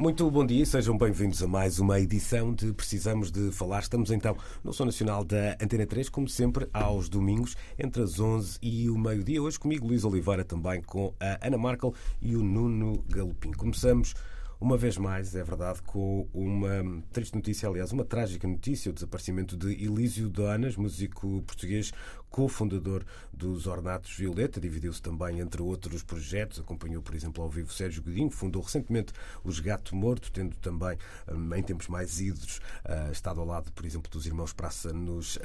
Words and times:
Muito 0.00 0.30
bom 0.30 0.46
dia 0.46 0.64
sejam 0.64 0.96
bem-vindos 0.96 1.42
a 1.42 1.46
mais 1.46 1.78
uma 1.78 2.00
edição 2.00 2.54
de 2.54 2.72
Precisamos 2.72 3.30
de 3.30 3.52
Falar. 3.52 3.80
Estamos 3.80 4.10
então 4.10 4.34
no 4.64 4.72
Som 4.72 4.86
Nacional 4.86 5.22
da 5.22 5.58
Antena 5.60 5.86
3, 5.86 6.08
como 6.08 6.26
sempre, 6.26 6.66
aos 6.72 7.06
domingos, 7.06 7.54
entre 7.78 8.02
as 8.02 8.18
11 8.18 8.58
e 8.62 8.88
o 8.88 8.96
meio-dia. 8.96 9.42
Hoje 9.42 9.60
comigo, 9.60 9.86
Luís 9.86 10.02
Oliveira, 10.02 10.42
também 10.42 10.80
com 10.80 11.12
a 11.20 11.46
Ana 11.46 11.58
Markel 11.58 11.92
e 12.18 12.34
o 12.34 12.42
Nuno 12.42 13.04
Galopim. 13.10 13.52
Começamos 13.52 14.14
uma 14.58 14.76
vez 14.76 14.98
mais, 14.98 15.34
é 15.34 15.42
verdade, 15.42 15.80
com 15.82 16.26
uma 16.32 17.02
triste 17.12 17.34
notícia, 17.34 17.68
aliás, 17.68 17.92
uma 17.92 18.04
trágica 18.04 18.48
notícia, 18.48 18.90
o 18.90 18.94
desaparecimento 18.94 19.56
de 19.56 19.72
Elísio 19.84 20.28
Donas, 20.28 20.76
músico 20.76 21.42
português, 21.46 21.92
cofundador 22.30 23.04
dos 23.32 23.66
Ornatos 23.66 24.12
Violeta, 24.12 24.60
dividiu-se 24.60 25.02
também 25.02 25.40
entre 25.40 25.60
outros 25.60 26.02
projetos, 26.02 26.60
acompanhou, 26.60 27.02
por 27.02 27.14
exemplo, 27.14 27.42
ao 27.42 27.50
vivo 27.50 27.72
Sérgio 27.72 28.02
Godinho, 28.02 28.30
fundou 28.30 28.62
recentemente 28.62 29.12
os 29.42 29.60
Gato 29.60 29.94
Morto, 29.96 30.30
tendo 30.30 30.56
também, 30.56 30.96
hum, 31.30 31.54
em 31.54 31.62
tempos 31.62 31.88
mais 31.88 32.20
idos, 32.20 32.58
uh, 32.84 33.10
estado 33.10 33.40
ao 33.40 33.46
lado, 33.46 33.72
por 33.72 33.84
exemplo, 33.84 34.10
dos 34.10 34.26
irmãos 34.26 34.52
Praça 34.52 34.92
nos 34.92 35.36
uh, 35.36 35.40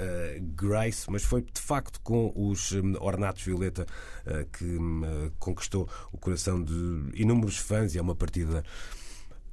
Grace, 0.55 1.09
mas 1.09 1.23
foi 1.23 1.41
de 1.41 1.61
facto 1.61 1.99
com 2.01 2.31
os 2.35 2.71
um, 2.71 2.93
Ornatos 3.01 3.43
Violeta 3.43 3.85
uh, 4.25 4.45
que 4.51 4.65
um, 4.65 5.31
conquistou 5.39 5.89
o 6.11 6.17
coração 6.17 6.63
de 6.63 7.11
inúmeros 7.13 7.57
fãs 7.57 7.95
e 7.95 7.97
é 7.97 8.01
uma 8.01 8.15
partida 8.15 8.63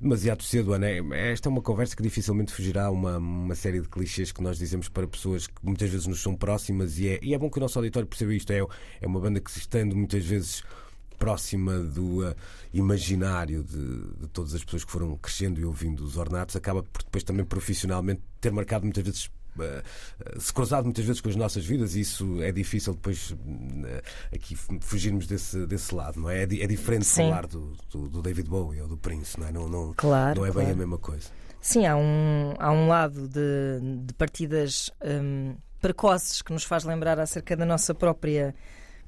demasiado 0.02 0.42
cedo, 0.42 0.72
Ana. 0.72 0.88
Esta 1.16 1.48
é 1.48 1.50
uma 1.50 1.62
conversa 1.62 1.94
que 1.94 2.02
dificilmente 2.02 2.52
fugirá 2.52 2.86
a 2.86 2.90
uma, 2.90 3.18
uma 3.18 3.54
série 3.54 3.80
de 3.80 3.88
clichês 3.88 4.32
que 4.32 4.42
nós 4.42 4.58
dizemos 4.58 4.88
para 4.88 5.06
pessoas 5.06 5.46
que 5.46 5.54
muitas 5.62 5.88
vezes 5.88 6.06
nos 6.06 6.20
são 6.20 6.34
próximas 6.34 6.98
e 6.98 7.08
é, 7.08 7.20
e 7.22 7.32
é 7.32 7.38
bom 7.38 7.48
que 7.48 7.58
o 7.58 7.60
nosso 7.60 7.78
auditório 7.78 8.08
perceba 8.08 8.34
isto. 8.34 8.52
É, 8.52 8.60
é 9.00 9.06
uma 9.06 9.20
banda 9.20 9.40
que 9.40 9.50
estando 9.50 9.94
muitas 9.94 10.24
vezes 10.24 10.64
próxima 11.18 11.78
do 11.78 12.28
uh, 12.28 12.34
imaginário 12.74 13.62
de, 13.62 13.78
de, 14.18 14.26
todas 14.32 14.54
as 14.54 14.64
pessoas 14.64 14.84
que 14.84 14.90
foram 14.90 15.16
crescendo 15.16 15.60
e 15.60 15.64
ouvindo 15.64 16.02
os 16.02 16.16
ornatos, 16.16 16.56
acaba 16.56 16.82
por 16.82 17.00
depois 17.04 17.22
também 17.22 17.44
profissionalmente 17.44 18.20
ter 18.40 18.50
marcado 18.50 18.84
muitas 18.84 19.04
vezes 19.04 19.30
se 20.38 20.52
cruzado 20.52 20.84
muitas 20.84 21.04
vezes 21.04 21.20
com 21.20 21.28
as 21.28 21.36
nossas 21.36 21.64
vidas 21.64 21.94
e 21.94 22.00
isso 22.00 22.40
é 22.42 22.50
difícil 22.50 22.94
depois 22.94 23.34
eh, 23.84 24.02
aqui 24.34 24.56
fugirmos 24.80 25.26
desse, 25.26 25.66
desse 25.66 25.94
lado, 25.94 26.20
não 26.20 26.30
é? 26.30 26.40
É, 26.40 26.42
é 26.42 26.66
diferente 26.66 27.04
Sim. 27.04 27.28
falar 27.28 27.46
do, 27.46 27.76
do, 27.90 28.08
do, 28.08 28.22
David 28.22 28.48
Bowie 28.48 28.80
ou 28.80 28.88
do 28.88 28.96
Prince, 28.96 29.38
não 29.38 29.46
é? 29.46 29.52
Não, 29.52 29.68
não, 29.68 29.92
claro, 29.94 30.40
não 30.40 30.46
é 30.46 30.50
claro. 30.50 30.66
bem 30.66 30.74
a 30.74 30.76
mesma 30.76 30.98
coisa. 30.98 31.28
Sim, 31.60 31.86
há 31.86 31.96
um, 31.96 32.54
há 32.58 32.72
um 32.72 32.88
lado 32.88 33.28
de, 33.28 33.80
de 34.04 34.14
partidas 34.14 34.90
um, 35.04 35.54
precoces 35.80 36.42
que 36.42 36.52
nos 36.52 36.64
faz 36.64 36.84
lembrar 36.84 37.20
acerca 37.20 37.56
da 37.56 37.64
nossa 37.64 37.94
própria 37.94 38.54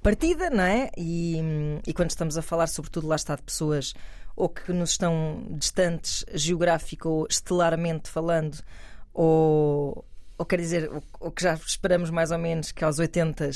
partida, 0.02 0.50
não 0.50 0.62
é? 0.62 0.90
E, 0.96 1.38
e 1.86 1.92
quando 1.92 2.10
estamos 2.10 2.36
a 2.36 2.42
falar, 2.42 2.66
sobretudo, 2.66 3.08
lá 3.08 3.16
está 3.16 3.34
de 3.34 3.42
pessoas 3.42 3.94
ou 4.36 4.48
que 4.48 4.72
nos 4.72 4.90
estão 4.90 5.46
distantes 5.50 6.24
geográfico 6.34 7.08
ou 7.08 7.26
estelarmente 7.30 8.10
falando, 8.10 8.58
ou, 9.12 10.04
ou 10.36 10.44
quer 10.44 10.60
dizer, 10.60 10.90
o, 11.20 11.30
que 11.30 11.42
já 11.42 11.54
esperamos 11.54 12.10
mais 12.10 12.30
ou 12.30 12.38
menos 12.38 12.72
que 12.72 12.84
aos 12.84 12.98
80 12.98 13.50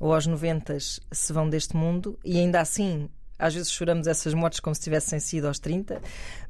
ou 0.00 0.12
aos 0.12 0.26
90 0.26 0.76
se 0.78 1.32
vão 1.32 1.48
deste 1.48 1.76
mundo, 1.76 2.18
e 2.24 2.38
ainda 2.38 2.60
assim 2.60 3.08
às 3.38 3.54
vezes 3.54 3.70
choramos 3.70 4.06
essas 4.06 4.32
mortes 4.32 4.60
como 4.60 4.74
se 4.74 4.80
tivessem 4.80 5.20
sido 5.20 5.46
aos 5.46 5.58
30, 5.58 6.00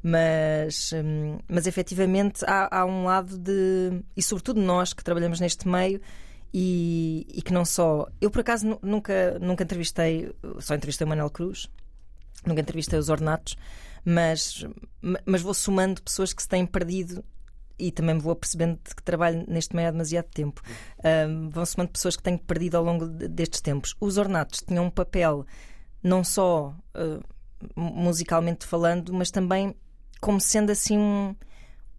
mas, 0.02 0.92
hum, 0.92 1.38
mas 1.48 1.66
efetivamente 1.66 2.44
há, 2.46 2.80
há, 2.80 2.84
um 2.86 3.04
lado 3.04 3.36
de. 3.38 4.02
E 4.16 4.22
sobretudo 4.22 4.60
nós 4.60 4.92
que 4.92 5.02
trabalhamos 5.02 5.40
neste 5.40 5.66
meio 5.66 6.00
e, 6.54 7.26
e 7.28 7.42
que 7.42 7.52
não 7.52 7.64
só. 7.64 8.06
Eu 8.20 8.30
por 8.30 8.40
acaso 8.40 8.78
nunca, 8.82 9.38
nunca 9.40 9.64
entrevistei, 9.64 10.32
só 10.60 10.74
entrevistei 10.74 11.04
o 11.04 11.08
Manuel 11.08 11.30
Cruz, 11.30 11.68
nunca 12.44 12.60
entrevistei 12.60 12.98
os 12.98 13.08
Ornatos, 13.08 13.56
mas, 14.04 14.64
mas 15.24 15.42
vou 15.42 15.54
somando 15.54 16.02
pessoas 16.02 16.32
que 16.32 16.42
se 16.42 16.48
têm 16.48 16.64
perdido 16.64 17.24
e 17.78 17.90
também 17.90 18.14
me 18.14 18.20
vou 18.20 18.32
apercebendo 18.32 18.78
que 18.78 19.02
trabalho 19.02 19.44
neste 19.48 19.74
meio 19.74 19.88
há 19.88 19.90
demasiado 19.90 20.26
tempo. 20.26 20.62
Um, 21.28 21.50
vão 21.50 21.66
somando 21.66 21.92
pessoas 21.92 22.16
que 22.16 22.22
tenho 22.22 22.38
perdido 22.38 22.76
ao 22.76 22.84
longo 22.84 23.06
destes 23.06 23.60
tempos. 23.60 23.94
Os 24.00 24.18
ornatos 24.18 24.62
tinham 24.62 24.86
um 24.86 24.90
papel 24.90 25.46
não 26.02 26.22
só 26.22 26.76
uh, 26.94 27.22
musicalmente 27.74 28.66
falando, 28.66 29.12
mas 29.12 29.30
também 29.30 29.74
como 30.20 30.40
sendo 30.40 30.70
assim 30.70 30.98
um, 30.98 31.34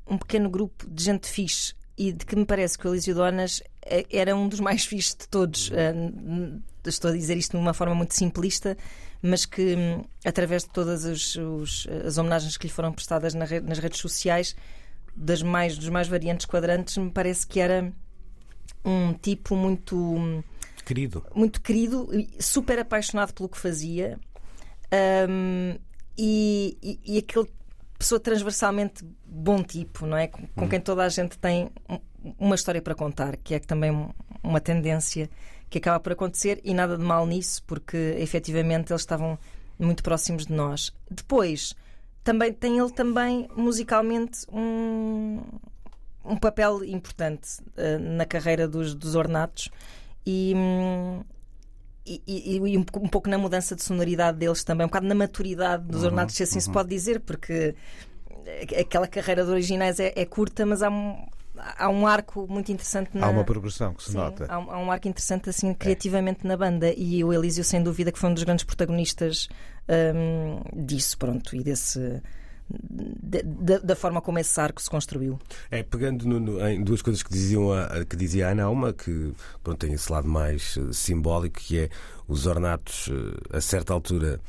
um 0.08 0.18
pequeno 0.18 0.50
grupo 0.50 0.90
de 0.90 1.04
gente 1.04 1.28
fixe 1.28 1.74
e 1.98 2.12
de 2.12 2.26
que 2.26 2.36
me 2.36 2.46
parece 2.46 2.78
que 2.78 2.88
o 2.88 2.94
Elísio 2.94 3.16
Donas 3.16 3.62
é, 3.86 4.06
era 4.12 4.36
um 4.36 4.48
dos 4.48 4.60
mais 4.60 4.86
fixes 4.86 5.16
de 5.16 5.28
todos. 5.28 5.70
Uh, 5.70 6.62
estou 6.86 7.12
a 7.12 7.14
dizer 7.14 7.38
isto 7.38 7.52
de 7.52 7.58
uma 7.58 7.74
forma 7.74 7.94
muito 7.94 8.14
simplista, 8.14 8.78
mas 9.22 9.46
que 9.46 9.76
hum, 9.76 10.04
através 10.24 10.64
de 10.64 10.70
todas 10.70 11.06
as, 11.06 11.36
os, 11.36 11.88
as 12.06 12.18
homenagens 12.18 12.56
que 12.58 12.68
lhe 12.68 12.74
foram 12.74 12.94
prestadas 12.94 13.34
nas 13.34 13.80
redes 13.80 14.00
sociais 14.00 14.56
das 15.18 15.42
mais, 15.42 15.78
dos 15.78 15.90
mais 15.90 16.08
variantes 16.08 16.46
quadrantes, 16.46 16.96
me 16.98 17.10
parece 17.10 17.46
que 17.46 17.60
era 17.60 17.92
um 18.86 19.14
tipo 19.14 19.56
muito 19.56 20.44
querido, 20.86 21.26
muito 21.36 21.62
querido, 21.62 22.08
super 22.40 22.80
apaixonado 22.80 23.34
pelo 23.34 23.50
que 23.50 23.58
fazia 23.58 24.18
um, 25.30 25.76
e, 26.18 26.78
e, 26.82 27.00
e, 27.16 27.18
aquele 27.18 27.48
pessoa 27.98 28.20
transversalmente 28.20 29.04
bom 29.26 29.64
tipo, 29.64 30.06
não 30.06 30.16
é? 30.18 30.28
Com, 30.28 30.48
com 30.48 30.66
hum. 30.66 30.70
quem 30.70 30.80
toda 30.80 31.04
a 31.04 31.10
gente 31.10 31.38
tem 31.38 31.70
uma 32.40 32.56
história 32.56 32.82
para 32.82 32.96
contar, 32.96 33.36
que 33.38 33.56
é 33.56 33.60
também 33.60 33.92
uma 34.44 34.62
tendência 34.62 35.30
que 35.70 35.80
acaba 35.80 36.00
por 36.00 36.14
acontecer 36.14 36.62
e 36.64 36.74
nada 36.74 36.98
de 36.98 37.04
mal 37.04 37.26
nisso, 37.26 37.64
porque 37.66 38.16
efetivamente 38.20 38.92
eles 38.92 39.02
estavam 39.02 39.38
muito 39.78 40.02
próximos 40.02 40.46
de 40.46 40.54
nós. 40.54 40.94
Depois 41.10 41.76
também 42.28 42.52
tem 42.52 42.78
ele 42.78 42.92
também 42.92 43.48
musicalmente 43.56 44.46
um, 44.52 45.40
um 46.26 46.36
papel 46.36 46.84
importante 46.84 47.62
uh, 47.62 47.98
na 48.00 48.26
carreira 48.26 48.68
dos, 48.68 48.94
dos 48.94 49.16
Ornatos 49.16 49.70
e, 50.26 50.54
e, 52.06 52.22
e, 52.28 52.58
e 52.58 52.78
um, 52.78 52.82
um, 52.82 53.08
pouco 53.08 53.30
na 53.30 53.38
mudança 53.38 53.78
de 53.78 53.82
sonoridade 53.82 54.40
deles 54.40 54.62
também, 54.62 54.84
um 54.84 54.90
bocado 54.90 55.08
na 55.08 55.16
maturidade 55.16 55.86
dos 55.86 56.02
uhum, 56.02 56.08
Ornatos, 56.08 56.36
se 56.36 56.44
assim 56.44 56.56
uhum. 56.56 56.62
se 56.62 56.70
pode 56.70 56.90
dizer, 56.90 57.22
porque 57.22 57.76
aquela 58.78 59.08
carreira 59.08 59.46
de 59.46 59.50
originais 59.50 59.98
é, 59.98 60.12
é 60.14 60.26
curta, 60.26 60.66
mas 60.66 60.84
há 60.84 60.90
um, 60.90 61.26
há 61.58 61.90
um 61.90 62.06
arco 62.06 62.48
muito 62.50 62.72
interessante 62.72 63.10
na... 63.14 63.28
Há 63.28 63.30
uma 63.30 63.44
progressão 63.44 63.94
que 63.94 64.04
se 64.04 64.12
Sim, 64.12 64.18
nota. 64.18 64.46
Há 64.50 64.60
um, 64.60 64.72
há 64.72 64.78
um, 64.80 64.92
arco 64.92 65.08
interessante 65.08 65.50
assim 65.50 65.74
criativamente 65.74 66.42
é. 66.44 66.48
na 66.48 66.58
banda 66.58 66.94
e 66.96 67.24
o 67.24 67.34
Elísio 67.34 67.64
sem 67.64 67.82
dúvida 67.82 68.12
que 68.12 68.20
foi 68.20 68.30
um 68.30 68.34
dos 68.34 68.44
grandes 68.44 68.66
protagonistas 68.66 69.50
um, 70.16 70.86
disso, 70.86 71.18
pronto, 71.18 71.56
e 71.56 71.64
desse 71.64 72.22
da, 72.70 73.80
da, 73.80 73.96
forma 73.96 74.22
como 74.22 74.40
esse 74.40 74.60
arco 74.60 74.82
se 74.82 74.90
construiu. 74.90 75.40
É, 75.72 75.84
pegando 75.84 76.28
no, 76.28 76.40
no, 76.40 76.68
em 76.68 76.84
duas 76.84 77.02
coisas 77.02 77.24
que, 77.24 77.32
diziam 77.32 77.72
a, 77.72 78.04
que 78.04 78.16
dizia 78.16 78.48
a 78.48 78.52
Ana, 78.52 78.70
uma 78.70 78.92
que 78.92 79.34
pronto, 79.64 79.80
tem 79.80 79.94
esse 79.94 80.12
lado 80.12 80.28
mais 80.28 80.76
uh, 80.76 80.94
simbólico, 80.94 81.60
que 81.60 81.80
é 81.80 81.90
os 82.28 82.46
ornatos, 82.46 83.08
uh, 83.08 83.36
a 83.52 83.62
certa 83.62 83.94
altura. 83.94 84.40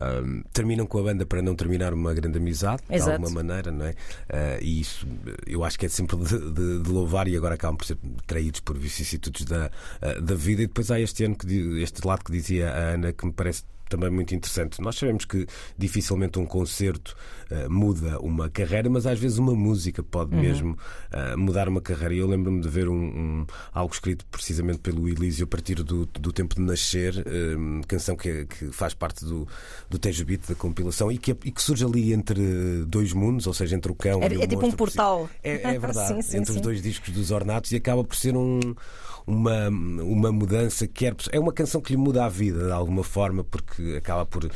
Um, 0.00 0.42
terminam 0.52 0.86
com 0.86 0.98
a 0.98 1.02
banda 1.02 1.26
para 1.26 1.42
não 1.42 1.54
terminar 1.54 1.92
uma 1.92 2.14
grande 2.14 2.38
amizade, 2.38 2.82
Exato. 2.88 3.10
de 3.10 3.24
alguma 3.24 3.42
maneira, 3.42 3.70
não 3.70 3.84
é? 3.84 3.90
Uh, 3.90 4.62
e 4.62 4.80
isso 4.80 5.06
eu 5.46 5.62
acho 5.64 5.78
que 5.78 5.86
é 5.86 5.88
sempre 5.88 6.16
de, 6.16 6.38
de, 6.38 6.78
de, 6.80 6.90
louvar 6.90 7.28
e 7.28 7.36
agora 7.36 7.54
acabam 7.54 7.76
por 7.76 7.84
ser 7.84 7.98
traídos 8.26 8.60
por 8.60 8.78
vicissitudes 8.78 9.44
da, 9.44 9.70
uh, 10.00 10.20
da 10.22 10.34
vida. 10.34 10.62
E 10.62 10.66
depois 10.66 10.90
há 10.90 10.98
este 10.98 11.24
ano, 11.24 11.36
que, 11.36 11.82
este 11.82 12.06
lado 12.06 12.24
que 12.24 12.32
dizia 12.32 12.70
a 12.70 12.94
Ana, 12.94 13.12
que 13.12 13.26
me 13.26 13.32
parece 13.32 13.64
também 13.92 14.10
muito 14.10 14.34
interessante. 14.34 14.80
Nós 14.80 14.96
sabemos 14.96 15.26
que 15.26 15.46
dificilmente 15.76 16.38
um 16.38 16.46
concerto 16.46 17.14
uh, 17.52 17.70
muda 17.70 18.18
uma 18.20 18.48
carreira, 18.48 18.88
mas 18.88 19.06
às 19.06 19.18
vezes 19.18 19.38
uma 19.38 19.54
música 19.54 20.02
pode 20.02 20.34
uhum. 20.34 20.40
mesmo 20.40 20.78
uh, 21.12 21.38
mudar 21.38 21.68
uma 21.68 21.80
carreira. 21.80 22.14
Eu 22.14 22.26
lembro-me 22.26 22.60
de 22.60 22.68
ver 22.68 22.88
um, 22.88 22.94
um, 22.94 23.46
algo 23.72 23.92
escrito 23.92 24.24
precisamente 24.26 24.78
pelo 24.78 25.08
Elísio 25.08 25.44
a 25.44 25.46
partir 25.46 25.76
do, 25.76 26.06
do 26.06 26.32
tempo 26.32 26.54
de 26.54 26.62
nascer, 26.62 27.14
uh, 27.18 27.86
canção 27.86 28.16
que, 28.16 28.46
que, 28.46 28.72
faz 28.72 28.94
parte 28.94 29.24
do, 29.24 29.46
do 29.88 29.98
Tejo 29.98 30.24
Beat 30.24 30.48
da 30.48 30.54
compilação 30.54 31.10
e 31.10 31.18
que, 31.18 31.30
e 31.30 31.50
que 31.50 31.62
surge 31.62 31.84
ali 31.84 32.12
entre 32.12 32.84
dois 32.86 33.12
mundos, 33.12 33.46
ou 33.46 33.54
seja, 33.54 33.76
entre 33.76 33.92
o 33.92 33.94
cão 33.94 34.22
é, 34.22 34.32
e 34.32 34.36
o 34.36 34.42
É 34.42 34.46
tipo 34.46 34.66
um 34.66 34.72
portal. 34.72 35.28
É, 35.42 35.74
é 35.74 35.78
verdade, 35.78 36.14
sim, 36.14 36.22
sim, 36.22 36.36
entre 36.38 36.52
sim. 36.52 36.58
os 36.58 36.62
dois 36.62 36.82
discos 36.82 37.10
dos 37.10 37.30
Ornatos 37.30 37.72
e 37.72 37.76
acaba 37.76 38.02
por 38.02 38.16
ser 38.16 38.36
um 38.36 38.60
uma, 39.26 39.68
uma 39.68 40.32
mudança, 40.32 40.86
quer. 40.86 41.14
É 41.30 41.38
uma 41.38 41.52
canção 41.52 41.80
que 41.80 41.92
lhe 41.92 41.96
muda 41.96 42.24
a 42.24 42.28
vida 42.28 42.66
de 42.66 42.72
alguma 42.72 43.04
forma, 43.04 43.44
porque 43.44 43.94
acaba 43.96 44.26
por. 44.26 44.44
Uh, 44.44 44.50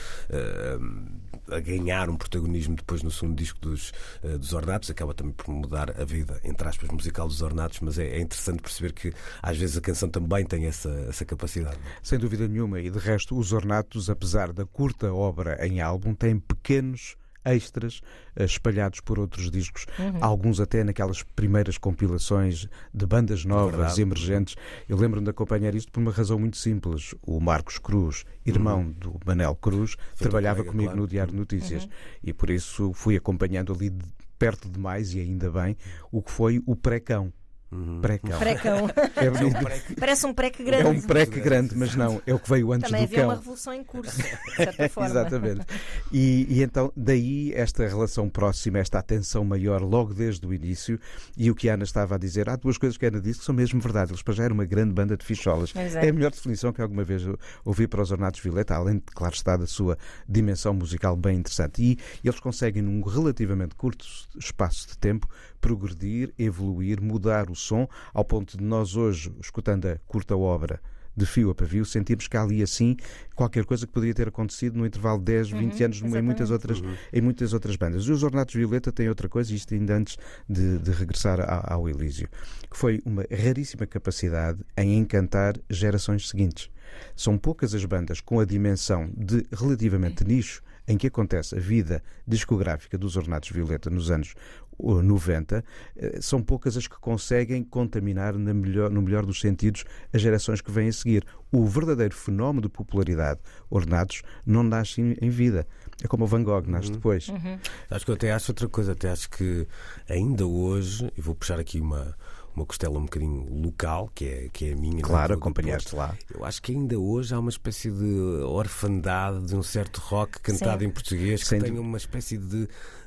a 1.51 1.61
ganhar 1.61 2.09
um 2.09 2.17
protagonismo 2.17 2.77
depois 2.77 3.03
no 3.03 3.11
segundo 3.11 3.37
disco 3.37 3.59
dos, 3.61 3.93
uh, 4.23 4.39
dos 4.39 4.53
Ornatos, 4.53 4.91
acaba 4.91 5.15
também 5.15 5.33
por 5.33 5.49
mudar 5.49 6.01
a 6.01 6.05
vida, 6.05 6.41
entre 6.45 6.69
aspas, 6.69 6.89
musical 6.91 7.27
dos 7.29 7.43
Ornatos, 7.43 7.81
mas 7.81 7.99
é, 7.99 8.07
é 8.07 8.21
interessante 8.21 8.63
perceber 8.63 8.93
que 8.93 9.13
às 9.43 9.57
vezes 9.57 9.77
a 9.77 9.81
canção 9.81 10.09
também 10.09 10.45
tem 10.45 10.67
essa, 10.67 10.91
essa 11.09 11.25
capacidade. 11.25 11.79
Sem 12.03 12.19
dúvida 12.19 12.47
nenhuma, 12.49 12.81
e 12.81 12.91
de 12.91 12.99
resto, 12.99 13.39
os 13.39 13.53
Ornatos, 13.53 14.11
apesar 14.11 14.53
da 14.53 14.65
curta 14.67 15.13
obra 15.13 15.67
em 15.67 15.81
álbum, 15.81 16.15
têm 16.15 16.39
pequenos 16.39 17.17
extras 17.47 18.01
uh, 18.39 18.43
espalhados 18.43 19.01
por 19.01 19.19
outros 19.19 19.51
discos, 19.51 19.87
uhum. 19.99 20.19
alguns 20.21 20.61
até 20.61 20.83
naquelas 20.85 21.23
primeiras 21.23 21.79
compilações 21.79 22.69
de 22.93 23.07
bandas 23.07 23.45
novas, 23.45 23.99
emergentes. 23.99 24.57
Eu 24.89 24.97
lembro-me 24.97 25.25
de 25.25 25.31
acompanhar 25.31 25.75
isto 25.75 25.91
por 25.93 26.01
uma 26.01 26.13
razão 26.13 26.39
muito 26.39 26.57
simples. 26.57 27.15
O 27.23 27.41
Marcos 27.41 27.79
Cruz, 27.79 28.25
irmão 28.45 28.81
uhum. 28.81 28.93
do 28.93 29.21
Manel 29.25 29.55
Cruz, 29.55 29.97
Foi 30.15 30.29
trabalhava 30.29 30.57
colega, 30.57 30.73
comigo 30.73 30.91
claro. 30.91 31.01
no 31.01 31.09
Diário 31.09 31.33
de 31.33 31.39
Notícias 31.39 31.85
uhum. 31.85 31.91
e 32.25 32.33
por 32.33 32.51
isso 32.51 32.93
fui 32.93 33.17
acompanhando 33.17 33.73
ali 33.73 33.91
de 33.91 34.05
perto 34.39 34.69
demais, 34.69 35.15
e 35.15 35.21
ainda 35.21 35.51
bem, 35.51 35.77
o 36.11 36.23
que 36.23 36.31
foi 36.31 36.63
o 36.67 36.77
pré-cão. 36.77 37.33
Uhum. 37.71 38.01
Precão. 38.01 38.39
Precão. 38.39 38.91
É, 39.17 39.31
um 39.31 39.97
Parece 39.99 40.27
um 40.27 40.35
preque 40.35 40.63
grande. 40.63 40.83
É 40.83 40.89
um 40.89 41.01
preque 41.01 41.41
grande, 41.41 41.75
mas 41.75 41.95
não, 41.95 42.21
é 42.27 42.35
o 42.35 42.39
que 42.39 42.51
veio 42.51 42.73
antes 42.73 42.91
Também 42.91 43.07
do 43.07 43.09
cão. 43.09 43.17
Também 43.17 43.25
havia 43.25 43.27
uma 43.27 43.35
revolução 43.35 43.73
em 43.73 43.83
curso, 43.83 44.17
de 44.21 44.57
certa 44.57 44.89
forma. 44.89 45.11
Exatamente. 45.11 45.67
E, 46.13 46.47
e, 46.51 46.63
então, 46.63 46.93
daí 46.95 47.53
esta 47.55 47.87
relação 47.87 48.29
próxima, 48.29 48.79
esta 48.79 48.99
atenção 48.99 49.43
maior 49.45 49.83
logo 49.83 50.13
desde 50.13 50.47
o 50.47 50.53
início. 50.53 51.01
E 51.37 51.51
o 51.51 51.55
que 51.55 51.69
a 51.69 51.75
Ana 51.75 51.85
estava 51.85 52.17
a 52.17 52.19
dizer, 52.19 52.49
há 52.49 52.57
duas 52.57 52.77
coisas 52.77 52.99
que 52.99 53.07
a 53.07 53.09
Ana 53.09 53.21
disse 53.21 53.41
que 53.41 53.45
são 53.45 53.55
mesmo 53.55 53.81
verdade. 53.81 54.13
Eles 54.13 54.23
para 54.23 54.35
já 54.35 54.45
eram 54.45 54.55
uma 54.55 54.65
grande 54.65 54.93
banda 54.93 55.17
de 55.17 55.25
ficholas. 55.25 55.73
É. 55.75 56.07
é. 56.07 56.09
a 56.11 56.13
melhor 56.13 56.31
definição 56.31 56.73
que 56.73 56.83
alguma 56.83 57.05
vez 57.05 57.23
ouvi 57.65 57.87
para 57.87 58.03
os 58.03 58.13
Ornatos 58.13 58.41
Violeta, 58.41 58.75
além 58.75 58.97
de, 58.97 59.05
claro 59.15 59.35
está, 59.35 59.57
da 59.57 59.67
sua 59.67 59.97
dimensão 60.29 60.75
musical 60.75 61.17
bem 61.17 61.39
interessante. 61.39 61.83
E, 61.83 61.99
e 62.23 62.29
eles 62.29 62.39
conseguem, 62.39 62.83
num 62.83 63.03
relativamente 63.03 63.75
curto 63.75 64.05
espaço 64.39 64.89
de 64.89 64.99
tempo, 64.99 65.29
progredir, 65.61 66.33
evoluir, 66.39 67.01
mudar 67.01 67.51
o 67.51 67.55
som, 67.55 67.89
ao 68.13 68.25
ponto 68.25 68.57
de 68.57 68.65
nós 68.65 68.97
hoje, 68.97 69.33
escutando 69.41 69.87
a 69.87 69.99
curta 70.07 70.37
obra 70.37 70.81
de 71.17 71.25
fio 71.25 71.51
a 71.51 71.55
pavio, 71.55 71.85
sentimos 71.85 72.29
que 72.29 72.37
há 72.37 72.43
ali 72.43 72.63
assim 72.63 72.95
qualquer 73.35 73.65
coisa 73.65 73.87
que 73.87 73.93
poderia 73.93 74.15
ter 74.15 74.29
acontecido 74.29 74.77
no 74.77 74.85
intervalo 74.85 75.19
de 75.19 75.25
10, 75.25 75.51
20 75.51 75.79
uhum, 75.79 75.85
anos 75.87 76.03
em 76.03 76.23
muitas, 76.23 76.51
outras, 76.51 76.81
uhum. 76.81 76.95
em 77.13 77.21
muitas 77.23 77.53
outras 77.55 77.77
bandas. 77.77 78.05
E 78.05 78.13
os 78.13 78.23
Ornatos 78.23 78.55
Violeta 78.55 78.93
têm 78.93 79.09
outra 79.09 79.29
coisa, 79.29 79.55
isto 79.55 79.73
ainda 79.73 79.97
antes 79.97 80.19
de, 80.49 80.79
de 80.79 80.91
regressar 80.91 81.41
ao, 81.41 81.79
ao 81.79 81.89
Elísio, 81.89 82.29
que 82.71 82.77
foi 82.77 83.01
uma 83.05 83.25
raríssima 83.31 83.87
capacidade 83.87 84.59
em 84.77 84.99
encantar 84.99 85.55
gerações 85.71 86.29
seguintes. 86.29 86.71
São 87.15 87.39
poucas 87.39 87.75
as 87.75 87.85
bandas 87.85 88.21
com 88.21 88.39
a 88.39 88.45
dimensão 88.45 89.11
de 89.17 89.47
relativamente 89.53 90.23
nicho 90.23 90.63
em 90.89 90.97
que 90.97 91.09
acontece 91.09 91.57
a 91.57 91.59
vida 91.59 92.03
discográfica 92.27 92.97
dos 92.97 93.17
Ornatos 93.17 93.51
Violeta 93.51 93.91
nos 93.91 94.11
anos 94.11 94.35
90, 94.79 95.65
eh, 95.97 96.19
são 96.21 96.43
poucas 96.43 96.77
as 96.77 96.87
que 96.87 96.99
conseguem 96.99 97.63
contaminar, 97.63 98.35
melhor, 98.35 98.91
no 98.91 99.03
melhor 99.03 99.25
dos 99.25 99.41
sentidos, 99.41 99.85
as 100.13 100.21
gerações 100.21 100.61
que 100.61 100.71
vêm 100.71 100.89
a 100.89 100.93
seguir. 100.93 101.25
O 101.53 101.67
verdadeiro 101.67 102.15
fenómeno 102.15 102.63
de 102.63 102.69
popularidade 102.69 103.41
ornados 103.71 104.23
não 104.45 104.63
nasce 104.63 105.01
em 105.21 105.31
vida. 105.31 105.67
É 106.03 106.09
como 106.09 106.25
o 106.25 106.27
Van 106.27 106.43
Gogh, 106.43 106.67
nasce 106.67 106.89
uhum. 106.89 106.95
depois. 106.95 107.29
Uhum. 107.29 107.59
Acho 107.91 108.05
que 108.05 108.11
eu 108.11 108.15
até 108.15 108.33
acho 108.33 108.51
outra 108.51 108.69
coisa, 108.69 108.93
até 108.93 109.11
acho 109.11 109.31
que 109.31 109.67
ainda 110.09 110.47
hoje, 110.47 111.11
e 111.17 111.21
vou 111.21 111.35
puxar 111.35 111.59
aqui 111.59 111.81
uma, 111.81 112.15
uma 112.57 112.65
costela 112.65 112.99
um 112.99 113.03
bocadinho 113.03 113.47
local, 113.63 114.11
que 114.15 114.25
é, 114.25 114.49
que 114.51 114.71
é 114.71 114.73
a 114.73 114.77
minha. 114.77 115.03
Claro, 115.03 115.35
acompanhaste 115.35 115.95
lá. 115.95 116.17
Eu 116.35 116.45
acho 116.45 116.63
que 116.63 116.73
ainda 116.73 116.99
hoje 116.99 117.35
há 117.35 117.39
uma 117.39 117.51
espécie 117.51 117.91
de 117.91 118.19
orfandade 118.45 119.45
de 119.47 119.55
um 119.55 119.63
certo 119.63 119.99
rock 119.99 120.41
cantado 120.41 120.81
Sim. 120.81 120.87
em 120.87 120.91
português 120.91 121.43
que 121.43 121.49
Sem 121.49 121.61
tem 121.61 121.79
uma 121.79 121.99
espécie 121.99 122.39
de 122.39 122.67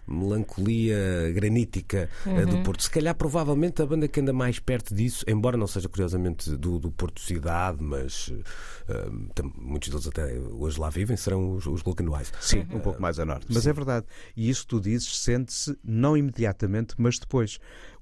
melancolia 0.09 1.31
granítica 1.33 2.09
uhum. 2.25 2.45
do 2.45 2.63
Porto. 2.63 2.83
Se 2.83 2.89
calhar, 2.89 3.15
provavelmente, 3.15 3.81
a 3.81 3.85
banda 3.85 4.07
que 4.07 4.19
anda 4.19 4.33
mais 4.33 4.59
perto 4.59 4.93
disso, 4.93 5.23
embora 5.27 5.57
não 5.57 5.67
seja 5.67 5.87
curiosamente 5.87 6.51
do, 6.57 6.79
do 6.79 6.91
Porto 6.91 7.21
Cidade, 7.21 7.77
mas 7.81 8.27
uh, 8.27 9.53
muitos 9.55 9.89
deles 9.89 10.07
até 10.07 10.33
hoje 10.39 10.79
lá 10.79 10.89
vivem, 10.89 11.15
serão 11.15 11.55
os, 11.55 11.65
os 11.65 11.83
Locanoais. 11.83 12.31
Sim, 12.41 12.65
um 12.71 12.79
pouco 12.79 13.01
mais 13.01 13.19
a 13.19 13.25
norte. 13.25 13.47
Mas 13.49 13.63
sim. 13.63 13.69
é 13.69 13.73
verdade. 13.73 14.05
E 14.35 14.49
isso 14.49 14.65
tu 14.67 14.79
dizes, 14.79 15.19
sente-se 15.19 15.77
não 15.83 16.17
imediatamente, 16.17 16.95
mas 16.97 17.19
depois. 17.19 17.59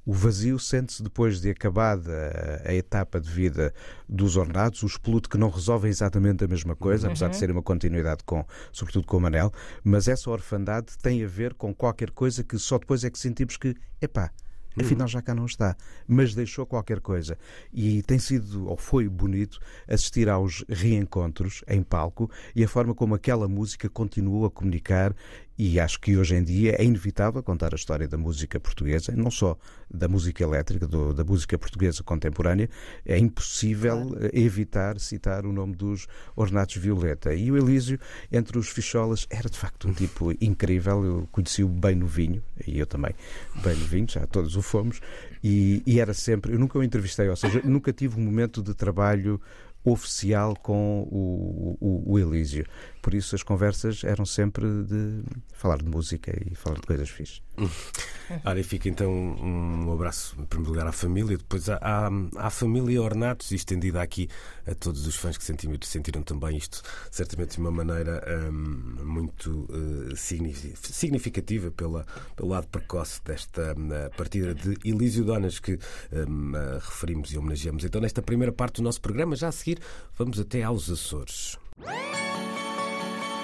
O 0.08 0.14
vazio 0.14 0.58
sente-se 0.58 1.04
depois 1.04 1.42
de 1.42 1.50
acabada 1.50 2.64
a 2.64 2.74
etapa 2.74 3.20
de 3.20 3.30
vida 3.30 3.74
dos 4.08 4.38
ornados, 4.38 4.82
os 4.82 4.96
Pluto 4.96 5.30
que 5.30 5.38
não 5.38 5.50
resolvem 5.50 5.90
exatamente 5.90 6.46
a 6.46 6.48
mesma 6.48 6.78
coisa, 6.78 7.08
uhum. 7.08 7.12
apesar 7.12 7.28
de 7.28 7.36
ser 7.36 7.52
uma 7.52 7.62
continuidade 7.62 8.24
com, 8.24 8.46
sobretudo 8.72 9.06
com 9.06 9.18
o 9.18 9.20
Manel, 9.20 9.52
mas 9.84 10.08
essa 10.08 10.32
orfandade 10.32 10.98
tem 11.02 11.26
a 11.26 11.28
ver 11.28 11.54
com 11.56 11.76
qualquer 11.76 12.12
coisa 12.12 12.42
que 12.42 12.58
só 12.58 12.78
depois 12.78 13.04
é 13.04 13.10
que 13.10 13.20
sentimos 13.20 13.58
que, 13.58 13.76
epá, 14.02 14.32
afinal 14.80 15.08
já 15.08 15.22
cá 15.22 15.36
não 15.36 15.46
está, 15.46 15.76
mas 16.08 16.34
deixou 16.34 16.66
qualquer 16.66 17.02
coisa. 17.02 17.38
E 17.74 18.02
tem 18.04 18.20
sido, 18.20 18.68
ou 18.68 18.78
foi 18.78 19.10
bonito, 19.10 19.60
assistir 19.88 20.30
aos 20.30 20.64
reencontros 20.70 21.64
em 21.68 21.84
palco 21.84 22.32
e 22.56 22.64
a 22.64 22.68
forma 22.68 22.96
como 22.96 23.16
aquela 23.16 23.48
música 23.48 23.90
continuou 23.90 24.46
a 24.46 24.52
comunicar 24.52 25.14
e 25.58 25.80
acho 25.80 26.00
que 26.00 26.16
hoje 26.16 26.36
em 26.36 26.44
dia 26.44 26.76
é 26.80 26.84
inevitável 26.84 27.42
contar 27.42 27.74
a 27.74 27.76
história 27.76 28.08
da 28.08 28.18
música 28.18 28.60
portuguesa, 28.60 29.12
não 29.16 29.32
só 29.32 29.58
da 29.92 30.08
música 30.08 30.44
elétrica, 30.44 30.88
do, 30.88 31.14
da 31.14 31.24
música 31.24 31.58
portuguesa 31.58 32.04
contemporânea. 32.04 32.70
É 33.04 33.18
impossível 33.18 34.08
claro. 34.10 34.26
Eh, 34.26 34.40
evitar 34.40 35.00
citar 35.00 35.46
o 35.46 35.52
nome 35.52 35.76
dos 35.76 36.08
Ornatos 36.36 36.76
Violeta. 36.76 37.34
E 37.34 37.52
o 37.52 37.58
Elísio, 37.58 38.00
entre 38.32 38.60
os 38.60 38.70
ficholas, 38.70 39.26
era 39.32 39.50
de 39.50 39.58
facto 39.58 39.88
um 39.88 39.94
tipo 39.94 40.32
incrível. 40.40 41.04
Eu 41.04 41.30
conheci-o 41.32 41.68
bem 41.68 41.96
no 41.96 42.06
vinho, 42.06 42.44
e 42.66 42.78
eu 42.78 42.86
também, 42.86 43.16
bem 43.64 43.76
no 43.76 43.86
vinho, 43.86 44.08
já 44.08 44.28
todos 44.28 44.56
o 44.56 44.62
fomos. 44.62 45.00
E, 45.44 45.82
e 45.88 46.00
era 46.00 46.14
sempre, 46.14 46.54
eu 46.54 46.60
nunca 46.60 46.78
o 46.78 46.84
entrevistei, 46.84 47.30
ou 47.30 47.36
seja, 47.36 47.62
nunca 47.64 47.92
tive 47.92 48.20
um 48.20 48.24
momento 48.24 48.62
de 48.62 48.76
trabalho 48.76 49.42
oficial 49.84 50.56
com 50.56 51.08
o, 51.10 51.78
o, 51.80 52.14
o 52.14 52.20
Elísio. 52.20 52.66
Por 53.08 53.14
isso 53.14 53.36
as 53.36 53.42
conversas 53.42 54.04
eram 54.04 54.26
sempre 54.26 54.66
de 54.84 55.24
falar 55.54 55.78
de 55.78 55.86
música 55.86 56.38
e 56.46 56.54
falar 56.54 56.76
de 56.76 56.86
coisas 56.86 57.10
fixas. 57.10 57.42
Ora, 58.44 58.60
e 58.60 58.64
fica 58.64 58.90
então 58.90 59.10
um 59.10 59.94
abraço, 59.94 60.36
em 60.38 60.44
primeiro 60.44 60.74
lugar, 60.74 60.88
à 60.88 60.92
família, 60.92 61.38
depois 61.38 61.70
à, 61.70 61.78
à, 61.78 62.10
à 62.36 62.50
família 62.50 63.02
Ornatos 63.02 63.54
estendida 63.54 64.02
aqui 64.02 64.28
a 64.70 64.76
todos 64.76 65.08
os 65.08 65.16
fãs 65.16 65.38
que 65.38 65.46
sentiram, 65.46 65.78
sentiram 65.84 66.22
também 66.22 66.58
isto, 66.58 66.82
certamente 67.10 67.54
de 67.54 67.60
uma 67.60 67.72
maneira 67.72 68.22
um, 68.52 69.06
muito 69.06 69.52
uh, 69.70 70.14
significativa 70.18 71.72
pela, 71.72 72.06
pelo 72.36 72.50
lado 72.50 72.68
precoce 72.68 73.24
desta 73.24 73.74
um, 73.78 73.88
partida 74.18 74.54
de 74.54 74.78
Elísio 74.84 75.24
Donas 75.24 75.60
que 75.60 75.80
um, 76.12 76.52
uh, 76.52 76.80
referimos 76.82 77.32
e 77.32 77.38
homenageamos. 77.38 77.86
Então, 77.86 78.02
nesta 78.02 78.22
primeira 78.22 78.52
parte 78.52 78.82
do 78.82 78.84
nosso 78.84 79.00
programa, 79.00 79.34
já 79.34 79.48
a 79.48 79.52
seguir, 79.54 79.80
vamos 80.18 80.42
até 80.42 80.62
aos 80.62 80.90
Açores. 80.90 81.58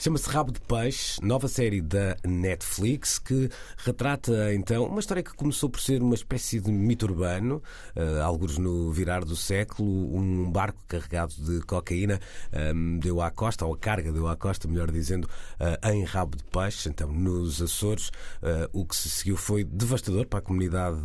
Chama-se 0.00 0.30
Rabo 0.30 0.52
de 0.52 0.60
Peixe, 0.60 1.20
nova 1.20 1.48
série 1.48 1.80
da 1.80 2.16
Netflix 2.24 3.18
que 3.18 3.50
retrata 3.78 4.54
então 4.54 4.84
uma 4.84 5.00
história 5.00 5.24
que 5.24 5.34
começou 5.34 5.68
por 5.68 5.80
ser 5.80 6.00
uma 6.00 6.14
espécie 6.14 6.60
de 6.60 6.70
mito 6.70 7.04
urbano, 7.04 7.60
uh, 7.96 8.22
alguns 8.22 8.58
no 8.58 8.92
virar 8.92 9.24
do 9.24 9.34
século, 9.34 10.16
um 10.16 10.48
barco 10.52 10.78
carregado 10.86 11.34
de 11.34 11.60
cocaína 11.62 12.20
um, 12.52 12.56
ehm, 12.56 12.98
deu 13.00 13.20
à 13.20 13.28
costa, 13.28 13.66
ou 13.66 13.74
a 13.74 13.76
carga 13.76 14.12
deu 14.12 14.28
à 14.28 14.36
costa, 14.36 14.68
melhor 14.68 14.88
dizendo, 14.92 15.24
uh, 15.24 15.88
em 15.88 16.04
Rabo 16.04 16.36
de 16.36 16.44
Peixe, 16.44 16.88
então 16.88 17.10
nos 17.10 17.60
Açores. 17.60 18.10
Uh, 18.40 18.70
o 18.72 18.86
que 18.86 18.94
se 18.94 19.10
seguiu 19.10 19.36
foi 19.36 19.64
devastador 19.64 20.28
para 20.28 20.38
a 20.38 20.42
comunidade 20.42 21.00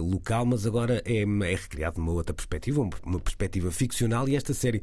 local, 0.00 0.44
mas 0.44 0.66
agora 0.66 1.02
é, 1.06 1.22
é 1.22 1.54
recriado 1.54 1.98
numa 1.98 2.12
outra 2.12 2.34
perspectiva, 2.34 2.86
uma 3.06 3.20
perspectiva 3.20 3.70
ficcional, 3.70 4.28
e 4.28 4.36
esta 4.36 4.52
série 4.52 4.82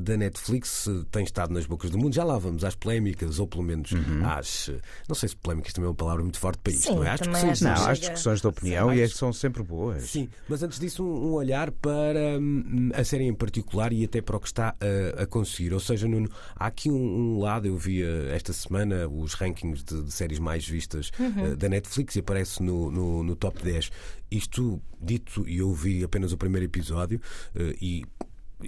da 0.00 0.16
Netflix 0.16 0.88
tem 1.10 1.24
estado 1.24 1.52
nas 1.52 1.66
bocas 1.66 1.90
do 1.90 1.98
mundo. 1.98 2.14
Já 2.14 2.24
lá 2.24 2.38
vamos 2.38 2.64
às 2.64 2.74
polémicas, 2.94 3.38
ou 3.38 3.46
pelo 3.46 3.62
menos 3.62 3.92
uhum. 3.92 4.26
às. 4.26 4.70
Não 5.08 5.14
sei 5.14 5.28
se 5.28 5.36
polémicas 5.36 5.72
também 5.72 5.86
é 5.86 5.90
uma 5.90 5.94
palavra 5.94 6.22
muito 6.22 6.38
forte 6.38 6.58
para 6.58 6.72
isto, 6.72 6.88
Sim, 6.88 6.96
não 6.96 7.04
é? 7.04 7.10
Às 7.10 7.20
discussões, 7.20 7.60
não, 7.60 7.86
às 7.86 7.98
discussões 7.98 8.40
de 8.40 8.46
opinião 8.46 8.92
e 8.92 9.08
são 9.08 9.32
sempre 9.32 9.62
boas. 9.62 10.04
Sim, 10.04 10.28
mas 10.48 10.62
antes 10.62 10.78
disso, 10.78 11.04
um, 11.04 11.28
um 11.28 11.32
olhar 11.32 11.70
para 11.70 12.38
hum, 12.38 12.90
a 12.94 13.04
série 13.04 13.24
em 13.24 13.34
particular 13.34 13.92
e 13.92 14.04
até 14.04 14.20
para 14.20 14.36
o 14.36 14.40
que 14.40 14.46
está 14.46 14.74
a, 14.80 15.22
a 15.22 15.26
conseguir. 15.26 15.72
Ou 15.72 15.80
seja, 15.80 16.06
Nuno, 16.06 16.30
há 16.54 16.66
aqui 16.66 16.90
um, 16.90 16.96
um, 16.96 17.38
lado, 17.38 17.66
eu 17.66 17.76
vi 17.76 18.02
esta 18.32 18.52
semana 18.52 19.08
os 19.08 19.34
rankings 19.34 19.84
de, 19.84 20.02
de 20.02 20.12
séries 20.12 20.38
mais 20.38 20.66
vistas 20.66 21.10
uhum. 21.18 21.52
uh, 21.52 21.56
da 21.56 21.68
Netflix 21.68 22.16
e 22.16 22.20
aparece 22.20 22.62
no, 22.62 22.90
no, 22.90 23.22
no 23.22 23.36
top 23.36 23.62
10. 23.62 23.90
Isto 24.30 24.80
dito, 25.00 25.46
e 25.48 25.58
eu 25.58 25.72
vi 25.72 26.02
apenas 26.02 26.32
o 26.32 26.36
primeiro 26.36 26.64
episódio 26.64 27.20
uh, 27.54 27.74
e 27.80 28.04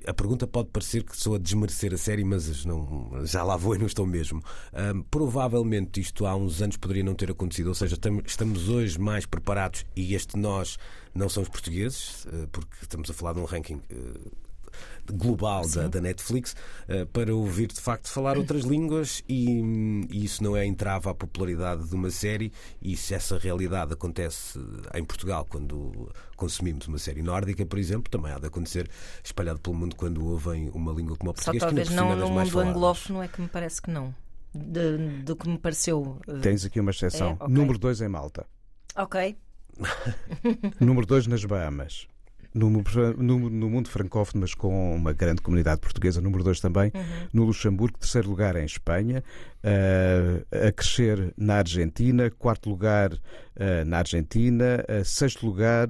a 0.07 0.15
pergunta 0.15 0.47
pode 0.47 0.69
parecer 0.69 1.05
que 1.05 1.17
sou 1.17 1.35
a 1.35 1.39
desmerecer 1.39 1.93
a 1.95 1.99
série, 1.99 2.25
mas 2.25 2.65
não, 2.65 3.25
já 3.25 3.43
lá 3.43 3.57
vou 3.57 3.75
e 3.75 3.79
não 3.79 3.87
estou 3.87 4.07
mesmo. 4.07 4.43
Um, 4.73 5.03
provavelmente 5.03 6.01
isto 6.01 6.27
há 6.27 6.35
uns 6.35 6.61
anos 6.63 6.77
poderia 6.77 7.05
não 7.05 7.15
ter 7.15 7.31
acontecido, 7.31 7.69
ou 7.69 7.75
seja, 7.75 7.99
estamos 8.25 8.69
hoje 8.69 8.99
mais 8.99 9.27
preparados 9.27 9.85
e 9.95 10.15
este 10.15 10.37
nós 10.37 10.79
não 11.15 11.29
são 11.29 11.43
os 11.43 11.49
portugueses, 11.49 12.27
eh, 12.27 12.47
porque 12.53 12.77
estamos 12.83 13.11
a 13.11 13.15
falar 13.15 13.33
de 13.33 13.41
um 13.41 13.45
ranking 13.45 13.81
eh, 13.89 13.95
global 15.13 15.69
da, 15.69 15.89
da, 15.89 16.01
Netflix 16.01 16.55
uh, 16.89 17.07
para 17.07 17.35
ouvir 17.35 17.69
de 17.69 17.81
facto 17.81 18.09
falar 18.09 18.37
outras 18.37 18.63
línguas 18.65 19.23
e, 19.29 19.61
e, 20.11 20.25
isso 20.25 20.43
não 20.43 20.57
é 20.57 20.65
entrava 20.65 21.11
à 21.11 21.15
popularidade 21.15 21.89
de 21.89 21.95
uma 21.95 22.11
série 22.11 22.53
e 22.81 22.97
se 22.97 23.15
essa 23.15 23.39
realidade 23.39 23.93
acontece 23.93 24.59
em 24.95 25.05
Portugal 25.05 25.47
quando 25.49 26.11
consumimos 26.37 26.87
uma 26.87 26.99
série 26.99 27.23
nórdica, 27.23 27.65
por 27.65 27.79
exemplo, 27.79 28.11
também 28.11 28.33
há 28.33 28.39
de 28.39 28.47
acontecer 28.47 28.89
espalhado 29.23 29.61
pelo 29.61 29.77
mundo 29.77 29.97
quando 29.97 30.25
ouvem 30.27 30.71
uma 30.75 30.93
língua 30.93 31.17
como 31.17 31.31
a 31.31 31.35
português. 31.35 31.63
Só 31.63 31.67
talvez 31.69 31.89
que 31.89 31.95
não 31.95 32.15
no 32.17 32.31
mundo 32.31 32.61
anglófono 32.61 33.23
é 33.23 33.29
que 33.29 33.41
me 33.41 33.49
parece 33.49 33.81
que 33.81 33.91
não. 33.91 34.15
De, 34.55 34.97
do 35.23 35.37
que 35.37 35.49
me 35.49 35.59
pareceu. 35.59 36.19
Eh, 36.27 36.39
Tens 36.41 36.65
aqui 36.65 36.81
uma 36.81 36.91
exceção. 36.91 37.31
É? 37.41 37.45
Okay. 37.45 37.49
Número 37.49 37.79
2 37.79 38.01
em 38.01 38.09
Malta. 38.09 38.47
Ok. 38.97 39.37
Número 40.81 41.07
2 41.07 41.27
nas 41.27 41.45
Bahamas 41.45 42.09
no, 42.57 42.71
no, 43.19 43.51
no, 43.51 43.71
mundo 43.71 43.89
francófono, 43.89 44.41
mas 44.41 44.55
com 44.55 44.97
uma 44.97 45.13
grande 45.13 45.43
comunidade 45.43 45.81
portuguesa, 45.81 46.21
número 46.21 46.43
2 46.43 46.59
também, 46.59 46.91
uhum. 46.95 47.03
no 47.33 47.45
Luxemburgo, 47.45 47.99
terceiro 47.99 48.29
lugar 48.29 48.57
em 48.57 48.65
Espanha, 48.65 49.23
uh, 49.63 50.67
a 50.67 50.73
crescer 50.73 51.35
na 51.37 51.57
Argentina, 51.57 52.31
quarto 52.31 52.71
lugar 52.71 53.13
uh, 53.13 53.85
na 53.85 53.99
Argentina, 53.99 54.83
uh, 54.89 55.05
sexto 55.05 55.45
lugar 55.45 55.89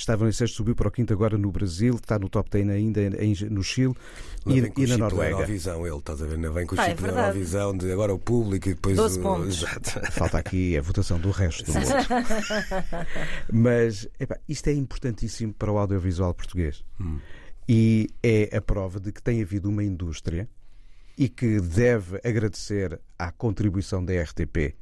estava 0.00 0.28
em 0.28 0.32
sexto, 0.32 0.56
subiu 0.56 0.74
para 0.74 0.88
o 0.88 0.90
quinto 0.90 1.12
agora 1.12 1.36
no 1.36 1.50
Brasil, 1.50 1.94
está 1.94 2.18
no 2.18 2.28
top 2.28 2.50
10 2.50 2.68
ainda 2.70 3.00
em, 3.02 3.34
no 3.50 3.62
Chile 3.62 3.94
e, 4.46 4.58
e 4.58 4.86
na 4.86 4.96
Noruega. 4.96 5.32
Eurovisão, 5.32 5.86
ele, 5.86 5.96
estás 5.96 6.22
a 6.22 6.26
ver? 6.26 6.34
Ainda 6.34 6.50
vem 6.50 6.66
com 6.66 6.74
o 6.74 6.80
ah, 6.80 6.84
chip 6.84 7.04
é 7.04 7.12
da 7.12 7.26
Eurovisão, 7.26 7.76
de 7.76 7.92
agora 7.92 8.14
o 8.14 8.18
público 8.18 8.68
e 8.68 8.74
depois 8.74 8.96
12 8.96 9.18
o. 9.18 9.22
Pontos. 9.22 9.64
Falta 10.12 10.38
aqui 10.38 10.76
a 10.76 10.82
votação 10.82 11.18
do 11.18 11.30
resto 11.30 11.64
do 11.64 11.72
mundo. 11.72 11.86
Mas 13.52 14.08
epá, 14.18 14.38
isto 14.48 14.68
é 14.68 14.72
importantíssimo 14.72 15.52
para 15.52 15.70
o 15.70 15.78
audiovisual 15.78 16.32
português. 16.34 16.82
Hum. 17.00 17.18
E 17.68 18.08
é 18.22 18.56
a 18.56 18.60
prova 18.60 18.98
de 18.98 19.12
que 19.12 19.22
tem 19.22 19.42
havido 19.42 19.68
uma 19.68 19.84
indústria 19.84 20.48
e 21.16 21.28
que 21.28 21.60
deve 21.60 22.18
agradecer 22.24 22.98
à 23.18 23.30
contribuição 23.30 24.04
da 24.04 24.12
RTP 24.22 24.74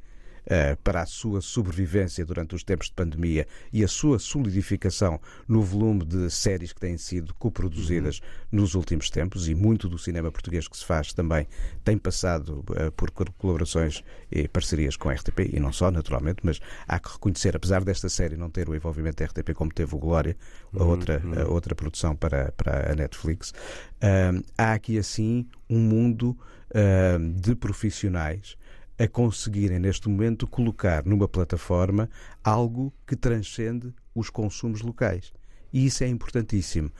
para 0.83 1.01
a 1.01 1.05
sua 1.05 1.41
sobrevivência 1.41 2.25
durante 2.25 2.55
os 2.55 2.63
tempos 2.63 2.87
de 2.87 2.93
pandemia 2.93 3.47
e 3.71 3.83
a 3.83 3.87
sua 3.87 4.19
solidificação 4.19 5.19
no 5.47 5.61
volume 5.61 6.05
de 6.05 6.29
séries 6.29 6.73
que 6.73 6.79
têm 6.79 6.97
sido 6.97 7.33
coproduzidas 7.35 8.19
uhum. 8.19 8.59
nos 8.59 8.75
últimos 8.75 9.09
tempos 9.09 9.47
e 9.47 9.55
muito 9.55 9.87
do 9.87 9.97
cinema 9.97 10.31
português 10.31 10.67
que 10.67 10.77
se 10.77 10.85
faz 10.85 11.13
também 11.13 11.47
tem 11.83 11.97
passado 11.97 12.63
uh, 12.69 12.91
por 12.91 13.11
colaborações 13.11 14.03
e 14.31 14.47
parcerias 14.47 14.95
com 14.95 15.09
a 15.09 15.13
RTP 15.13 15.51
e 15.53 15.59
não 15.59 15.71
só, 15.71 15.91
naturalmente, 15.91 16.39
mas 16.43 16.59
há 16.87 16.99
que 16.99 17.11
reconhecer, 17.11 17.55
apesar 17.55 17.83
desta 17.83 18.09
série 18.09 18.37
não 18.37 18.49
ter 18.49 18.69
o 18.69 18.75
envolvimento 18.75 19.17
da 19.17 19.25
RTP 19.25 19.53
como 19.53 19.71
teve 19.73 19.95
o 19.95 19.97
Glória, 19.97 20.35
a 20.73 20.83
uhum, 20.83 20.89
outra, 20.89 21.21
uhum. 21.23 21.41
a 21.41 21.47
outra 21.49 21.75
produção 21.75 22.15
para, 22.15 22.51
para 22.53 22.91
a 22.91 22.95
Netflix, 22.95 23.51
uh, 23.51 24.43
há 24.57 24.73
aqui 24.73 24.97
assim 24.97 25.47
um 25.69 25.79
mundo 25.79 26.37
de 27.35 27.55
profissionais 27.55 28.55
a 28.99 29.07
conseguirem, 29.07 29.79
neste 29.79 30.09
momento, 30.09 30.45
colocar 30.45 31.05
numa 31.05 31.27
plataforma 31.27 32.09
algo 32.43 32.93
que 33.07 33.15
transcende 33.15 33.93
os 34.13 34.29
consumos 34.29 34.81
locais. 34.81 35.31
E 35.71 35.85
isso 35.85 36.03
é 36.03 36.07
importantíssimo. 36.07 36.91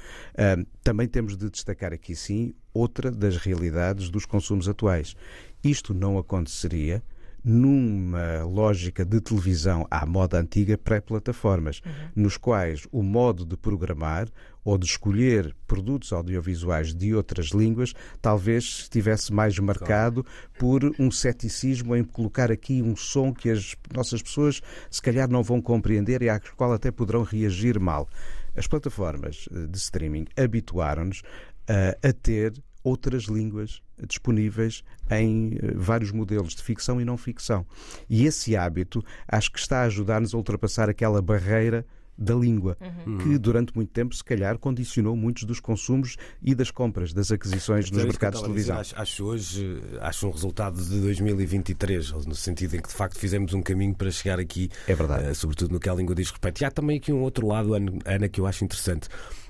Também 0.81 1.07
temos 1.07 1.35
de 1.35 1.49
destacar 1.49 1.91
aqui, 1.91 2.15
sim, 2.15 2.53
outra 2.73 3.11
das 3.11 3.35
realidades 3.35 4.09
dos 4.09 4.25
consumos 4.25 4.69
atuais. 4.69 5.15
Isto 5.63 5.93
não 5.93 6.17
aconteceria 6.17 7.03
numa 7.43 8.43
lógica 8.43 9.05
de 9.05 9.19
televisão 9.21 9.85
à 9.89 10.05
moda 10.05 10.39
antiga 10.39 10.77
pré-plataformas, 10.77 11.81
uhum. 11.85 11.91
nos 12.23 12.37
quais 12.37 12.87
o 12.91 13.01
modo 13.01 13.45
de 13.45 13.55
programar 13.55 14.27
ou 14.63 14.77
de 14.77 14.85
escolher 14.85 15.55
produtos 15.65 16.11
audiovisuais 16.11 16.93
de 16.93 17.15
outras 17.15 17.47
línguas 17.47 17.93
talvez 18.21 18.63
estivesse 18.81 19.33
mais 19.33 19.57
marcado 19.57 20.25
por 20.57 20.93
um 20.99 21.09
ceticismo 21.09 21.95
em 21.95 22.03
colocar 22.03 22.51
aqui 22.51 22.81
um 22.81 22.95
som 22.95 23.33
que 23.33 23.49
as 23.49 23.75
nossas 23.93 24.21
pessoas 24.21 24.61
se 24.91 25.01
calhar 25.01 25.29
não 25.29 25.41
vão 25.41 25.61
compreender 25.61 26.21
e 26.21 26.29
à 26.29 26.39
qual 26.55 26.73
até 26.73 26.91
poderão 26.91 27.23
reagir 27.23 27.79
mal. 27.79 28.07
As 28.55 28.67
plataformas 28.67 29.47
eh, 29.51 29.67
de 29.67 29.77
streaming 29.77 30.25
habituaram-nos 30.35 31.21
uh, 31.21 32.07
a 32.07 32.11
ter 32.11 32.53
outras 32.89 33.23
línguas 33.23 33.81
disponíveis 34.07 34.83
em 35.11 35.57
eh, 35.61 35.73
vários 35.75 36.11
modelos 36.11 36.55
de 36.55 36.63
ficção 36.63 36.99
e 36.99 37.05
não 37.05 37.17
ficção. 37.17 37.65
E 38.09 38.25
esse 38.25 38.55
hábito 38.55 39.03
acho 39.27 39.51
que 39.51 39.59
está 39.59 39.81
a 39.81 39.85
ajudar-nos 39.85 40.33
a 40.33 40.37
ultrapassar 40.37 40.89
aquela 40.89 41.21
barreira 41.21 41.85
da 42.19 42.35
língua, 42.35 42.77
uhum. 42.81 43.17
que 43.17 43.37
durante 43.37 43.73
muito 43.73 43.91
tempo, 43.91 44.13
se 44.13 44.23
calhar, 44.23 44.57
condicionou 44.57 45.15
muitos 45.15 45.45
dos 45.45 45.61
consumos 45.61 46.17
e 46.43 46.53
das 46.53 46.69
compras, 46.69 47.13
das 47.13 47.31
aquisições 47.31 47.89
nos 47.89 48.03
mercados 48.03 48.41
de 48.41 48.45
televisão. 48.45 48.81
Dizer, 48.81 48.95
acho, 48.95 49.01
acho, 49.01 49.23
hoje 49.23 49.81
acho 50.01 50.27
um 50.27 50.31
resultado 50.31 50.83
de 50.83 50.99
2023, 50.99 52.11
no 52.25 52.35
sentido 52.35 52.75
em 52.75 52.81
que 52.81 52.89
de 52.89 52.93
facto 52.93 53.17
fizemos 53.17 53.53
um 53.53 53.61
caminho 53.61 53.95
para 53.95 54.11
chegar 54.11 54.37
aqui, 54.37 54.69
é 54.85 54.93
verdade. 54.93 55.29
Uh, 55.29 55.35
sobretudo 55.35 55.71
no 55.71 55.79
que 55.79 55.87
a 55.87 55.93
língua 55.93 56.13
diz 56.13 56.29
respeito. 56.29 56.61
E 56.61 56.65
há 56.65 56.71
também 56.71 56.97
aqui 56.97 57.13
um 57.13 57.21
outro 57.21 57.47
lado, 57.47 57.73
Ana, 57.73 58.27
que 58.27 58.41
eu 58.41 58.45
acho 58.45 58.65
interessante. 58.65 59.07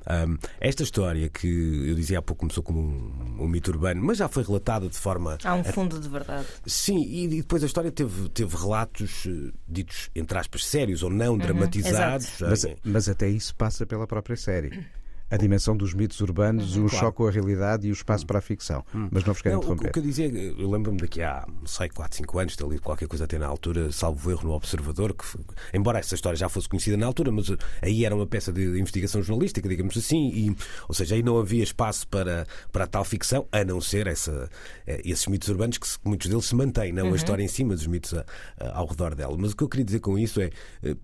Um, 0.07 0.37
esta 0.59 0.83
história 0.83 1.29
que 1.29 1.47
eu 1.47 1.95
dizia 1.95 2.19
há 2.19 2.21
pouco 2.21 2.41
começou 2.41 2.63
como 2.63 2.79
um, 2.79 3.43
um, 3.43 3.47
mito 3.47 3.71
urbano, 3.71 4.01
mas 4.01 4.17
já 4.17 4.27
foi 4.27 4.43
relatada 4.43 4.87
de 4.87 4.97
forma. 4.97 5.37
Há 5.43 5.53
um 5.53 5.63
fundo 5.63 5.99
de 5.99 6.09
verdade. 6.09 6.45
Sim, 6.65 7.01
e, 7.03 7.25
e 7.25 7.41
depois 7.41 7.63
a 7.63 7.65
história 7.65 7.91
teve, 7.91 8.29
teve 8.29 8.55
relatos 8.55 9.25
uh, 9.25 9.53
ditos, 9.67 10.09
entre 10.15 10.37
aspas, 10.37 10.65
sérios 10.65 11.03
ou 11.03 11.09
não, 11.09 11.33
uhum, 11.33 11.37
dramatizados. 11.37 12.37
Mas, 12.39 12.65
mas 12.83 13.09
até 13.09 13.29
isso 13.29 13.55
passa 13.55 13.85
pela 13.85 14.07
própria 14.07 14.35
série 14.35 14.87
a 15.29 15.37
dimensão 15.37 15.75
dos 15.75 15.93
mitos 15.93 16.19
urbanos, 16.21 16.75
uhum, 16.75 16.85
o 16.85 16.89
claro. 16.89 17.05
choque 17.05 17.17
com 17.17 17.27
a 17.27 17.31
realidade 17.31 17.87
e 17.87 17.91
o 17.91 17.93
espaço 17.93 18.25
para 18.25 18.39
a 18.39 18.41
ficção. 18.41 18.83
Uhum. 18.93 19.09
Mas 19.11 19.23
não 19.23 19.33
vos 19.33 19.41
quero 19.41 19.55
não, 19.55 19.61
interromper. 19.61 19.89
O, 19.89 19.91
que 19.91 19.99
eu 19.99 20.03
dizia, 20.03 20.27
eu 20.27 20.69
lembro-me 20.69 20.97
daqui 20.97 21.21
há, 21.21 21.45
não 21.47 21.67
sei, 21.67 21.89
4, 21.89 22.17
5 22.17 22.39
anos, 22.39 22.55
ter 22.55 22.67
lido 22.67 22.81
qualquer 22.81 23.07
coisa 23.07 23.25
até 23.25 23.37
na 23.37 23.47
altura, 23.47 23.91
salvo 23.91 24.31
erro 24.31 24.47
no 24.47 24.53
Observador, 24.53 25.13
que 25.13 25.25
embora 25.73 25.99
essa 25.99 26.15
história 26.15 26.37
já 26.37 26.49
fosse 26.49 26.67
conhecida 26.67 26.97
na 26.97 27.05
altura, 27.05 27.31
mas 27.31 27.51
aí 27.81 28.05
era 28.05 28.15
uma 28.15 28.25
peça 28.25 28.51
de 28.51 28.79
investigação 28.79 29.21
jornalística, 29.21 29.67
digamos 29.67 29.95
assim, 29.97 30.29
e, 30.29 30.55
ou 30.87 30.95
seja, 30.95 31.15
aí 31.15 31.23
não 31.23 31.37
havia 31.37 31.63
espaço 31.63 32.07
para, 32.07 32.47
para 32.71 32.87
tal 32.87 33.03
ficção, 33.03 33.47
a 33.51 33.63
não 33.63 33.79
ser 33.79 34.07
essa, 34.07 34.49
eh, 34.87 35.01
esses 35.05 35.27
mitos 35.27 35.47
urbanos 35.49 35.77
que 35.77 35.87
muitos 36.03 36.27
deles 36.29 36.45
se 36.45 36.55
mantêm, 36.55 36.91
não 36.91 37.07
uhum. 37.07 37.13
a 37.13 37.15
história 37.15 37.43
em 37.43 37.47
cima 37.47 37.75
dos 37.75 37.87
mitos 37.87 38.13
a, 38.13 38.25
a, 38.59 38.77
ao 38.79 38.87
redor 38.87 39.15
dela. 39.15 39.35
Mas 39.37 39.51
o 39.51 39.55
que 39.55 39.63
eu 39.63 39.69
queria 39.69 39.85
dizer 39.85 39.99
com 39.99 40.17
isso 40.17 40.41
é 40.41 40.49
eh, 40.83 40.95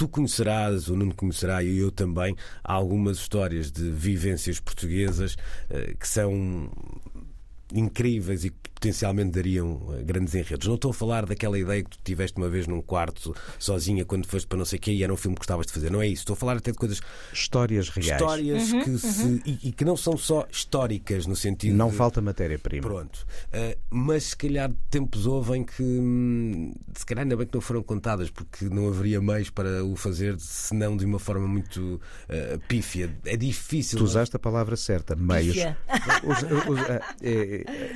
tu 0.00 0.08
conhecerás, 0.08 0.88
ou 0.88 0.96
não 0.96 1.10
conhecerá, 1.10 1.62
e 1.62 1.76
eu 1.76 1.90
também, 1.92 2.34
algumas 2.64 3.18
histórias 3.18 3.70
de 3.70 3.90
vivências 3.90 4.58
portuguesas 4.58 5.34
uh, 5.34 5.94
que 5.98 6.08
são 6.08 6.70
incríveis 7.70 8.46
e 8.46 8.50
que 8.50 8.69
potencialmente 8.80 9.32
dariam 9.32 9.78
eh, 9.92 10.02
grandes 10.02 10.34
enredos. 10.34 10.66
Não 10.66 10.74
estou 10.76 10.90
a 10.90 10.94
falar 10.94 11.26
daquela 11.26 11.58
ideia 11.58 11.84
que 11.84 11.90
tu 11.90 11.98
tiveste 12.02 12.38
uma 12.38 12.48
vez 12.48 12.66
num 12.66 12.80
quarto 12.80 13.36
sozinha 13.58 14.06
quando 14.06 14.26
foste 14.26 14.46
para 14.46 14.56
não 14.56 14.64
sei 14.64 14.78
o 14.78 14.82
quê 14.82 14.92
e 14.92 15.04
era 15.04 15.12
um 15.12 15.16
filme 15.16 15.34
que 15.34 15.40
gostavas 15.40 15.66
de 15.66 15.72
fazer. 15.72 15.90
Não 15.90 16.00
é 16.00 16.08
isso. 16.08 16.22
Estou 16.22 16.32
a 16.32 16.36
falar 16.36 16.56
até 16.56 16.72
de 16.72 16.78
coisas. 16.78 17.00
Histórias 17.30 17.90
reais. 17.90 18.20
Histórias 18.20 18.72
uhum, 18.72 18.82
que 18.82 18.90
uhum. 18.90 18.98
Se, 18.98 19.42
e, 19.44 19.68
e, 19.68 19.72
que 19.72 19.84
não 19.84 19.96
são 19.96 20.16
só 20.16 20.48
históricas 20.50 21.26
no 21.26 21.36
sentido. 21.36 21.76
Não 21.76 21.90
de... 21.90 21.96
falta 21.96 22.22
matéria-prima. 22.22 22.82
Pronto. 22.82 23.26
Uh, 23.52 23.78
mas 23.90 24.24
se 24.24 24.36
calhar 24.36 24.72
tempos 24.88 25.26
houve 25.26 25.58
em 25.58 25.64
que. 25.64 25.82
Hum, 25.82 26.72
se 26.96 27.04
calhar 27.04 27.22
ainda 27.24 27.36
bem 27.36 27.46
que 27.46 27.54
não 27.54 27.60
foram 27.60 27.82
contadas 27.82 28.30
porque 28.30 28.64
não 28.64 28.88
haveria 28.88 29.20
meios 29.20 29.50
para 29.50 29.84
o 29.84 29.94
fazer 29.94 30.40
senão 30.40 30.96
de 30.96 31.04
uma 31.04 31.18
forma 31.18 31.46
muito 31.46 32.00
uh, 32.00 32.58
pífia. 32.66 33.14
É 33.26 33.36
difícil. 33.36 33.98
Tu 33.98 34.04
usaste 34.04 34.34
a 34.36 34.38
palavra 34.38 34.74
certa, 34.74 35.14
meios. 35.14 35.56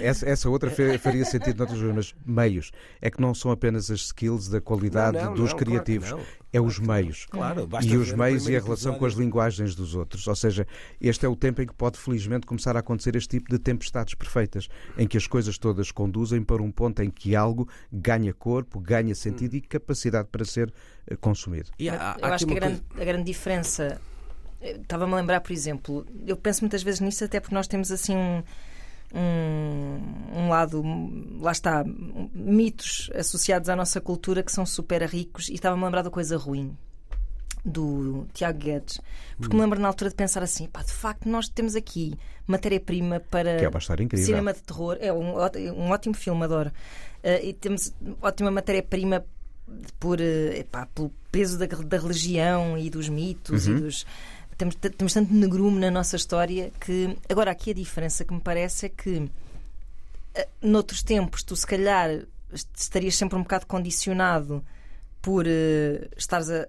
essa, 0.01 0.29
essa 0.29 0.51
outra 0.51 0.74
faria 0.99 1.25
sentido 1.25 1.59
noutras 1.59 1.81
mas 1.95 2.15
meios. 2.25 2.71
É 3.01 3.11
que 3.11 3.21
não 3.21 3.35
são 3.35 3.51
apenas 3.51 3.91
as 3.91 4.01
skills 4.01 4.49
da 4.49 4.61
qualidade 4.61 5.17
não, 5.17 5.27
não, 5.27 5.35
dos 5.35 5.51
não, 5.51 5.59
criativos, 5.59 6.11
claro 6.11 6.25
é 6.55 6.61
os 6.61 6.79
meios. 6.79 7.27
Claro, 7.27 7.69
e 7.83 7.97
os 7.97 8.13
meios 8.13 8.49
e 8.49 8.55
a 8.55 8.61
relação 8.61 8.93
episódio. 8.93 8.99
com 9.01 9.07
as 9.07 9.15
linguagens 9.15 9.75
dos 9.75 9.97
outros. 9.97 10.25
Ou 10.29 10.37
seja, 10.37 10.65
este 11.01 11.27
é 11.27 11.29
o 11.29 11.35
tempo 11.35 11.61
em 11.61 11.67
que 11.67 11.75
pode 11.75 11.99
felizmente 11.99 12.47
começar 12.47 12.77
a 12.77 12.79
acontecer 12.79 13.17
este 13.17 13.29
tipo 13.41 13.51
de 13.51 13.59
tempestades 13.59 14.15
perfeitas, 14.15 14.69
em 14.97 15.05
que 15.05 15.17
as 15.17 15.27
coisas 15.27 15.59
todas 15.59 15.91
conduzem 15.91 16.45
para 16.45 16.63
um 16.63 16.71
ponto 16.71 17.03
em 17.03 17.11
que 17.11 17.35
algo 17.35 17.69
ganha 17.93 18.33
corpo, 18.33 18.79
ganha 18.79 19.17
sentido 19.17 19.55
hum. 19.55 19.57
e 19.57 19.61
capacidade 19.63 20.29
para 20.31 20.45
ser 20.45 20.73
eh, 21.09 21.17
consumido. 21.17 21.71
E 21.77 21.89
há, 21.89 22.13
há 22.13 22.19
eu 22.21 22.33
acho 22.33 22.47
que 22.47 22.53
a 22.53 22.55
grande, 22.55 22.83
a 23.01 23.05
grande 23.05 23.25
diferença 23.25 24.01
eh, 24.61 24.77
Estava-me 24.81 25.13
a 25.13 25.17
lembrar, 25.17 25.41
por 25.41 25.53
exemplo, 25.53 26.07
eu 26.25 26.37
penso 26.37 26.63
muitas 26.63 26.85
vezes 26.85 27.01
nisso, 27.01 27.25
até 27.25 27.41
porque 27.41 27.55
nós 27.55 27.67
temos 27.67 27.91
assim 27.91 28.17
um, 28.17 28.45
um, 29.15 30.39
um 30.41 30.49
lado, 30.49 30.83
lá 31.41 31.53
está, 31.53 31.85
mitos 32.35 33.11
associados 33.15 33.69
à 33.69 33.77
nossa 33.77 34.01
cultura 34.01 34.43
que 34.43 34.51
são 34.53 34.67
super 34.67 35.03
ricos 35.03 35.49
e 35.49 35.55
estava-me 35.55 35.83
a 35.83 35.87
lembrar 35.87 36.03
da 36.03 36.11
coisa 36.11 36.37
ruim. 36.37 36.77
do 37.65 38.27
Tiago 38.35 38.59
Guedes, 38.59 39.01
porque 39.39 39.55
me 39.57 39.63
lembro 39.63 39.81
na 39.81 39.89
altura 39.89 40.11
de 40.11 40.17
pensar 40.17 40.43
assim: 40.43 40.67
pá, 40.67 40.83
de 40.83 40.93
facto, 40.93 41.27
nós 41.29 41.49
temos 41.49 41.75
aqui 41.75 42.13
matéria-prima 42.47 43.21
para 43.21 43.57
Que 43.57 43.65
é 43.65 43.69
uma 43.69 43.79
história 43.79 44.03
incrível. 44.05 44.27
cinema 44.27 44.53
de 44.53 44.63
terror. 44.63 44.99
É 45.01 45.11
um, 45.13 45.37
um 45.39 45.91
ótimo 45.91 46.15
filme, 46.15 46.45
adoro. 46.45 46.71
Eh, 47.23 47.47
e 47.49 47.53
temos 47.55 47.95
ótima 48.21 48.51
matéria-prima 48.51 49.25
por, 49.99 50.21
eh, 50.21 50.59
epá, 50.59 50.85
pelo 50.95 51.11
peso 51.33 51.59
da, 51.59 51.65
da 51.65 51.97
religião 51.97 52.77
e 52.77 52.91
dos 52.91 53.09
mitos 53.09 53.67
Uhum. 53.67 53.77
e 53.79 53.81
dos. 53.81 54.07
Temos, 54.57 54.75
temos 54.77 55.13
tanto 55.13 55.33
negrume 55.35 55.81
na 55.81 55.91
nossa 55.91 56.17
história 56.17 56.71
que. 56.81 57.17
Agora, 57.29 57.51
aqui 57.51 57.71
a 57.71 57.75
diferença 57.75 58.25
que 58.25 58.33
me 58.33 58.41
parece 58.41 58.87
é 58.87 58.89
que 58.89 59.31
eh, 60.35 60.49
noutros 60.63 61.03
tempos 61.03 61.43
tu 61.43 61.57
se 61.57 61.67
calhar 61.67 62.11
est- 62.53 62.69
estarias 62.77 63.17
sempre 63.17 63.37
um 63.39 63.43
bocado 63.43 63.67
condicionado 63.67 64.65
por 65.21 65.45
eh, 65.47 66.09
estares 66.17 66.49
a, 66.51 66.67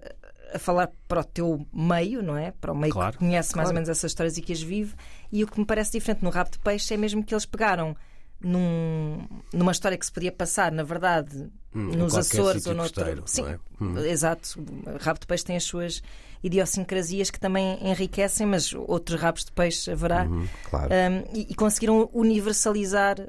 a 0.54 0.58
falar 0.58 0.90
para 1.06 1.20
o 1.20 1.24
teu 1.24 1.66
meio, 1.72 2.22
não 2.22 2.36
é? 2.36 2.50
Para 2.52 2.72
o 2.72 2.76
meio 2.76 2.92
Claro, 2.92 3.12
que 3.12 3.18
conhece 3.18 3.54
mais 3.54 3.66
claro. 3.66 3.68
ou 3.68 3.74
menos 3.74 3.88
essas 3.88 4.10
histórias 4.10 4.36
e 4.36 4.42
que 4.42 4.52
as 4.52 4.62
vive. 4.62 4.94
E 5.30 5.44
o 5.44 5.46
que 5.46 5.58
me 5.60 5.66
parece 5.66 5.92
diferente 5.92 6.22
no 6.24 6.30
Rabo 6.30 6.50
de 6.50 6.58
Peixe 6.58 6.94
é 6.94 6.96
mesmo 6.96 7.22
que 7.22 7.34
eles 7.34 7.46
pegaram 7.46 7.96
num- 8.40 9.26
numa 9.52 9.72
história 9.72 9.96
que 9.98 10.04
se 10.06 10.12
podia 10.12 10.32
passar, 10.32 10.70
na 10.72 10.82
verdade, 10.82 11.50
Hum, 11.74 11.90
nos 11.96 12.14
Açores 12.16 12.66
ou 12.66 12.74
noutro. 12.74 12.94
costeiro, 13.04 13.22
Sim, 13.26 13.46
é? 13.46 13.58
Hum. 13.80 13.98
exato. 13.98 14.58
Rabo 15.00 15.20
de 15.20 15.26
Peixe 15.26 15.44
tem 15.44 15.56
as 15.56 15.64
suas 15.64 16.02
idiosincrasias 16.42 17.30
que 17.30 17.38
também 17.40 17.78
enriquecem, 17.86 18.46
mas 18.46 18.72
outros 18.72 19.20
rabos 19.20 19.44
de 19.44 19.52
peixe 19.52 19.90
haverá. 19.90 20.24
Uhum. 20.24 20.46
Claro. 20.70 20.90
Um, 20.92 21.36
e, 21.36 21.46
e 21.50 21.54
conseguiram 21.54 22.08
universalizar 22.12 23.18
uh, 23.20 23.28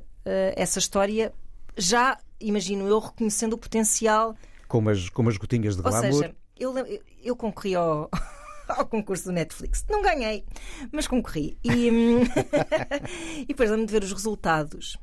essa 0.56 0.80
história, 0.80 1.34
já, 1.76 2.18
imagino 2.40 2.88
eu, 2.88 3.00
reconhecendo 3.00 3.54
o 3.54 3.58
potencial. 3.58 4.36
Com, 4.68 4.80
umas, 4.80 5.10
com 5.10 5.22
umas 5.24 5.38
gotinhas 5.38 5.76
de 5.76 5.82
Ou 5.82 5.90
glamour. 5.90 6.14
seja, 6.14 6.36
eu, 6.58 6.74
eu 7.24 7.36
concorri 7.36 7.76
ao, 7.76 8.10
ao 8.68 8.86
concurso 8.86 9.26
do 9.26 9.32
Netflix. 9.32 9.86
Não 9.90 10.02
ganhei, 10.02 10.44
mas 10.92 11.08
concorri. 11.08 11.58
E, 11.64 11.90
e 13.42 13.46
depois 13.48 13.70
lembro 13.70 13.86
de 13.86 13.92
ver 13.92 14.04
os 14.04 14.12
resultados. 14.12 14.98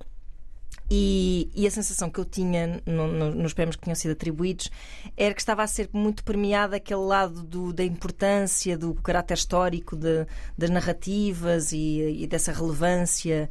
E, 0.90 1.50
e 1.54 1.66
a 1.66 1.70
sensação 1.70 2.10
que 2.10 2.20
eu 2.20 2.26
tinha 2.26 2.82
no- 2.84 3.06
no- 3.06 3.34
nos 3.34 3.54
prémios 3.54 3.74
que 3.74 3.82
tinham 3.84 3.94
sido 3.94 4.10
atribuídos 4.10 4.70
era 5.16 5.32
que 5.32 5.40
estava 5.40 5.62
a 5.62 5.66
ser 5.66 5.88
muito 5.94 6.22
premiado 6.22 6.74
aquele 6.76 7.00
lado 7.00 7.42
do- 7.42 7.72
da 7.72 7.82
importância, 7.82 8.76
do 8.76 8.92
caráter 8.94 9.34
histórico 9.34 9.96
de- 9.96 10.26
das 10.58 10.68
narrativas 10.68 11.72
e, 11.72 12.22
e 12.22 12.26
dessa 12.26 12.52
relevância, 12.52 13.48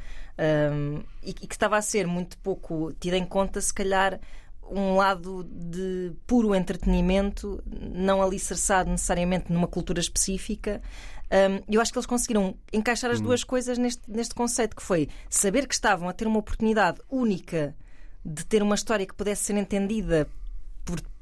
hum, 0.72 1.02
e, 1.24 1.32
e 1.32 1.48
que 1.48 1.56
estava 1.56 1.76
a 1.76 1.82
ser 1.82 2.06
muito 2.06 2.38
pouco 2.38 2.94
tida 3.00 3.18
em 3.18 3.26
conta, 3.26 3.60
se 3.60 3.74
calhar, 3.74 4.20
um 4.70 4.96
lado 4.96 5.44
de 5.44 6.14
puro 6.26 6.56
entretenimento, 6.56 7.62
não 7.66 8.22
alicerçado 8.22 8.90
necessariamente 8.90 9.52
numa 9.52 9.68
cultura 9.68 10.00
específica. 10.00 10.82
Um, 11.32 11.64
eu 11.68 11.82
acho 11.82 11.92
que 11.92 11.98
eles 11.98 12.06
conseguiram 12.06 12.56
encaixar 12.72 13.10
as 13.10 13.20
duas 13.20 13.44
coisas 13.44 13.78
neste, 13.78 14.04
neste 14.10 14.36
conceito, 14.36 14.76
que 14.76 14.84
foi 14.84 15.10
saber 15.30 15.68
que 15.68 15.74
estavam 15.74 16.08
a 16.08 16.14
ter 16.14 16.28
uma 16.28 16.40
oportunidade 16.40 17.00
única 17.10 17.76
de 18.24 18.46
ter 18.46 18.62
uma 18.62 18.76
história 18.76 19.06
que 19.06 19.14
pudesse 19.14 19.44
ser 19.44 19.58
entendida 19.58 20.28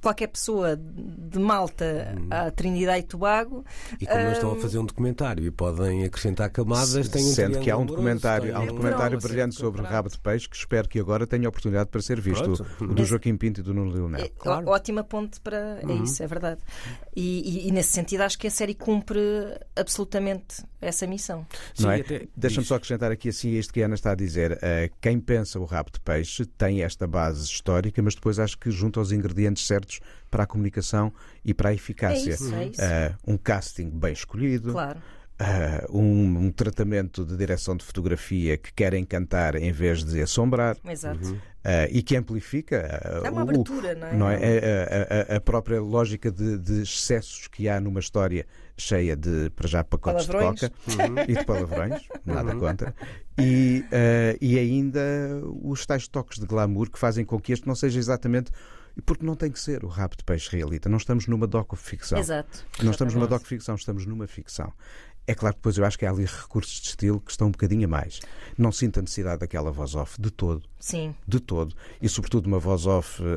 qualquer 0.01 0.27
pessoa 0.27 0.75
de 0.75 1.39
Malta 1.39 2.15
à 2.29 2.49
Trinidade 2.51 2.99
e 2.99 3.03
Tobago. 3.03 3.63
E 3.99 4.05
como 4.05 4.19
eles 4.19 4.33
estão 4.33 4.49
a 4.49 4.53
Hum. 4.53 4.59
fazer 4.61 4.79
um 4.79 4.85
documentário 4.85 5.45
e 5.45 5.51
podem 5.51 6.03
acrescentar 6.03 6.49
camadas, 6.49 7.07
têm 7.09 7.23
um 7.23 7.31
Sendo 7.33 7.59
que 7.59 7.69
há 7.71 7.77
um 7.77 7.85
documentário, 7.85 8.55
há 8.55 8.59
um 8.59 8.65
documentário 8.67 9.17
brilhante 9.19 9.55
sobre 9.55 9.81
rabo 9.83 10.09
de 10.09 10.19
peixe 10.19 10.49
que 10.49 10.55
espero 10.55 10.87
que 10.89 10.99
agora 10.99 11.25
tenha 11.27 11.47
oportunidade 11.47 11.89
para 11.89 12.01
ser 12.01 12.19
visto. 12.19 12.43
Pronto. 12.43 12.83
O, 12.83 12.87
do 12.93 13.05
Joaquim 13.05 13.35
Pinto 13.37 13.61
e 13.61 13.63
do 13.63 13.73
Nuno 13.73 13.91
Leonel. 13.91 14.25
É, 14.25 14.29
claro. 14.29 14.67
Ótima 14.67 15.03
ponte 15.03 15.39
para. 15.39 15.79
É 15.87 15.93
isso, 16.03 16.21
é 16.23 16.27
verdade. 16.27 16.59
E, 17.15 17.65
e- 17.65 17.67
e 17.67 17.71
nesse 17.71 17.89
sentido 17.91 18.21
acho 18.21 18.37
que 18.37 18.47
a 18.47 18.51
série 18.51 18.73
cumpre 18.73 19.19
absolutamente 19.75 20.63
essa 20.79 21.05
missão. 21.05 21.45
Sim, 21.73 21.83
não 21.83 21.91
é? 21.91 22.01
até 22.01 22.27
Deixa-me 22.35 22.65
só 22.65 22.75
acrescentar 22.75 23.11
aqui 23.11 23.29
assim 23.29 23.49
isto 23.51 23.73
que 23.73 23.81
a 23.81 23.85
Ana 23.85 23.95
está 23.95 24.11
a 24.11 24.15
dizer. 24.15 24.57
Eh, 24.61 24.89
quem 24.99 25.19
pensa 25.19 25.59
o 25.59 25.65
rabo 25.65 25.91
de 25.91 25.99
peixe 25.99 26.45
tem 26.45 26.81
esta 26.83 27.05
base 27.07 27.43
histórica, 27.45 28.01
mas 28.01 28.15
depois 28.15 28.39
acho 28.39 28.57
que 28.57 28.71
junta 28.71 28.99
os 28.99 29.11
ingredientes 29.11 29.65
certos 29.67 29.90
para 30.29 30.43
a 30.43 30.47
comunicação 30.47 31.11
e 31.43 31.53
para 31.53 31.69
a 31.69 31.73
eficácia. 31.73 32.31
É 32.31 32.33
isso, 32.35 32.55
é 32.55 32.65
isso. 32.67 32.81
Eh, 32.81 33.13
um 33.27 33.37
casting 33.37 33.89
bem 33.89 34.13
escolhido, 34.13 34.71
Claro. 34.71 34.99
eh, 35.39 35.85
um, 35.89 36.45
um 36.45 36.51
tratamento 36.51 37.25
de 37.25 37.35
direção 37.35 37.75
de 37.75 37.83
fotografia 37.83 38.57
que 38.57 38.71
quer 38.73 38.93
encantar 38.93 39.55
em 39.55 39.71
vez 39.71 40.03
de 40.03 40.21
assombrar. 40.21 40.77
Exato. 40.87 41.37
eh, 41.63 41.89
e 41.91 42.01
que 42.01 42.15
amplifica 42.15 42.77
É 43.23 43.29
uma 43.29 43.41
o- 43.41 43.43
abertura, 43.43 43.93
não 43.93 44.07
é? 44.07 44.15
não 44.15 44.29
é? 44.31 44.35
A, 44.35 45.29
a- 45.29 45.33
a- 45.33 45.37
a 45.37 45.39
própria 45.41 45.79
lógica 45.79 46.31
de, 46.31 46.57
de 46.57 46.81
excessos 46.81 47.47
que 47.47 47.69
há 47.69 47.79
numa 47.79 47.99
história 47.99 48.47
cheia 48.75 49.15
de, 49.15 49.51
para 49.51 49.67
já, 49.67 49.83
pacotes 49.83 50.25
Palavrões. 50.25 50.59
de 50.59 50.69
coca 50.95 51.31
e 51.31 51.35
de 51.35 51.45
palavrões, 51.45 52.01
nada 52.25 52.55
contra, 52.55 52.95
e, 53.37 53.83
e 54.41 54.57
ainda 54.57 54.99
os 55.61 55.85
tais 55.85 56.07
toques 56.07 56.39
de 56.39 56.47
glamour 56.47 56.89
que 56.89 56.97
fazem 56.97 57.23
com 57.23 57.39
que 57.39 57.53
este 57.53 57.67
não 57.67 57.75
seja 57.75 57.99
exatamente. 57.99 58.49
Porque 59.05 59.25
não 59.25 59.35
tem 59.35 59.51
que 59.51 59.59
ser 59.59 59.83
o 59.83 59.87
rabo 59.87 60.15
de 60.15 60.23
peixe 60.23 60.49
realita. 60.55 60.89
Não 60.89 60.97
estamos 60.97 61.27
numa 61.27 61.47
docu-ficção. 61.47 62.19
Exato. 62.19 62.65
Não 62.81 62.91
estamos 62.91 63.13
numa 63.13 63.27
docu-ficção, 63.27 63.75
estamos 63.75 64.05
numa 64.05 64.27
ficção. 64.27 64.71
É 65.27 65.35
claro 65.35 65.55
que 65.55 65.59
depois 65.59 65.77
eu 65.77 65.85
acho 65.85 65.97
que 65.99 66.05
há 66.05 66.09
ali 66.09 66.25
recursos 66.25 66.81
de 66.81 66.87
estilo 66.89 67.19
que 67.19 67.31
estão 67.31 67.47
um 67.47 67.51
bocadinho 67.51 67.85
a 67.85 67.87
mais. 67.87 68.19
Não 68.57 68.71
sinto 68.71 68.99
a 68.99 69.01
necessidade 69.01 69.39
daquela 69.39 69.71
voz 69.71 69.95
off 69.95 70.19
de 70.19 70.31
todo 70.31 70.63
Sim. 70.81 71.15
de 71.25 71.39
todo. 71.39 71.73
E, 72.01 72.09
sobretudo, 72.09 72.47
uma 72.47 72.59
voz 72.59 72.85
off 72.85 73.21
uh, 73.23 73.29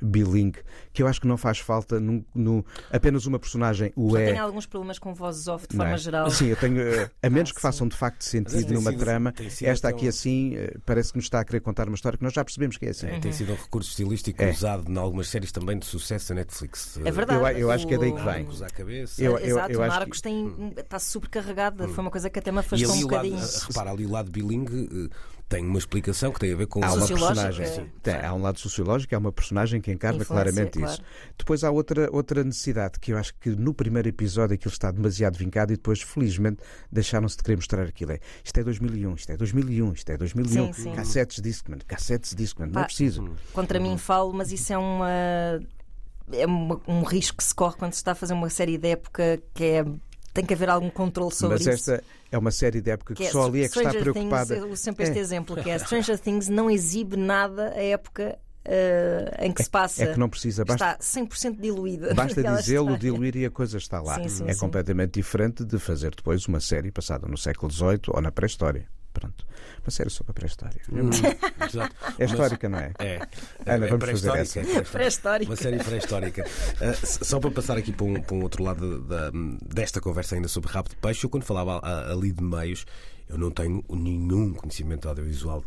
bilingue, 0.00 0.60
que 0.92 1.02
eu 1.02 1.06
acho 1.06 1.20
que 1.20 1.26
não 1.26 1.36
faz 1.36 1.58
falta 1.58 2.00
no, 2.00 2.24
no- 2.34 2.64
apenas 2.90 3.26
uma 3.26 3.38
personagem 3.38 3.92
o 3.94 4.12
Já 4.12 4.20
é. 4.22 4.26
tenho 4.32 4.42
alguns 4.44 4.64
problemas 4.64 4.98
com 4.98 5.12
vozes 5.12 5.46
off 5.48 5.66
de 5.68 5.76
não 5.76 5.84
forma 5.84 5.96
é? 5.96 5.98
geral. 5.98 6.30
Sim, 6.30 6.46
eu 6.46 6.56
tenho. 6.56 6.80
uh, 6.80 7.10
a 7.22 7.28
menos 7.28 7.50
Ah, 7.50 7.54
que 7.54 7.60
sim. 7.60 7.62
façam 7.62 7.88
de 7.88 7.96
facto 7.96 8.22
sentido 8.22 8.64
tem 8.64 8.74
numa 8.76 8.90
sido- 8.92 9.00
trama, 9.00 9.32
tem 9.32 9.46
esta 9.62 9.88
tão- 9.88 9.96
aqui 9.98 10.08
assim 10.08 10.56
uh, 10.56 10.80
parece 10.86 11.10
que 11.12 11.18
nos 11.18 11.26
está 11.26 11.40
a 11.40 11.44
querer 11.44 11.60
contar 11.60 11.88
uma 11.88 11.94
história 11.96 12.16
que 12.16 12.24
nós 12.24 12.32
já 12.32 12.44
percebemos 12.44 12.78
que 12.78 12.86
é 12.86 12.90
assim. 12.90 13.08
É, 13.08 13.18
tem 13.18 13.32
sido 13.32 13.52
um 13.52 13.56
recurso 13.56 13.90
estilístico 13.90 14.40
É. 14.42 14.50
usado 14.50 14.90
em 14.90 14.96
algumas 14.96 15.28
séries 15.28 15.50
também 15.50 15.76
de 15.78 15.84
sucesso 15.86 16.28
da 16.28 16.36
Netflix. 16.36 16.98
É 17.04 17.10
verdade. 17.10 17.40
Eu- 17.54 17.58
eu 17.58 17.70
acho 17.72 17.86
que 17.86 17.94
é 17.94 17.98
daí 17.98 18.12
que 18.12 18.20
O- 18.20 18.24
vem. 18.24 18.46
À 18.64 18.70
cabeça. 18.70 19.22
Eu- 19.22 19.36
Exato, 19.38 19.72
eu 19.72 19.80
o 19.80 19.82
acho 19.82 20.06
que- 20.06 20.22
tem, 20.22 20.72
está 20.76 20.98
supercarregada. 20.98 21.88
Foi 21.88 22.04
uma 22.04 22.10
coisa 22.10 22.30
que 22.30 22.38
até 22.38 22.52
me 22.52 22.58
E 22.58 22.60
afastou 22.60 22.92
ali 22.92 23.04
um 23.04 23.06
o 23.08 23.10
lado, 23.10 23.28
bocadinho. 23.28 23.50
repara, 23.68 23.90
ali 23.90 24.06
o 24.06 24.10
lado 24.10 24.30
bilingue 24.30 25.10
tem 25.48 25.64
uma 25.64 25.78
explicação 25.78 26.32
que 26.32 26.40
tem 26.40 26.52
a 26.52 26.56
ver 26.56 26.66
com 26.66 26.82
Há 26.84 26.92
uma 26.92 27.06
personagem, 27.06 27.66
sim. 27.66 27.90
tem- 28.02 28.14
há 28.16 28.32
um 28.34 28.42
lado 28.42 28.58
sociológico, 28.58 29.14
há 29.14 29.18
uma 29.18 29.30
personagem 29.30 29.80
que 29.80 29.92
encarna 29.92 30.22
Influência, 30.22 30.34
claramente 30.52 30.78
claro. 30.78 30.92
isso. 30.94 31.02
Depois 31.38 31.62
há 31.62 31.70
outra, 31.70 32.08
outra 32.10 32.42
necessidade 32.42 32.98
que 32.98 33.12
eu 33.12 33.18
acho 33.18 33.34
que 33.40 33.50
no 33.50 33.72
primeiro 33.74 34.08
episódio 34.08 34.54
aquilo 34.54 34.72
está 34.72 34.90
demasiado 34.90 35.36
vincado 35.36 35.72
e 35.72 35.76
depois, 35.76 36.00
felizmente, 36.02 36.62
deixaram-se 36.90 37.36
de 37.36 37.42
querer 37.42 37.56
mostrar 37.56 37.82
aquilo. 37.84 38.12
É, 38.12 38.20
isto 38.42 38.58
é 38.58 38.64
2001, 38.64 39.14
isto 39.14 39.30
é 39.32 39.36
2001, 39.36 39.92
isto 39.92 40.10
é 40.10 40.16
2001. 40.16 40.72
Sim, 40.72 40.82
sim. 40.82 40.92
Cassetes 40.94 41.40
Discman, 41.42 41.78
cassetes 41.86 42.34
Discman, 42.34 42.66
não 42.66 42.74
Pá, 42.74 42.80
é 42.82 42.84
preciso. 42.84 43.30
Contra 43.52 43.78
mim 43.78 43.96
falo, 43.98 44.32
mas 44.32 44.50
isso 44.50 44.72
é 44.72 44.78
uma. 44.78 45.10
É 46.32 46.46
um 46.46 47.02
risco 47.02 47.36
que 47.36 47.44
se 47.44 47.54
corre 47.54 47.76
quando 47.76 47.92
se 47.92 47.98
está 47.98 48.12
a 48.12 48.14
fazer 48.14 48.32
uma 48.32 48.48
série 48.48 48.78
de 48.78 48.88
época 48.88 49.42
que 49.52 49.64
é. 49.64 49.84
Tem 50.34 50.44
que 50.44 50.52
haver 50.52 50.68
algum 50.68 50.90
controle 50.90 51.32
sobre 51.32 51.54
Mas 51.54 51.60
isso. 51.66 51.92
esta 51.92 52.04
é 52.30 52.36
uma 52.36 52.50
série 52.50 52.80
de 52.80 52.90
época 52.90 53.14
que, 53.14 53.24
Que 53.24 53.30
só 53.30 53.46
ali 53.46 53.60
é 53.60 53.68
que 53.68 53.78
está 53.78 53.90
Stranger 53.90 54.00
preocupada. 54.12 54.46
Things, 54.54 54.60
eu 54.66 54.70
uso 54.72 54.82
sempre 54.82 55.04
este 55.04 55.18
É. 55.18 55.20
exemplo, 55.22 55.56
que 55.62 55.70
é 55.70 55.78
Stranger 55.78 56.18
Things 56.18 56.48
não 56.48 56.68
exibe 56.68 57.16
nada 57.16 57.70
a 57.70 57.80
época 57.82 58.36
eh, 58.64 59.36
em 59.40 59.52
que 59.52 59.62
se 59.62 59.70
passa. 59.70 60.02
É 60.02 60.12
que 60.12 60.18
não 60.18 60.28
precisa, 60.28 60.64
basta, 60.64 60.96
Está 61.00 61.20
100% 61.20 61.60
diluída. 61.60 62.12
basta 62.16 62.42
dizê-lo, 62.42 62.98
diluir 62.98 63.36
e 63.36 63.44
a 63.46 63.50
coisa 63.50 63.78
está 63.78 64.00
lá. 64.02 64.16
Sim, 64.16 64.28
sim, 64.28 64.44
é 64.48 64.52
sim. 64.54 64.58
completamente 64.58 65.12
diferente 65.20 65.64
de 65.64 65.78
fazer 65.78 66.14
depois 66.14 66.46
uma 66.46 66.60
série 66.60 66.90
passada 66.90 67.28
no 67.28 67.38
século 67.38 67.70
XVIII 67.70 68.00
ou 68.08 68.20
na 68.20 68.32
pré-história. 68.32 68.88
Pronto. 69.14 69.46
Uma 69.82 69.90
série 69.90 70.10
sobre 70.10 70.32
a 70.32 70.34
pré-história. 70.34 70.80
Hum, 70.92 71.08
exato. 71.64 71.94
É 72.18 72.24
histórica, 72.24 72.68
não 72.68 72.78
é? 72.78 72.92
É. 72.98 73.14
Ana, 73.64 73.86
É 73.86 73.88
vamos 73.88 74.04
fazer 74.10 74.28
pré-histórica, 74.30 74.60
essa. 74.60 74.78
é 74.78 74.82
pré-histórica. 74.82 75.50
Uma 75.50 75.56
série 75.56 75.78
pré-histórica. 75.78 76.44
Ah, 76.80 76.84
s- 76.86 77.24
só 77.24 77.38
para 77.38 77.50
passar 77.52 77.78
aqui 77.78 77.92
para 77.92 78.04
um, 78.06 78.20
para 78.20 78.34
um 78.34 78.42
outro 78.42 78.62
lado 78.64 79.00
da- 79.02 79.30
desta 79.72 80.00
conversa 80.00 80.34
ainda 80.34 80.48
sobre 80.48 80.70
rabo 80.70 80.88
de 80.88 80.96
peixe, 80.96 81.24
eu 81.24 81.30
quando 81.30 81.44
falava 81.44 81.78
a- 81.78 82.12
ali 82.12 82.32
de 82.32 82.42
meios, 82.42 82.84
eu 83.28 83.38
não 83.38 83.50
tenho 83.50 83.82
nenhum 83.88 84.52
conhecimento 84.52 85.08
audiovisual 85.08 85.64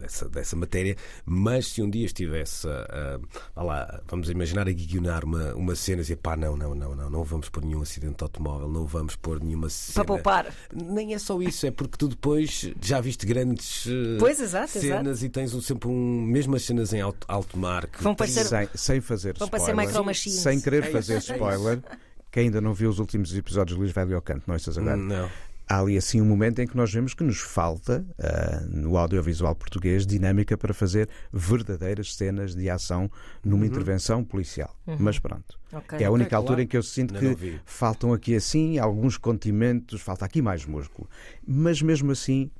dessa, 0.00 0.28
dessa 0.28 0.54
matéria, 0.56 0.96
mas 1.26 1.66
se 1.68 1.82
um 1.82 1.90
dia 1.90 2.06
estivesse 2.06 2.68
a, 2.68 3.18
a- 3.56 3.62
lá, 3.62 4.00
vamos 4.08 4.30
imaginar 4.30 4.68
a 4.68 4.72
guionar 4.72 5.24
uma, 5.24 5.54
uma 5.54 5.74
cena 5.74 5.98
e 6.00 6.02
dizer 6.02 6.16
pá, 6.16 6.36
não, 6.36 6.56
não, 6.56 6.74
não, 6.74 6.94
não, 6.94 7.10
não 7.10 7.24
vamos 7.24 7.48
pôr 7.48 7.64
nenhum 7.64 7.82
acidente 7.82 8.16
de 8.18 8.22
automóvel, 8.22 8.68
não 8.68 8.86
vamos 8.86 9.16
pôr 9.16 9.42
nenhuma 9.42 9.68
cena. 9.68 9.94
Para 9.94 10.04
poupar. 10.04 10.54
Nem 10.72 11.14
é 11.14 11.18
só 11.18 11.40
isso, 11.42 11.66
é 11.66 11.70
porque 11.70 11.96
tu 11.98 12.08
depois 12.08 12.70
já 12.80 13.00
viste 13.00 13.26
grandes 13.26 13.86
eh, 13.86 14.16
Pois, 14.18 14.40
exato, 14.40 14.68
cenas 14.80 15.22
e 15.22 15.28
tens 15.28 15.52
um- 15.54 15.60
sempre 15.60 15.88
um, 15.88 16.22
mesmo 16.22 16.54
as 16.56 16.62
cenas 16.62 16.92
em 16.92 17.00
alto, 17.00 17.26
alto 17.28 17.58
mar 17.58 17.86
que 17.86 18.02
Vão 18.02 18.14
parecer- 18.14 18.44
Sem, 18.46 18.68
sem 18.74 19.00
fazer 19.00 19.36
Vão 19.38 19.48
parecer 19.48 19.70
spoiler. 19.70 19.88
micro 19.88 20.04
machines. 20.04 20.38
Sem 20.40 20.60
querer 20.60 20.84
É 20.84 20.90
fazer 20.90 21.14
é 21.14 21.18
spoiler. 21.18 21.82
Quem 22.30 22.44
ainda 22.44 22.60
não 22.62 22.72
viu 22.72 22.88
os 22.88 22.98
últimos 22.98 23.34
episódios 23.36 23.76
de 23.76 23.80
Luís 23.82 23.92
Velho 23.92 24.14
ao 24.16 24.22
Canto, 24.22 24.44
não 24.46 24.54
ouças 24.54 24.78
agora. 24.78 24.96
Não. 24.96 25.28
Há 25.68 25.80
ali 25.80 25.96
assim 25.96 26.20
um 26.20 26.24
momento 26.24 26.60
em 26.60 26.66
que 26.66 26.76
nós 26.76 26.92
vemos 26.92 27.14
que 27.14 27.24
nos 27.24 27.38
falta, 27.40 28.04
uh, 28.18 28.68
no 28.68 28.96
audiovisual 28.96 29.54
português, 29.54 30.06
dinâmica 30.06 30.56
para 30.56 30.74
fazer 30.74 31.08
verdadeiras 31.32 32.14
cenas 32.14 32.54
de 32.54 32.68
ação 32.68 33.10
numa 33.44 33.62
uhum. 33.62 33.68
intervenção 33.68 34.24
policial. 34.24 34.76
Uhum. 34.86 34.96
Mas 34.98 35.18
pronto. 35.18 35.58
Okay. 35.72 36.02
É 36.02 36.04
a 36.04 36.10
única 36.10 36.36
altura 36.36 36.56
claro. 36.56 36.62
em 36.62 36.66
que 36.66 36.76
eu 36.76 36.82
sinto 36.82 37.14
que 37.14 37.58
faltam 37.64 38.12
aqui 38.12 38.34
assim 38.34 38.78
alguns 38.78 39.16
contimentos, 39.16 40.00
falta 40.00 40.24
aqui 40.24 40.42
mais 40.42 40.66
músculo. 40.66 41.08
Mas 41.46 41.80
mesmo 41.80 42.12
assim, 42.12 42.50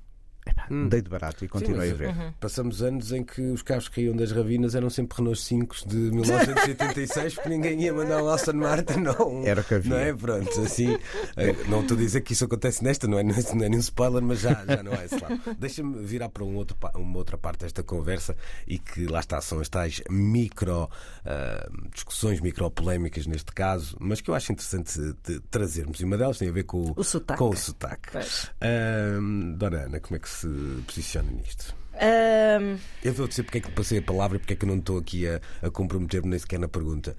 Epá, 0.45 0.67
hum. 0.71 0.89
Dei 0.89 1.01
de 1.01 1.09
barato 1.09 1.45
e 1.45 1.49
continuei 1.49 1.89
Sim, 1.89 1.95
a 1.95 1.97
ver. 1.97 2.09
Uhum. 2.09 2.33
Passamos 2.41 2.83
anos 2.83 3.13
em 3.13 3.23
que 3.23 3.41
os 3.41 3.63
carros 3.63 3.89
que 3.89 3.97
caíam 3.97 4.17
das 4.17 4.33
ravinas 4.33 4.75
eram 4.75 4.91
sempre 4.91 5.19
Renault 5.19 5.41
5 5.41 5.77
de 5.87 5.97
1986 6.11 7.35
porque 7.35 7.49
ninguém 7.49 7.81
ia 7.83 7.95
mandar 7.95 8.23
um 8.23 8.29
Aston 8.29 8.55
Martin 8.55 9.01
não. 9.01 9.47
Era 9.47 9.61
o 9.61 9.65
que 9.65 9.75
havia. 9.75 9.91
Não 9.91 9.99
é? 9.99 10.13
Pronto, 10.13 10.61
assim. 10.61 10.99
Eh, 11.37 11.55
não 11.69 11.83
estou 11.83 11.97
a 11.97 12.01
dizer 12.01 12.21
que 12.23 12.33
isso 12.33 12.45
acontece 12.45 12.83
nesta, 12.83 13.07
não 13.07 13.19
é, 13.19 13.23
não 13.23 13.33
é 13.33 13.69
nenhum 13.69 13.79
spoiler, 13.79 14.23
mas 14.23 14.41
já, 14.41 14.65
já 14.67 14.83
não 14.83 14.93
é 14.93 15.05
esse 15.05 15.21
lado. 15.21 15.41
Deixa-me 15.59 16.05
virar 16.05 16.29
para 16.29 16.45
um 16.45 16.57
outro, 16.57 16.77
uma 16.97 17.19
outra 17.19 17.39
parte 17.39 17.61
desta 17.61 17.83
conversa 17.83 18.37
e 18.67 18.79
que 18.79 19.07
lá 19.07 19.21
está, 19.21 19.41
são 19.41 19.61
as 19.61 19.69
tais 19.69 20.03
micro 20.11 20.85
uh, 20.85 21.89
discussões, 21.95 22.41
micro 22.41 22.71
polémicas 22.71 23.27
neste 23.27 23.53
caso, 23.53 23.97
mas 24.01 24.21
que 24.21 24.31
eu 24.31 24.35
acho 24.35 24.53
interessante 24.53 24.99
de 25.25 25.41
trazermos. 25.51 26.01
E 26.01 26.05
uma 26.05 26.19
delas 26.19 26.39
tem 26.39 26.49
a 26.49 26.53
ver 26.53 26.65
com 26.65 26.93
o 26.97 27.05
sotaque. 27.05 27.39
Com 27.39 27.51
o 27.51 27.57
sotaque. 27.57 28.19
Uh, 28.19 29.57
Dona 29.57 29.83
Ana, 29.83 30.01
como 30.01 30.17
é 30.17 30.19
que 30.19 30.32
se 30.33 30.83
posiciona 30.87 31.31
nisto? 31.31 31.75
Um... 31.95 32.79
Eu 33.05 33.13
vou 33.13 33.29
dizer 33.29 33.43
porque 33.43 33.59
é 33.59 33.61
que 33.61 33.71
passei 33.71 33.99
a 33.99 34.03
palavra 34.03 34.37
e 34.37 34.41
porque 34.41 34.55
é 34.55 34.57
que 34.57 34.65
eu 34.65 34.69
não 34.69 34.79
estou 34.79 34.99
aqui 34.99 35.27
a, 35.29 35.41
a 35.61 35.71
comprometer-me 35.71 36.29
nem 36.29 36.39
sequer 36.39 36.59
na 36.59 36.69
pergunta. 36.69 37.15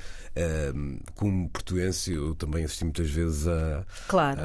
Um, 0.76 1.00
como 1.16 1.50
portuense, 1.50 2.12
eu 2.12 2.34
também 2.36 2.66
assisti 2.66 2.84
muitas 2.84 3.10
vezes 3.10 3.48
a, 3.48 3.86
claro. 4.08 4.42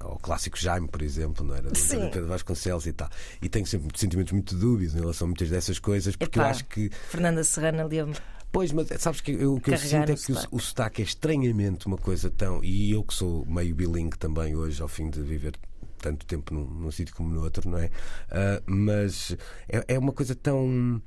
ao 0.00 0.18
clássico 0.18 0.58
Jaime, 0.58 0.88
por 0.88 1.02
exemplo, 1.02 1.46
não 1.46 1.54
era? 1.54 1.72
Sim. 1.74 2.10
Pedro 2.10 2.26
Vasconcelos 2.26 2.86
e 2.86 2.92
tal. 2.92 3.08
E 3.40 3.48
tenho 3.48 3.66
sempre 3.66 3.96
sentimentos 3.98 4.32
muito 4.32 4.54
dúbios 4.56 4.94
em 4.94 5.00
relação 5.00 5.26
a 5.26 5.28
muitas 5.28 5.48
dessas 5.48 5.78
coisas, 5.78 6.16
porque 6.16 6.38
Epá, 6.38 6.48
eu 6.48 6.50
acho 6.50 6.64
que. 6.64 6.90
Fernanda 7.08 7.44
Serrana 7.44 7.84
leu-me. 7.84 8.14
Pois, 8.52 8.72
mas 8.72 8.88
sabes 8.98 9.20
que 9.20 9.30
eu, 9.30 9.54
o 9.54 9.60
que 9.60 9.70
eu 9.70 9.78
sinto 9.78 10.10
é 10.10 10.16
que 10.16 10.32
o, 10.32 10.38
o 10.50 10.58
sotaque 10.58 11.02
é 11.02 11.04
estranhamente 11.04 11.86
uma 11.86 11.96
coisa 11.96 12.28
tão. 12.30 12.64
E 12.64 12.90
eu 12.90 13.04
que 13.04 13.14
sou 13.14 13.46
meio 13.46 13.74
bilingue 13.76 14.18
também 14.18 14.56
hoje, 14.56 14.82
ao 14.82 14.88
fim 14.88 15.08
de 15.08 15.22
viver 15.22 15.54
tanto 16.00 16.26
tempo 16.26 16.52
num, 16.54 16.64
num 16.64 16.90
sítio 16.90 17.14
como 17.14 17.32
no 17.32 17.42
outro, 17.42 17.68
não 17.68 17.78
é? 17.78 17.86
Uh, 17.86 18.62
mas 18.66 19.36
é, 19.68 19.94
é 19.94 19.98
uma 19.98 20.12
coisa 20.12 20.34
tão 20.34 21.00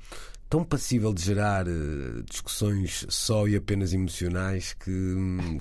tão 0.48 0.62
passível 0.62 1.12
de 1.12 1.22
gerar 1.22 1.66
uh, 1.66 2.22
discussões 2.30 3.04
só 3.08 3.48
e 3.48 3.56
apenas 3.56 3.92
emocionais 3.92 4.72
que, 4.74 5.16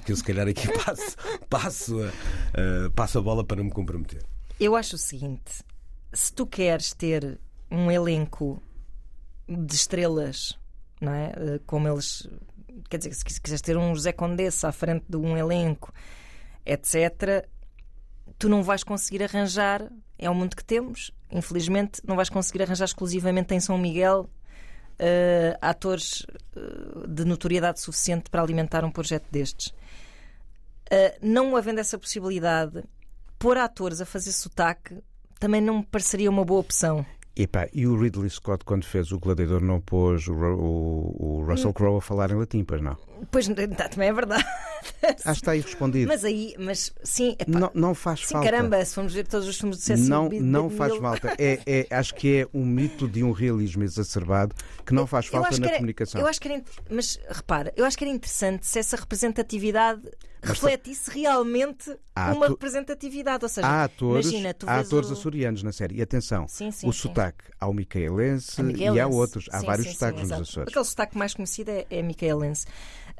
que 0.05 0.11
eu 0.11 0.15
se 0.15 0.23
calhar 0.23 0.47
aqui 0.47 0.67
passo, 0.85 1.17
passo, 1.49 1.99
a, 1.99 2.07
uh, 2.07 2.91
passo 2.91 3.17
a 3.17 3.21
bola 3.21 3.43
para 3.43 3.57
não 3.57 3.63
me 3.65 3.71
comprometer. 3.71 4.23
Eu 4.59 4.75
acho 4.75 4.95
o 4.95 4.99
seguinte: 4.99 5.63
se 6.13 6.31
tu 6.31 6.45
queres 6.45 6.93
ter 6.93 7.39
um 7.71 7.89
elenco 7.89 8.61
de 9.49 9.75
estrelas, 9.75 10.57
não 11.01 11.11
é? 11.11 11.29
Uh, 11.29 11.59
como 11.65 11.87
eles. 11.87 12.27
Quer 12.89 12.97
dizer, 12.97 13.13
se 13.13 13.41
quiseres 13.41 13.61
ter 13.61 13.77
um 13.77 13.95
José 13.95 14.11
Condessa 14.11 14.67
à 14.69 14.71
frente 14.71 15.05
de 15.09 15.17
um 15.17 15.35
elenco, 15.37 15.91
etc., 16.65 17.47
tu 18.37 18.49
não 18.49 18.63
vais 18.63 18.83
conseguir 18.83 19.23
arranjar, 19.23 19.91
é 20.17 20.29
o 20.29 20.35
mundo 20.35 20.55
que 20.55 20.63
temos, 20.63 21.11
infelizmente, 21.31 22.01
não 22.05 22.15
vais 22.15 22.29
conseguir 22.29 22.63
arranjar 22.63 22.85
exclusivamente 22.85 23.53
em 23.53 23.59
São 23.59 23.77
Miguel 23.77 24.29
uh, 24.93 25.57
atores 25.61 26.25
uh, 26.55 27.07
de 27.07 27.25
notoriedade 27.25 27.79
suficiente 27.79 28.29
para 28.29 28.41
alimentar 28.41 28.83
um 28.83 28.91
projeto 28.91 29.27
destes. 29.31 29.67
Uh, 30.91 31.17
não 31.21 31.55
havendo 31.55 31.79
essa 31.79 31.97
possibilidade, 31.97 32.83
pôr 33.39 33.57
atores 33.57 34.01
a 34.01 34.05
fazer 34.05 34.31
sotaque 34.31 35.01
também 35.39 35.59
não 35.59 35.79
me 35.79 35.83
pareceria 35.83 36.29
uma 36.29 36.45
boa 36.45 36.61
opção. 36.61 37.05
Epá, 37.35 37.67
e 37.73 37.85
o 37.85 37.99
Ridley 37.99 38.29
Scott, 38.29 38.63
quando 38.63 38.85
fez 38.85 39.11
o 39.11 39.19
Gladiador, 39.19 39.61
não 39.61 39.81
pôs 39.81 40.27
o, 40.27 40.33
o, 40.33 41.15
o 41.19 41.43
Russell 41.43 41.71
hum. 41.71 41.73
Crowe 41.73 41.97
a 41.97 42.01
falar 42.01 42.31
em 42.31 42.35
latim, 42.35 42.63
pois 42.63 42.81
não? 42.81 42.95
Pois 43.31 43.47
também 43.47 44.09
é 44.09 44.13
verdade. 44.13 44.45
Ah, 45.23 45.31
está 45.31 45.51
aí 45.51 45.61
respondido. 45.61 46.07
Mas 46.07 46.25
aí, 46.25 46.55
mas 46.57 46.93
sim, 47.03 47.35
epá, 47.39 47.59
não, 47.59 47.71
não 47.73 47.95
faz 47.95 48.21
sim, 48.21 48.33
falta. 48.33 48.49
caramba, 48.49 48.83
se 48.83 48.93
formos 48.93 49.13
ver 49.13 49.25
todos 49.25 49.47
os 49.47 49.57
filmes 49.57 49.77
de 49.77 49.83
Cecil 49.83 50.09
Não, 50.09 50.29
B. 50.29 50.39
não 50.39 50.69
faz 50.69 50.95
falta. 50.97 51.33
É, 51.37 51.59
é, 51.65 51.87
acho 51.95 52.13
que 52.15 52.41
é 52.41 52.47
um 52.53 52.65
mito 52.65 53.07
de 53.07 53.23
um 53.23 53.31
realismo 53.31 53.83
exacerbado 53.83 54.55
que 54.85 54.93
não 54.93 55.07
faz 55.07 55.27
falta 55.27 55.57
na 55.57 55.67
era, 55.67 55.75
comunicação. 55.77 56.19
Eu 56.19 56.27
acho 56.27 56.39
que 56.39 56.49
era, 56.49 56.61
mas 56.89 57.19
repara, 57.29 57.73
eu 57.75 57.85
acho 57.85 57.97
que 57.97 58.03
era 58.03 58.13
interessante 58.13 58.65
se 58.65 58.79
essa 58.79 58.97
representatividade 58.97 60.01
refletisse 60.43 61.09
realmente 61.09 61.97
uma 62.35 62.47
representatividade. 62.49 63.43
Ou 63.43 63.49
seja, 63.49 63.65
há 63.65 63.85
atores, 63.85 64.27
imagina, 64.27 64.55
há 64.67 64.79
atores 64.79 65.09
o... 65.09 65.13
açorianos 65.13 65.63
na 65.63 65.71
série. 65.71 65.95
E 65.95 66.01
atenção, 66.01 66.47
sim, 66.47 66.69
sim, 66.71 66.87
o 66.87 66.93
sim. 66.93 66.99
sotaque 66.99 67.45
ao 67.59 67.73
micaelense, 67.73 68.61
e 68.61 68.99
há 68.99 69.07
outros. 69.07 69.47
Há 69.51 69.61
vários 69.61 69.93
sotaques 69.93 70.29
nos 70.29 70.31
Açores. 70.31 70.69
Aquele 70.69 70.85
sotaque 70.85 71.17
mais 71.17 71.33
conhecido 71.33 71.71
é, 71.71 71.85
é 71.89 72.01
micaelense. 72.01 72.65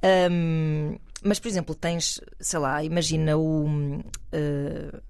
Um, 0.03 0.97
mas, 1.23 1.39
por 1.39 1.47
exemplo, 1.47 1.73
tens, 1.73 2.19
sei 2.39 2.59
lá, 2.59 2.83
imagina 2.83 3.37
o. 3.37 3.65
Uh, 3.65 5.01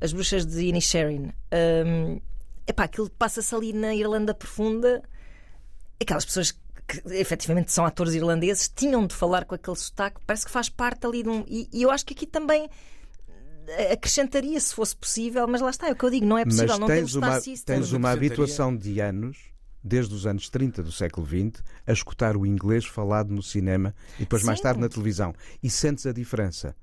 as 0.00 0.12
bruxas 0.12 0.44
de 0.44 0.64
Inisherin. 0.64 1.32
Um, 1.86 2.20
epá, 2.66 2.84
aquilo 2.84 3.08
passa-se 3.10 3.54
ali 3.54 3.72
na 3.72 3.94
Irlanda 3.94 4.34
Profunda. 4.34 5.02
Aquelas 6.00 6.24
pessoas 6.24 6.52
que 6.88 7.00
efetivamente 7.12 7.70
são 7.70 7.84
atores 7.84 8.14
irlandeses 8.14 8.68
tinham 8.68 9.06
de 9.06 9.14
falar 9.14 9.44
com 9.44 9.54
aquele 9.54 9.76
sotaque. 9.76 10.20
Parece 10.26 10.44
que 10.46 10.50
faz 10.50 10.68
parte 10.68 11.06
ali 11.06 11.22
de 11.22 11.28
um. 11.28 11.44
E, 11.46 11.68
e 11.72 11.82
eu 11.82 11.90
acho 11.90 12.04
que 12.04 12.14
aqui 12.14 12.26
também 12.26 12.68
acrescentaria 13.92 14.58
se 14.58 14.74
fosse 14.74 14.96
possível, 14.96 15.46
mas 15.46 15.60
lá 15.60 15.70
está, 15.70 15.88
é 15.88 15.92
o 15.92 15.96
que 15.96 16.04
eu 16.04 16.10
digo, 16.10 16.26
não 16.26 16.36
é 16.36 16.44
possível, 16.44 16.68
mas 16.68 16.78
não 16.80 16.86
tens 16.88 17.14
uma, 17.14 17.40
Tens 17.64 17.92
uma 17.92 18.10
habituação 18.10 18.76
de 18.76 19.00
anos 19.00 19.51
desde 19.82 20.14
os 20.14 20.26
anos 20.26 20.48
30 20.48 20.82
do 20.82 20.92
século 20.92 21.26
XX, 21.26 21.62
a 21.86 21.92
escutar 21.92 22.36
o 22.36 22.46
inglês 22.46 22.84
falado 22.84 23.32
no 23.32 23.42
cinema 23.42 23.94
e 24.16 24.20
depois 24.20 24.42
Sim. 24.42 24.46
mais 24.46 24.60
tarde 24.60 24.80
na 24.80 24.88
televisão. 24.88 25.34
E 25.62 25.68
sentes 25.68 26.06
a 26.06 26.12
diferença. 26.12 26.74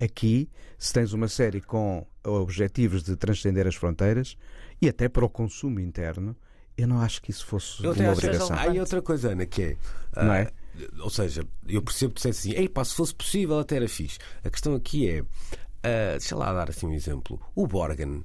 Aqui, 0.00 0.48
se 0.78 0.92
tens 0.92 1.12
uma 1.12 1.28
série 1.28 1.60
com 1.60 2.06
objetivos 2.24 3.02
de 3.02 3.16
transcender 3.16 3.66
as 3.66 3.74
fronteiras 3.74 4.36
e 4.80 4.88
até 4.88 5.08
para 5.08 5.24
o 5.24 5.28
consumo 5.28 5.80
interno, 5.80 6.36
eu 6.76 6.86
não 6.86 7.00
acho 7.00 7.20
que 7.20 7.32
isso 7.32 7.44
fosse 7.44 7.84
eu 7.84 7.92
uma 7.92 8.12
obrigação. 8.12 8.56
Há 8.56 8.66
outra 8.78 9.02
coisa, 9.02 9.32
Ana, 9.32 9.44
que 9.44 9.62
é. 9.62 9.76
Não 10.16 10.32
é? 10.32 10.44
Uh, 10.44 11.02
ou 11.02 11.10
seja, 11.10 11.44
eu 11.66 11.82
percebo 11.82 12.14
que 12.14 12.20
disseste 12.20 12.50
assim, 12.50 12.60
Ei, 12.60 12.68
pá, 12.68 12.84
se 12.84 12.94
fosse 12.94 13.12
possível 13.12 13.58
até 13.58 13.76
era 13.76 13.88
fixe. 13.88 14.18
A 14.44 14.50
questão 14.50 14.76
aqui 14.76 15.10
é, 15.10 15.22
uh, 15.22 15.26
deixa 16.12 16.36
lá 16.36 16.52
dar 16.52 16.70
assim 16.70 16.86
um 16.86 16.92
exemplo. 16.92 17.40
O 17.56 17.66
Borgen 17.66 18.24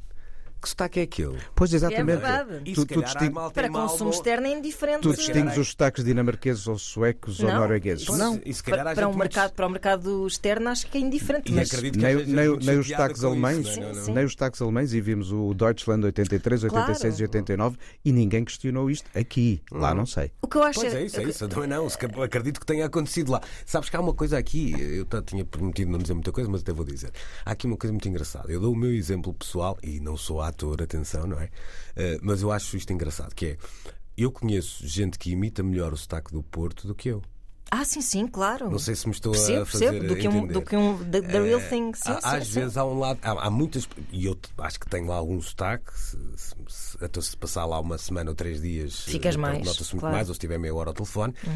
que 0.63 0.69
sotaque 0.69 0.99
é 1.01 1.03
aquele? 1.03 1.37
Pois, 1.53 1.73
exatamente. 1.73 2.01
É 2.01 2.15
verdade. 2.15 2.73
Tu, 2.73 2.85
tu 2.85 3.01
disting... 3.01 3.31
Para 3.53 3.69
consumo 3.69 4.09
externo 4.09 4.47
é 4.47 4.51
indiferente. 4.51 5.01
Tu 5.01 5.13
distingues 5.13 5.57
os 5.57 5.69
sotaques 5.69 6.03
dinamarqueses 6.03 6.65
ou 6.67 6.79
suecos 6.79 7.39
não. 7.39 7.49
ou 7.49 7.55
noruegueses? 7.55 8.07
não. 8.07 8.39
Para, 8.65 8.95
para, 8.95 9.07
um 9.07 9.15
mercado, 9.15 9.51
para 9.51 9.67
o 9.67 9.69
mercado 9.69 10.27
externo 10.27 10.69
acho 10.69 10.87
que 10.87 10.97
é 10.97 11.01
indiferente. 11.01 11.51
E 11.51 11.55
mas... 11.55 11.71
acredito 11.71 11.99
que 11.99 12.05
nem, 12.05 12.25
nem, 12.25 12.57
nem 12.57 12.79
os 12.79 12.87
sotaques 12.87 13.23
alemães, 13.23 13.67
isso, 13.67 13.79
não, 13.79 13.93
não, 13.93 14.13
nem 14.13 14.25
os 14.25 14.31
sotaques 14.31 14.61
alemães, 14.61 14.93
e 14.93 15.01
vimos 15.01 15.31
o 15.31 15.53
Deutschland 15.53 16.05
83, 16.05 16.63
86 16.63 16.99
claro. 16.99 17.21
e 17.21 17.23
89, 17.23 17.77
e 18.05 18.11
ninguém 18.11 18.45
questionou 18.45 18.89
isto 18.89 19.09
aqui. 19.17 19.61
Lá 19.71 19.89
uhum. 19.89 19.97
não 19.97 20.05
sei. 20.05 20.31
O 20.41 20.47
que 20.47 20.57
eu 20.57 20.63
acho 20.63 20.79
pois 20.79 20.93
é, 20.93 21.03
isso, 21.03 21.19
é 21.19 21.23
isso. 21.23 21.47
Também 21.47 21.67
não. 21.67 21.87
Acredito 22.23 22.59
que 22.59 22.65
tenha 22.65 22.85
acontecido 22.85 23.31
lá. 23.31 23.41
Sabes 23.65 23.89
que 23.89 23.95
há 23.95 24.01
uma 24.01 24.13
coisa 24.13 24.37
aqui, 24.37 24.73
eu 24.79 25.21
tinha 25.21 25.43
prometido 25.43 25.91
não 25.91 25.99
dizer 25.99 26.13
muita 26.13 26.31
coisa, 26.31 26.49
mas 26.49 26.61
até 26.61 26.71
vou 26.71 26.85
dizer. 26.85 27.11
Há 27.45 27.51
aqui 27.51 27.67
uma 27.67 27.77
coisa 27.77 27.91
muito 27.91 28.07
engraçada. 28.07 28.51
Eu 28.51 28.59
dou 28.59 28.73
o 28.73 28.75
meu 28.75 28.93
exemplo 28.93 29.33
pessoal, 29.33 29.77
e 29.83 29.99
não 29.99 30.15
sou 30.15 30.41
ator, 30.53 30.81
atenção, 30.81 31.27
não 31.27 31.39
é? 31.39 31.45
Uh, 31.45 32.19
mas 32.21 32.41
eu 32.41 32.51
acho 32.51 32.77
isto 32.77 32.93
engraçado, 32.93 33.33
que 33.35 33.45
é 33.45 33.57
eu 34.15 34.31
conheço 34.31 34.85
gente 34.87 35.17
que 35.17 35.31
imita 35.31 35.63
melhor 35.63 35.91
o 35.91 35.97
sotaque 35.97 36.31
do 36.31 36.43
Porto 36.43 36.87
do 36.87 36.93
que 36.93 37.09
eu. 37.09 37.21
Ah, 37.75 37.83
sim, 37.83 38.01
sim, 38.01 38.27
claro. 38.27 38.69
Não 38.69 38.77
sei 38.77 38.93
se 38.93 39.07
me 39.07 39.13
estou 39.15 39.31
percebo, 39.31 39.63
a 39.63 39.65
fazer 39.65 39.89
percebo, 39.89 40.07
do 40.07 40.15
que 40.15 40.27
um, 40.27 40.45
do 40.45 40.61
que 40.61 40.75
um 40.75 40.95
the, 41.09 41.21
the 41.23 41.41
real 41.41 41.59
thing. 41.59 41.91
Sim, 41.95 42.11
há, 42.11 42.21
sim, 42.21 42.37
às 42.37 42.47
sim. 42.47 42.59
vezes 42.59 42.77
há 42.77 42.85
um 42.85 42.99
lado, 42.99 43.19
há, 43.23 43.47
há, 43.47 43.49
muitas, 43.49 43.89
e 44.11 44.27
eu 44.27 44.37
acho 44.59 44.79
que 44.79 44.87
tenho 44.87 45.07
lá 45.07 45.15
algum 45.15 45.41
sotaque. 45.41 45.91
Se, 45.97 46.15
se, 46.37 46.55
se, 46.67 46.97
então, 47.01 47.19
se 47.19 47.35
passar 47.35 47.65
lá 47.65 47.79
uma 47.79 47.97
semana 47.97 48.29
ou 48.29 48.35
três 48.35 48.61
dias, 48.61 48.99
ficas 48.99 49.35
mais. 49.35 49.65
Nota-se 49.65 49.91
muito 49.91 50.01
claro. 50.01 50.15
mais, 50.15 50.29
ou 50.29 50.35
se 50.35 50.39
tiver 50.39 50.59
meia 50.59 50.75
hora 50.75 50.91
ao 50.91 50.93
telefone. 50.93 51.33
Uhum. 51.47 51.51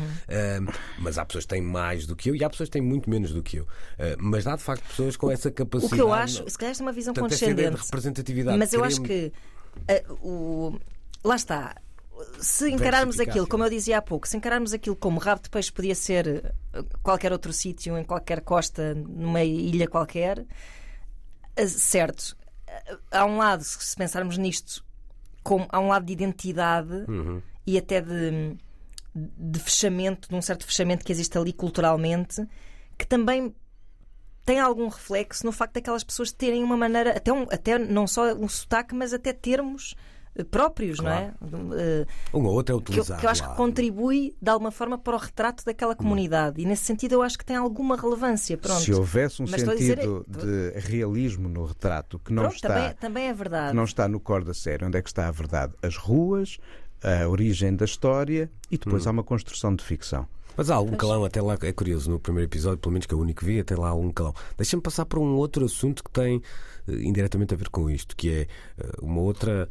Uh, 0.68 0.74
mas 0.98 1.20
há 1.20 1.26
pessoas 1.26 1.46
que 1.46 1.50
têm 1.50 1.62
mais 1.62 2.08
do 2.08 2.16
que 2.16 2.32
eu 2.32 2.36
e 2.36 2.44
há 2.44 2.50
pessoas 2.50 2.68
que 2.68 2.74
têm 2.74 2.82
muito 2.82 3.08
menos 3.08 3.32
do 3.32 3.44
que 3.44 3.58
eu. 3.58 3.66
Uh, 3.66 4.18
mas 4.18 4.48
há 4.48 4.56
de 4.56 4.64
facto 4.64 4.88
pessoas 4.88 5.16
com 5.16 5.30
essa 5.30 5.52
capacidade. 5.52 5.94
O 5.94 5.96
que 5.98 6.02
eu 6.02 6.12
acho, 6.12 6.50
se 6.50 6.58
calhar 6.58 6.76
é 6.76 6.82
uma 6.82 6.94
visão 6.94 7.14
Portanto, 7.14 7.38
condescendente. 7.38 7.76
de 7.76 7.84
representatividade. 7.84 8.58
Mas 8.58 8.74
eu 8.74 8.84
acho 8.84 9.02
que 9.04 9.32
uh, 9.78 10.14
o... 10.28 10.80
lá 11.24 11.36
está 11.36 11.76
se 12.40 12.70
encararmos 12.70 13.20
aquilo, 13.20 13.48
como 13.48 13.64
eu 13.64 13.70
dizia 13.70 13.98
há 13.98 14.02
pouco, 14.02 14.28
se 14.28 14.38
encararmos 14.38 14.74
aquilo 14.74 14.96
como 14.96 15.20
rabo 15.20 15.42
de 15.42 15.50
peixe 15.50 15.72
podia 15.72 15.96
ser 15.96 16.54
eh, 16.74 16.84
qualquer 17.02 17.32
outro 17.32 17.52
sítio, 17.54 17.98
em 17.98 18.04
qualquer 18.04 18.42
costa, 18.42 18.94
numa 18.96 19.44
ilha 19.44 19.88
qualquer, 19.88 20.46
eh, 21.56 21.68
certo. 21.68 22.36
Há 23.12 23.26
um 23.26 23.38
lado, 23.38 23.64
se 23.64 23.96
pensarmos 23.96 24.38
nisto, 24.38 24.84
como, 25.44 25.66
há 25.70 25.80
um 25.80 25.88
lado 25.88 26.06
de 26.06 26.14
identidade 26.14 27.06
uhum. 27.08 27.42
e 27.66 27.78
até 27.78 28.02
de, 28.02 28.56
de 29.16 29.60
fechamento, 29.60 30.30
de 30.30 30.36
um 30.36 30.42
certo 30.42 30.66
fechamento 30.66 31.06
que 31.06 31.12
existe 31.12 31.38
ali 31.38 31.54
culturalmente, 31.54 32.46
que 32.98 33.06
também 33.06 33.56
tem 34.46 34.60
algum 34.60 34.88
reflexo 34.88 35.46
no 35.46 35.52
facto 35.52 35.74
daquelas 35.74 36.04
pessoas 36.04 36.32
terem 36.32 36.64
uma 36.64 36.78
maneira, 36.78 37.18
até, 37.18 37.34
um, 37.34 37.44
até 37.44 37.78
não 37.78 38.08
só 38.08 38.34
um 38.34 38.48
sotaque, 38.48 38.96
mas 38.96 39.14
até 39.14 39.34
termos 39.34 39.94
eh, 39.94 40.17
próprios, 40.46 41.00
Claro. 41.00 41.34
não 41.42 41.58
é? 41.78 42.02
Uh, 42.02 42.06
Uma 42.34 42.50
ou 42.50 42.56
outra 42.56 42.74
é 42.76 42.80
que, 42.80 42.92
eu, 42.92 42.92
utilizada. 42.92 43.20
que 43.20 43.26
eu 43.26 43.30
acho 43.30 43.48
que 43.50 43.56
contribui 43.56 44.36
de 44.42 44.50
alguma 44.50 44.72
forma 44.72 44.98
para 44.98 45.16
o 45.16 45.20
retrato 45.20 45.64
daquela 45.66 45.96
comunidade. 45.96 46.62
E 46.62 46.66
nesse 46.66 46.86
sentido 46.86 47.14
eu 47.14 47.22
acho 47.22 47.38
que 47.38 47.46
tem 47.46 47.56
alguma 47.56 47.96
relevância. 47.96 48.58
Pronto. 48.58 48.82
Se 48.82 48.94
houvesse 48.94 49.42
um 49.42 49.46
Mas 49.50 49.68
a 49.68 49.76
dizer- 49.76 49.96
sentido 49.98 50.26
de 50.28 50.80
realismo 50.80 51.48
no 51.50 51.66
retrato 51.66 52.20
que 52.20 52.32
não, 52.34 52.44
Pronto, 52.44 52.56
está, 52.56 52.68
também, 52.70 52.94
também 52.96 53.24
é 53.28 53.34
verdade. 53.34 53.70
que 53.72 53.76
não 53.76 53.84
está 53.84 54.08
no 54.08 54.20
core 54.20 54.46
da 54.46 54.54
série, 54.54 54.86
onde 54.86 54.98
é 54.98 55.02
que 55.02 55.10
está 55.10 55.28
a 55.28 55.32
verdade? 55.32 55.74
As 55.82 55.96
ruas, 55.98 56.58
a 57.04 57.28
origem 57.28 57.76
da 57.76 57.86
história 57.86 58.50
e 58.72 58.78
depois 58.78 59.06
Hum. 59.06 59.10
há 59.10 59.12
uma 59.12 59.24
construção 59.24 59.76
de 59.76 59.84
ficção. 59.84 60.28
Mas 60.58 60.72
há 60.72 60.76
algum 60.76 60.98
calão, 60.98 61.24
até 61.24 61.40
lá, 61.42 61.56
é 61.62 61.72
curioso, 61.72 62.10
no 62.10 62.20
primeiro 62.20 62.50
episódio, 62.50 62.80
pelo 62.80 62.92
menos 62.94 63.06
que 63.06 63.14
é 63.14 63.18
o 63.18 63.22
único 63.22 63.42
que 63.42 63.46
vi, 63.46 63.60
até 63.60 63.76
lá 63.76 63.88
há 63.88 63.92
algum 63.92 64.12
calão. 64.12 64.34
Deixa-me 64.58 64.82
passar 64.82 65.06
para 65.06 65.20
um 65.20 65.36
outro 65.36 65.64
assunto 65.66 66.04
que 66.04 66.10
tem 66.10 66.42
eh, 66.88 66.94
indiretamente 66.94 67.54
a 67.54 67.58
ver 67.58 67.70
com 67.70 67.88
isto, 67.90 68.16
que 68.16 68.30
é 68.32 68.42
eh, 68.42 68.92
uma 69.02 69.22
outra 69.22 69.70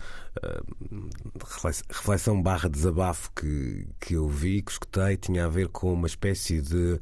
reflex- 1.45 1.83
reflexão 1.91 2.41
barra 2.41 2.69
desabafo 2.69 3.33
que, 3.35 3.89
que 4.01 4.15
eu 4.15 4.29
vi, 4.29 4.63
que 4.63 4.71
escutei, 4.71 5.17
tinha 5.17 5.45
a 5.47 5.49
ver 5.49 5.69
com 5.69 5.93
uma 5.93 6.07
espécie 6.07 6.61
de 6.61 7.01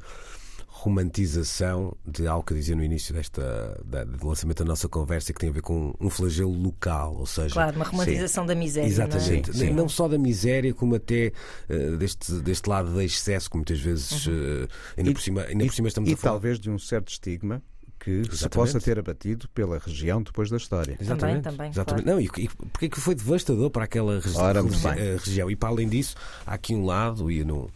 romantização 0.77 1.95
de 2.05 2.27
algo 2.27 2.45
que 2.45 2.53
eu 2.53 2.57
dizia 2.57 2.75
no 2.75 2.83
início 2.83 3.13
desta, 3.13 3.79
da, 3.85 4.03
do 4.03 4.27
lançamento 4.27 4.59
da 4.63 4.65
nossa 4.65 4.87
conversa, 4.89 5.31
que 5.33 5.39
tem 5.39 5.49
a 5.49 5.53
ver 5.53 5.61
com 5.61 5.93
um 5.99 6.09
flagelo 6.09 6.51
local, 6.51 7.15
ou 7.17 7.25
seja, 7.25 7.53
Claro, 7.53 7.75
uma 7.75 7.85
romantização 7.85 8.45
da 8.45 8.55
miséria. 8.55 8.87
Exatamente. 8.87 9.51
Não 9.51 9.55
é? 9.55 9.67
Sim. 9.67 9.73
Não 9.73 9.89
só 9.89 10.07
da 10.07 10.17
miséria, 10.17 10.73
como 10.73 10.95
até 10.95 11.31
eh, 11.69 11.91
deste, 11.97 12.31
deste 12.41 12.69
lado 12.69 12.93
da 12.93 13.03
excesso, 13.03 13.49
que 13.49 13.55
muitas 13.57 13.79
vezes 13.79 14.27
eh, 14.27 14.67
ainda, 14.97 15.09
E- 15.11 15.13
por 15.13 15.21
cima, 15.21 15.41
ainda 15.43 15.65
por 15.65 15.73
cima 15.73 15.87
estamos 15.87 16.09
e 16.09 16.13
a 16.13 16.17
falar. 16.17 16.33
talvez 16.33 16.59
de 16.59 16.69
um 16.69 16.77
certo 16.79 17.09
estigma 17.09 17.61
que 17.99 18.11
se 18.25 18.31
Exatamente. 18.31 18.49
possa 18.73 18.79
ter 18.79 18.99
abatido 18.99 19.47
pela 19.49 19.79
região 19.79 20.21
depois 20.21 20.49
da 20.49 20.57
história. 20.57 20.97
Exatamente. 20.99 21.43
também, 21.43 21.69
Exatamente. 21.71 22.05
Não, 22.05 22.19
e, 22.19 22.25
e 22.37 22.47
porque 22.71 22.85
é 22.85 22.89
que 22.89 22.99
foi 22.99 23.15
devastador 23.15 23.69
para 23.69 23.85
aquela 23.85 24.19
regi- 24.19 24.37
Ora, 24.37 24.61
regi- 24.61 24.83
bem. 24.83 24.91
eh, 24.99 25.17
região. 25.23 25.49
E 25.49 25.55
para 25.55 25.69
além 25.69 25.87
disso, 25.89 26.15
há 26.45 26.53
aqui 26.53 26.75
um 26.75 26.85
lado, 26.85 27.31
e 27.31 27.39
eu 27.39 27.45
não, 27.45 27.67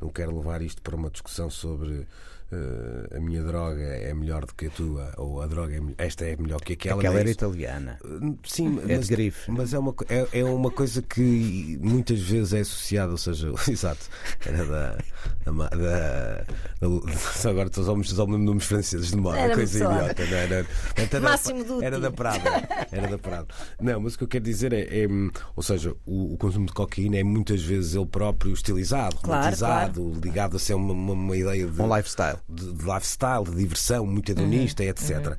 não 0.00 0.08
quero 0.10 0.36
levar 0.36 0.60
isto 0.62 0.82
para 0.82 0.94
uma 0.96 1.10
discussão 1.10 1.48
sobre. 1.48 2.06
Eh, 2.50 3.16
a 3.16 3.20
minha 3.20 3.42
droga 3.42 3.82
é 3.82 4.14
melhor 4.14 4.46
do 4.46 4.54
que 4.54 4.66
a 4.66 4.70
tua, 4.70 5.12
ou 5.18 5.42
a 5.42 5.46
droga 5.46 5.74
é, 5.76 6.06
esta 6.06 6.24
é 6.24 6.34
melhor 6.36 6.60
que 6.60 6.72
aquela. 6.72 6.98
Aquela 7.00 7.16
é 7.16 7.20
era 7.20 7.28
isso. 7.30 7.38
italiana. 7.38 7.98
Sim, 8.44 8.78
É 8.84 8.86
de 8.86 8.96
mas, 8.96 9.08
grife. 9.08 9.50
mas 9.50 9.74
é, 9.74 9.78
uma, 9.78 9.94
é, 10.08 10.40
é 10.40 10.44
uma 10.44 10.70
coisa 10.70 11.02
que 11.02 11.78
muitas 11.82 12.20
vezes 12.20 12.54
é 12.54 12.60
associada, 12.60 13.12
ou 13.12 13.18
seja, 13.18 13.52
exato, 13.68 14.06
era 14.46 14.64
da. 14.64 14.98
da, 15.44 15.68
da, 15.68 15.68
da 15.68 17.48
agora 17.50 17.68
estou 17.68 17.84
só 17.84 17.94
me 18.26 18.38
de 18.38 18.44
nomes 18.44 18.64
franceses 18.64 19.10
de 19.10 19.16
moda, 19.16 19.38
Era 19.38 19.54
coisa 19.54 19.76
idiota, 19.84 20.24
não 20.26 20.36
era? 20.36 20.64
Portanto, 20.64 21.14
era, 21.14 21.20
Máximo 21.20 21.64
Dutti. 21.64 21.84
era 21.84 22.00
da 22.00 22.10
Prada, 22.10 22.68
era 22.90 23.08
da 23.08 23.18
Prada. 23.18 23.46
Não, 23.80 24.00
mas 24.00 24.14
o 24.14 24.18
que 24.18 24.24
eu 24.24 24.28
quero 24.28 24.44
dizer 24.44 24.72
é, 24.72 25.04
é, 25.04 25.06
ou 25.54 25.62
seja, 25.62 25.94
o, 26.06 26.34
o 26.34 26.36
consumo 26.38 26.66
de 26.66 26.72
cocaína 26.72 27.18
é 27.18 27.24
muitas 27.24 27.62
vezes 27.62 27.94
ele 27.94 28.06
próprio 28.06 28.52
estilizado, 28.52 29.16
Claro, 29.16 29.40
romantizado, 29.42 30.12
ligado 30.22 30.56
a 30.56 30.58
ser 30.58 30.74
uma, 30.74 30.92
uma, 30.92 31.12
uma 31.12 31.36
ideia 31.36 31.66
de 31.66 31.82
Um 31.82 31.94
lifestyle. 31.96 32.37
De, 32.48 32.72
de 32.72 32.84
lifestyle, 32.84 33.44
de 33.44 33.54
diversão, 33.54 34.06
muito 34.06 34.30
hedonista, 34.30 34.82
Uhum. 34.82 34.88
etc. 34.88 35.26
Uh, 35.26 35.36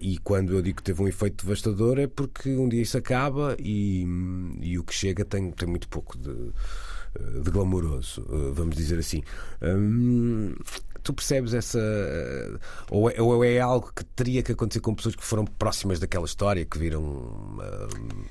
e 0.00 0.18
quando 0.18 0.52
eu 0.54 0.62
digo 0.62 0.78
que 0.78 0.82
teve 0.82 1.02
um 1.02 1.08
efeito 1.08 1.44
devastador 1.44 1.98
é 1.98 2.06
porque 2.06 2.50
um 2.56 2.68
dia 2.68 2.82
isso 2.82 2.96
acaba 2.96 3.56
e, 3.58 4.04
e 4.60 4.78
o 4.78 4.84
que 4.84 4.94
chega 4.94 5.24
tem, 5.24 5.50
tem 5.50 5.68
muito 5.68 5.88
pouco 5.88 6.16
de, 6.18 6.30
uh, 6.30 7.42
de 7.42 7.50
glamouroso, 7.50 8.22
uh, 8.22 8.52
vamos 8.52 8.76
dizer 8.76 8.98
assim. 8.98 9.22
Hum, 9.62 10.54
tu 11.02 11.12
percebes 11.12 11.54
essa. 11.54 11.80
Ou 12.90 13.10
é, 13.10 13.20
ou 13.20 13.44
é 13.44 13.60
algo 13.60 13.92
que 13.94 14.04
teria 14.04 14.42
que 14.42 14.52
acontecer 14.52 14.80
com 14.80 14.94
pessoas 14.94 15.16
que 15.16 15.24
foram 15.24 15.44
próximas 15.44 15.98
daquela 15.98 16.24
história, 16.26 16.64
que 16.64 16.78
viram 16.78 17.02
hum, 17.02 18.24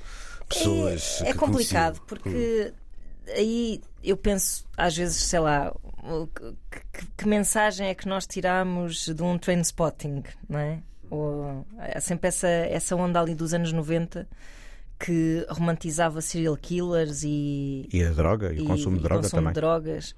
pessoas. 0.48 1.20
É, 1.22 1.30
é 1.30 1.34
complicado, 1.34 2.00
conheciam? 2.00 2.06
porque 2.06 2.72
aí 3.34 3.80
eu 4.02 4.16
penso, 4.16 4.64
às 4.76 4.96
vezes, 4.96 5.16
sei 5.16 5.40
lá, 5.40 5.74
que, 6.70 7.04
que- 7.16 7.26
mensagem 7.28 7.88
é 7.88 7.94
que 7.94 8.08
nós 8.08 8.26
tiramos 8.26 9.06
de 9.06 9.22
um 9.22 9.38
train 9.38 9.60
spotting, 9.60 10.22
não 10.48 10.58
é? 10.58 10.78
Ou, 11.10 11.66
há 11.78 12.00
sempre 12.00 12.28
essa, 12.28 12.46
essa 12.48 12.94
onda 12.96 13.20
ali 13.20 13.34
dos 13.34 13.52
anos 13.52 13.72
90 13.72 14.28
que 14.98 15.44
romantizava 15.48 16.20
serial 16.20 16.56
killers 16.56 17.22
e, 17.24 17.88
E 17.92 18.02
a 18.04 18.10
droga, 18.10 18.52
e 18.52 18.60
o 18.60 18.64
consumo 18.66 18.96
de 18.96 19.02
droga 19.02 19.22
consumo 19.22 19.40
também. 19.42 19.52
de 19.54 19.60
drogas. 19.60 20.14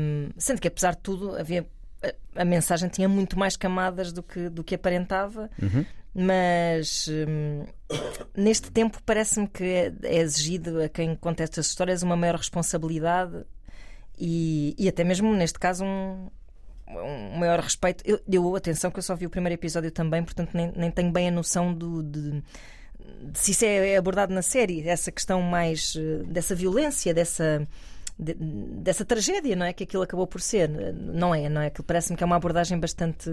Hum, 0.00 0.30
sendo 0.38 0.60
que, 0.60 0.68
apesar 0.68 0.92
de 0.94 1.00
tudo, 1.02 1.36
havia, 1.36 1.66
a, 2.02 2.42
a 2.42 2.44
mensagem 2.44 2.88
tinha 2.88 3.08
muito 3.08 3.38
mais 3.38 3.56
camadas 3.56 4.12
do 4.12 4.22
que, 4.22 4.48
do 4.48 4.64
que 4.64 4.74
aparentava, 4.74 5.50
Uhum. 5.60 5.84
mas 6.14 7.08
hum, 7.08 7.64
neste 8.36 8.70
tempo 8.70 8.98
parece-me 9.04 9.46
que 9.48 9.64
é, 9.64 9.92
é 10.04 10.18
exigido 10.18 10.80
a 10.82 10.88
quem 10.88 11.14
conta 11.14 11.42
estas 11.42 11.66
histórias 11.66 12.02
uma 12.02 12.16
maior 12.16 12.36
responsabilidade 12.36 13.44
e, 14.20 14.74
e 14.78 14.88
até 14.88 15.02
mesmo, 15.02 15.32
neste 15.34 15.58
caso, 15.58 15.84
um. 15.84 16.28
Um 16.92 17.38
maior 17.38 17.60
respeito. 17.60 18.02
Eu, 18.04 18.20
eu, 18.28 18.56
atenção, 18.56 18.90
que 18.90 18.98
eu 18.98 19.02
só 19.04 19.14
vi 19.14 19.24
o 19.24 19.30
primeiro 19.30 19.54
episódio 19.54 19.92
também, 19.92 20.24
portanto, 20.24 20.50
nem, 20.54 20.72
nem 20.74 20.90
tenho 20.90 21.12
bem 21.12 21.28
a 21.28 21.30
noção 21.30 21.72
do, 21.72 22.02
de, 22.02 22.42
de 23.22 23.38
se 23.38 23.52
isso 23.52 23.64
é 23.64 23.96
abordado 23.96 24.34
na 24.34 24.42
série, 24.42 24.88
essa 24.88 25.12
questão 25.12 25.40
mais 25.40 25.94
eh, 25.96 26.24
dessa 26.24 26.52
violência, 26.52 27.14
dessa, 27.14 27.64
de- 28.18 28.34
dessa 28.34 29.04
tragédia, 29.04 29.54
não 29.54 29.64
é? 29.66 29.72
Que 29.72 29.84
aquilo 29.84 30.02
acabou 30.02 30.26
por 30.26 30.40
ser. 30.40 30.68
Não 30.68 31.32
é, 31.32 31.48
não 31.48 31.60
é? 31.60 31.68
Aquilo 31.68 31.84
parece-me 31.84 32.16
que 32.16 32.24
é 32.24 32.26
uma 32.26 32.34
abordagem 32.34 32.76
bastante 32.76 33.30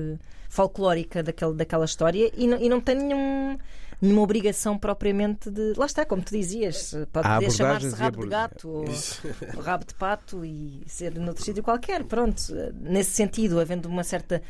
folclórica 0.50 1.24
daquele, 1.24 1.56
daquela 1.56 1.86
história 1.86 2.32
e 2.38 2.46
não, 2.46 2.58
e 2.60 2.70
não 2.70 2.80
tem 2.80 2.94
nenhum, 2.96 3.58
nenhuma 4.02 4.22
obrigação 4.22 4.78
propriamente 4.78 5.50
de. 5.50 5.74
Lá 5.78 5.86
está, 5.86 6.06
como 6.06 6.22
tu 6.22 6.32
dizias, 6.32 6.94
pode 7.12 7.28
Há 7.28 7.36
poder 7.36 7.52
chamar-se 7.52 7.90
rabo 7.96 8.22
de 8.24 8.30
gato 8.30 8.70
ou 8.70 8.86
rabo 9.62 9.86
de 9.86 9.94
pato 9.96 10.46
e 10.46 10.84
ser 10.88 11.14
noutro 11.20 11.44
sítio 11.44 11.64
qualquer. 11.64 12.04
Pronto, 12.04 12.42
nesse 12.82 13.12
sentido, 13.12 13.60
havendo 13.60 13.88
uma 13.88 14.04
certa 14.04 14.42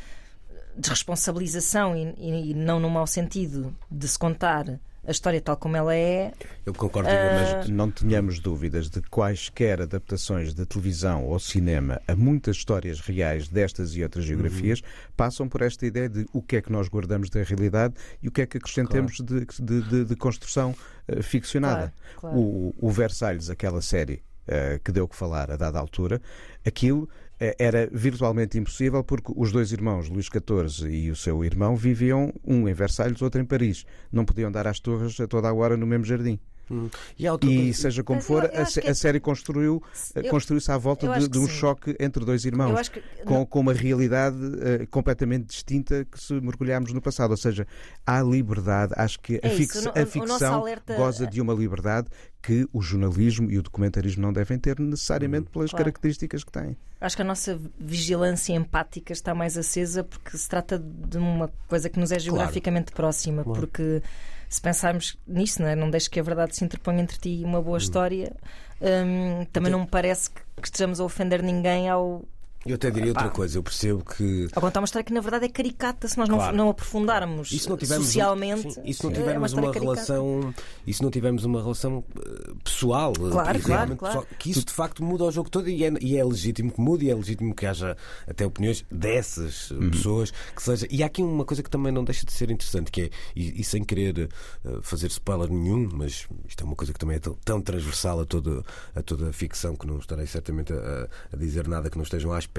desresponsabilização 0.76 1.96
e, 1.96 2.14
e- 2.18 2.50
e 2.50 2.54
não 2.54 2.78
no 2.80 2.88
mau 2.90 3.06
sentido 3.06 3.74
de 3.90 4.06
se 4.08 4.18
contar 4.18 4.78
a 5.08 5.10
história 5.10 5.40
tal 5.40 5.56
como 5.56 5.74
ela 5.76 5.94
é, 5.94 6.30
Eu 6.66 6.74
concordo, 6.74 7.08
Ah, 7.10 7.56
mas 7.58 7.68
Não 7.68 7.90
tenhamos 7.90 8.38
dúvidas 8.38 8.90
de 8.90 9.00
quaisquer 9.02 9.80
adaptações 9.80 10.52
de 10.54 10.66
televisão 10.66 11.24
ou 11.24 11.38
cinema 11.38 12.00
a 12.06 12.14
muitas 12.14 12.56
histórias 12.56 13.00
reais 13.00 13.48
destas 13.48 13.96
e 13.96 14.02
outras 14.02 14.24
geografias 14.24 14.82
passam 15.16 15.48
por 15.48 15.62
esta 15.62 15.86
ideia 15.86 16.08
de 16.08 16.26
o 16.32 16.42
que 16.42 16.56
é 16.56 16.62
que 16.62 16.70
nós 16.70 16.88
guardamos 16.88 17.30
da 17.30 17.42
realidade 17.42 17.94
e 18.22 18.28
o 18.28 18.30
que 18.30 18.42
é 18.42 18.46
que 18.46 18.58
acrescentamos 18.58 19.16
de, 19.20 19.46
de- 19.60 19.82
de- 19.88 20.04
de 20.04 20.16
construção 20.16 20.74
eh, 21.08 21.22
ficcionada. 21.22 21.92
Claro, 22.16 22.36
claro. 22.36 22.36
O, 22.38 22.74
o 22.78 22.90
Versalhes, 22.90 23.48
aquela 23.50 23.80
série 23.80 24.22
eh, 24.46 24.78
que 24.84 24.92
deu 24.92 25.08
que 25.08 25.16
falar 25.16 25.50
a 25.50 25.56
dada 25.56 25.78
altura, 25.78 26.20
aquilo 26.66 27.08
era 27.38 27.88
virtualmente 27.92 28.58
impossível 28.58 29.04
porque 29.04 29.32
os 29.36 29.52
dois 29.52 29.72
irmãos, 29.72 30.08
Luís 30.08 30.26
XIV 30.26 30.90
e 30.90 31.10
o 31.10 31.16
seu 31.16 31.44
irmão, 31.44 31.76
viviam 31.76 32.32
um 32.44 32.68
em 32.68 32.72
Versalhes, 32.72 33.22
outro 33.22 33.40
em 33.40 33.44
Paris. 33.44 33.84
Não 34.10 34.24
podiam 34.24 34.50
dar 34.50 34.66
às 34.66 34.80
torres 34.80 35.18
a 35.20 35.26
toda 35.26 35.48
a 35.48 35.54
hora 35.54 35.76
no 35.76 35.86
mesmo 35.86 36.04
jardim. 36.04 36.38
Hum, 36.70 36.88
e 37.18 37.26
E 37.68 37.74
seja 37.74 38.02
como 38.02 38.18
Mas 38.18 38.26
for, 38.26 38.44
eu- 38.44 38.50
eu 38.50 38.56
a, 38.64 38.86
é- 38.86 38.90
a 38.90 38.94
série 38.94 39.20
construiu, 39.20 39.82
Eu- 40.14 40.30
construiu-se 40.30 40.70
à 40.70 40.78
volta 40.78 41.08
de, 41.18 41.28
de 41.28 41.38
um 41.38 41.46
sim. 41.46 41.52
choque 41.52 41.96
entre 42.00 42.24
dois 42.24 42.44
irmãos, 42.44 42.88
que 42.88 43.00
com, 43.24 43.44
com 43.46 43.60
uma 43.60 43.72
realidade 43.72 44.36
eh, 44.60 44.86
completamente 44.90 45.46
distinta 45.46 46.04
que 46.04 46.20
se 46.20 46.32
mergulharmos 46.34 46.92
no 46.92 47.00
passado. 47.00 47.30
Ou 47.32 47.36
seja, 47.36 47.66
há 48.06 48.22
liberdade, 48.22 48.92
acho 48.96 49.18
que 49.20 49.36
a, 49.36 49.46
É 49.46 49.48
isso, 49.54 49.56
fix- 49.56 49.86
a 49.86 50.06
ficção 50.06 50.54
alerta- 50.62 50.94
goza 50.96 51.26
de 51.26 51.40
uma 51.40 51.52
liberdade 51.54 52.08
que 52.42 52.66
o 52.72 52.80
jornalismo 52.80 53.50
e 53.50 53.58
o 53.58 53.62
documentarismo 53.62 54.22
não 54.22 54.32
devem 54.32 54.58
ter 54.58 54.78
necessariamente 54.78 55.50
pelas 55.50 55.70
Claro. 55.70 55.84
características 55.86 56.44
que 56.44 56.52
têm. 56.52 56.76
acho 57.00 57.14
que 57.16 57.22
a 57.22 57.24
nossa 57.24 57.60
vigilância 57.78 58.52
empática 58.54 59.12
está 59.12 59.34
mais 59.34 59.56
acesa 59.56 60.02
porque 60.04 60.36
se 60.36 60.48
trata 60.48 60.78
de 60.78 61.16
uma 61.18 61.48
coisa 61.68 61.88
que 61.88 61.98
nos 61.98 62.10
é 62.12 62.18
geograficamente 62.18 62.90
próxima. 62.92 63.44
Porque 63.44 64.02
se 64.48 64.60
pensarmos 64.60 65.16
nisso, 65.26 65.60
não, 65.62 65.68
é? 65.68 65.76
não 65.76 65.90
deixes 65.90 66.08
que 66.08 66.18
a 66.18 66.22
verdade 66.22 66.56
se 66.56 66.64
interponha 66.64 67.02
entre 67.02 67.18
ti 67.18 67.40
e 67.40 67.44
uma 67.44 67.60
boa 67.60 67.78
história, 67.78 68.34
hum, 68.80 69.44
também 69.52 69.70
não 69.70 69.80
me 69.80 69.86
parece 69.86 70.30
que 70.30 70.40
que 70.60 70.68
estejamos 70.68 71.00
a 71.00 71.04
ofender 71.04 71.42
ninguém 71.42 71.88
ao, 71.88 72.24
Eu 72.66 72.74
até 72.74 72.90
diria 72.90 73.10
outra 73.12 73.30
coisa, 73.30 73.56
eu 73.56 73.62
percebo 73.62 74.04
que 74.04 74.48
ao 74.52 74.60
contar 74.60 74.80
uma 74.80 74.84
história 74.84 75.04
que 75.04 75.12
na 75.12 75.20
verdade 75.20 75.46
é 75.46 75.48
caricata 75.48 76.06
se 76.08 76.18
nós 76.18 76.28
não, 76.28 76.36
Claro. 76.38 76.56
não 76.56 76.68
aprofundarmos 76.68 77.50
E 77.52 77.58
se 77.58 77.68
não 77.68 77.76
tivermos 77.78 78.04
um- 78.06 78.10
socialmente. 78.10 78.72
sim, 78.74 78.80
e 78.84 78.92
se 78.92 79.04
não 79.04 79.10
é 79.10 79.14
tivermos 79.14 79.50
história 79.50 79.68
uma 79.68 79.72
caricata. 79.72 79.94
relação 79.94 80.54
e 80.86 80.92
se 80.92 81.02
não 81.02 81.10
tivermos 81.10 81.44
uma 81.44 81.62
relação 81.62 82.04
eh, 82.18 82.50
pessoal 82.62 83.12
eh, 83.16 83.30
Claro, 83.30 83.58
e 83.58 83.62
claro, 83.62 83.96
claro. 83.96 83.96
pessoal, 83.96 84.26
que 84.38 84.50
isso 84.50 84.64
de 84.66 84.72
facto 84.72 85.02
muda 85.04 85.24
o 85.24 85.30
jogo 85.30 85.48
todo 85.48 85.68
e 85.68 85.82
é, 85.84 85.92
e 86.00 86.16
é 86.16 86.24
legítimo 86.24 86.70
que 86.70 86.80
mude 86.80 87.06
e 87.06 87.10
é 87.10 87.14
legítimo 87.14 87.54
que 87.54 87.64
haja 87.64 87.96
até 88.26 88.44
opiniões 88.44 88.84
dessas 88.90 89.70
eh, 89.70 89.74
Uhum. 89.74 89.90
pessoas 89.90 90.30
que 90.54 90.62
seja 90.62 90.86
e 90.90 91.02
há 91.02 91.06
aqui 91.06 91.22
uma 91.22 91.44
coisa 91.44 91.62
que 91.62 91.70
também 91.70 91.92
não 91.92 92.04
deixa 92.04 92.26
de 92.26 92.32
ser 92.32 92.50
interessante 92.50 92.90
que 92.90 93.02
é 93.02 93.10
e, 93.34 93.60
e 93.60 93.64
sem 93.64 93.82
querer 93.82 94.28
eh, 94.64 94.78
fazer 94.82 95.06
spoiler 95.06 95.48
nenhum 95.50 95.88
mas 95.92 96.26
isto 96.46 96.62
é 96.62 96.66
uma 96.66 96.76
coisa 96.76 96.92
que 96.92 96.98
também 96.98 97.16
é 97.16 97.20
tão, 97.20 97.34
tão 97.44 97.62
transversal 97.62 98.20
a 98.20 98.26
toda 98.26 98.62
a 98.94 99.02
toda 99.02 99.30
a 99.30 99.32
ficção 99.32 99.74
que 99.74 99.86
não 99.86 99.98
estarei 99.98 100.26
certamente 100.26 100.72
a, 100.72 101.08
a 101.32 101.36
dizer 101.36 101.66
nada 101.66 101.88
que 101.88 101.96
não 101.96 102.02
estejam 102.04 102.30
à 102.32 102.38
espera 102.38 102.57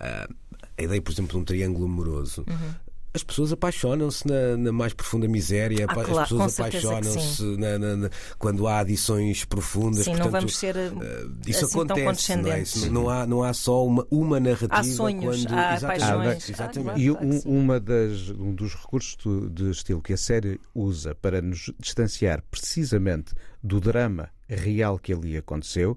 Ah, 0.00 0.28
a 0.76 0.82
ideia 0.82 1.00
por 1.00 1.12
exemplo 1.12 1.32
de 1.32 1.38
um 1.38 1.44
triângulo 1.44 1.86
amoroso 1.86 2.44
as 3.14 3.22
pessoas 3.22 3.52
apaixonam-se 3.52 4.26
na, 4.26 4.56
na, 4.56 4.72
mais 4.72 4.92
profunda 4.92 5.28
miséria, 5.28 5.86
ah, 5.88 5.92
as 5.92 6.06
claro, 6.06 6.28
pessoas 6.28 6.60
apaixonam-se 6.60 7.44
quando 8.40 8.66
há 8.66 8.80
adições 8.80 9.44
profundas. 9.44 10.04
Sim, 10.04 10.10
portanto, 10.10 10.24
não 10.24 10.32
vamos 10.32 10.56
ser 10.56 10.76
uh, 10.76 11.36
isso 11.46 11.64
assim 11.64 11.78
acontece, 11.80 12.36
não, 12.36 12.52
é? 12.52 12.60
isso, 12.60 12.90
não, 12.90 13.08
há, 13.08 13.24
não 13.24 13.44
há 13.44 13.54
só 13.54 13.86
uma, 13.86 14.04
uma 14.10 14.40
narrativa. 14.40 14.74
Há 14.80 14.82
sonhos, 14.82 15.44
quando, 15.44 15.54
há 15.56 15.80
paixões. 15.80 16.44
Ah, 16.48 16.52
exatamente. 16.52 16.90
Ah, 16.90 16.98
e 16.98 17.10
um, 17.12 17.40
uma 17.44 17.78
das, 17.78 18.30
um 18.30 18.52
dos 18.52 18.74
recursos 18.74 19.16
de 19.52 19.70
estilo 19.70 20.02
que 20.02 20.12
a 20.12 20.18
série 20.18 20.60
usa 20.74 21.14
para 21.14 21.40
nos 21.40 21.70
distanciar 21.78 22.42
precisamente 22.50 23.32
do 23.62 23.80
drama 23.80 24.28
real 24.48 24.98
que 24.98 25.12
ali 25.12 25.36
aconteceu 25.36 25.96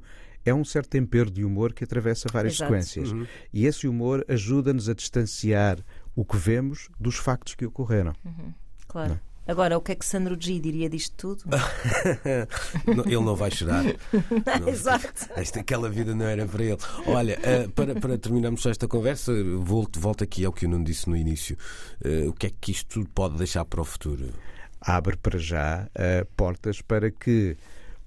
é 0.50 0.54
um 0.54 0.64
certo 0.64 0.90
tempero 0.90 1.30
de 1.30 1.44
humor 1.44 1.74
que 1.74 1.84
atravessa 1.84 2.28
várias 2.32 2.56
Exato. 2.56 2.72
sequências. 2.72 3.12
Uhum. 3.12 3.28
E 3.54 3.66
esse 3.66 3.88
humor 3.88 4.24
ajuda-nos 4.28 4.88
a 4.88 4.94
distanciar 4.94 5.80
o 6.16 6.24
que 6.24 6.38
vemos 6.38 6.90
dos 7.00 7.16
factos 7.16 7.54
que 7.54 7.66
ocorreram. 7.66 8.14
Uhum. 8.24 8.54
Claro. 8.88 9.10
Não. 9.12 9.28
Agora, 9.48 9.78
o 9.78 9.82
que 9.82 9.94
é 9.94 9.96
que 9.96 10.06
Sandro 10.06 10.38
G 10.38 10.60
diria 10.60 10.90
disto 10.90 11.16
tudo? 11.16 11.44
ele 13.06 13.16
não 13.16 13.36
vai 13.36 13.50
chorar. 13.50 13.84
Não, 14.60 14.68
Exato. 14.68 15.30
Esta, 15.38 15.62
aquela 15.62 15.90
vida 15.90 16.14
não 16.14 16.26
era 16.26 16.46
para 16.46 16.64
ele. 16.66 16.78
Olha, 17.06 17.40
uh, 17.40 17.72
para, 17.72 17.96
para 17.96 18.18
terminarmos 18.18 18.66
esta 18.66 18.90
conversa, 18.90 19.32
volto, 19.60 20.02
volto 20.02 20.22
aqui 20.22 20.44
ao 20.44 20.52
que 20.52 20.66
eu 20.66 20.70
não 20.70 20.84
disse 20.84 21.10
no 21.10 21.16
início. 21.16 21.58
Uh, 22.04 22.30
o 22.30 22.34
que 22.34 22.48
é 22.48 22.52
que 22.60 22.72
isto 22.72 23.08
pode 23.16 23.38
deixar 23.38 23.64
para 23.64 23.80
o 23.80 23.86
futuro? 23.86 24.34
Abre 24.82 25.16
para 25.16 25.40
já 25.40 25.88
uh, 25.96 26.26
portas 26.36 26.82
para 26.82 27.10
que 27.10 27.56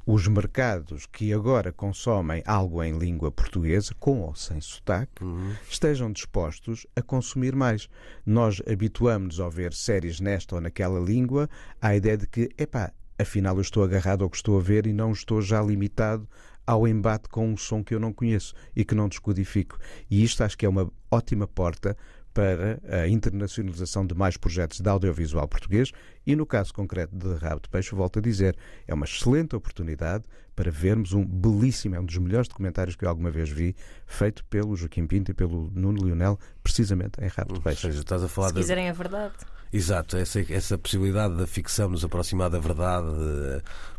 os 0.07 0.27
mercados 0.27 1.07
que 1.07 1.33
agora 1.33 1.73
consomem 1.73 2.43
algo 2.47 2.83
em 2.83 2.99
língua 2.99 3.31
portuguesa, 3.31 3.95
com 3.99 4.21
ou 4.21 4.35
sem 4.35 4.61
sotaque, 4.61 5.23
uhum. 5.23 5.55
estejam 5.69 6.11
dispostos 6.11 6.87
a 6.97 7.03
consumir 7.03 7.55
mais. 7.55 7.89
Nós 8.25 8.63
habituamos-nos 8.71 9.41
a 9.41 9.49
ver 9.49 9.73
séries 9.73 10.21
nesta 10.21 10.55
ou 10.57 10.61
naquela 10.61 11.01
língua 11.01 11.49
à 11.81 11.95
ideia 11.95 12.17
de 12.17 12.27
que, 12.27 12.49
epá, 12.59 12.93
afinal 13.19 13.57
eu 13.57 13.63
estou 13.63 13.85
agarrado 13.85 14.25
ao 14.25 14.31
que 14.31 14.37
estou 14.37 14.59
a 14.59 14.63
ver 14.63 14.87
e 14.87 14.93
não 14.93 15.13
estou 15.13 15.43
já 15.43 15.63
limitado 15.63 16.29
ao 16.67 16.87
embate 16.87 17.29
com 17.29 17.49
um 17.49 17.57
som 17.57 17.83
que 17.83 17.95
eu 17.95 18.01
não 18.01 18.13
conheço 18.13 18.55
e 18.77 18.85
que 18.85 18.95
não 18.95 19.09
descodifico. 19.09 19.79
E 20.11 20.23
isto 20.23 20.43
acho 20.43 20.57
que 20.57 20.65
é 20.65 20.69
uma 20.69 20.91
ótima 21.11 21.47
porta 21.47 21.97
para 22.33 22.81
a 22.89 23.09
internacionalização 23.09 24.07
de 24.07 24.15
mais 24.15 24.37
projetos 24.37 24.81
de 24.81 24.89
audiovisual 24.89 25.49
português 25.49 25.91
e, 26.31 26.37
no 26.37 26.47
caso 26.47 26.73
concreto 26.73 27.15
de 27.17 27.35
Rabo 27.35 27.61
de 27.63 27.69
Peixe, 27.69 27.95
volto 27.95 28.19
a 28.19 28.23
dizer, 28.23 28.57
é 28.87 28.95
uma 28.95 29.05
excelente 29.05 29.57
oportunidade 29.57 30.25
para 30.55 30.71
vermos 30.71 31.13
um 31.13 31.25
belíssimo, 31.25 31.95
é 31.97 32.01
um 32.01 32.05
dos 32.05 32.19
melhores 32.19 32.47
documentários 32.49 32.95
que 32.95 33.05
eu 33.05 33.09
alguma 33.09 33.31
vez 33.31 33.49
vi, 33.49 33.75
feito 34.07 34.45
pelo 34.45 34.77
Joaquim 34.77 35.07
Pinto 35.07 35.31
e 35.31 35.35
pelo 35.35 35.71
Nuno 35.75 36.05
Lionel, 36.05 36.39
precisamente 36.63 37.23
em 37.23 37.29
Rabo 37.29 37.55
de 37.55 37.61
Peixe. 37.61 37.87
Ou 37.87 37.93
seja, 37.93 38.03
estás 38.03 38.23
a 38.23 38.29
falar 38.29 38.49
Se 38.49 38.55
de... 38.55 38.61
quiserem 38.61 38.89
a 38.89 38.93
verdade. 38.93 39.35
Exato, 39.73 40.17
essa, 40.17 40.41
essa 40.53 40.77
possibilidade 40.77 41.37
da 41.37 41.47
ficção 41.47 41.89
nos 41.89 42.05
aproximar 42.05 42.51
da 42.51 42.59
verdade 42.59 43.07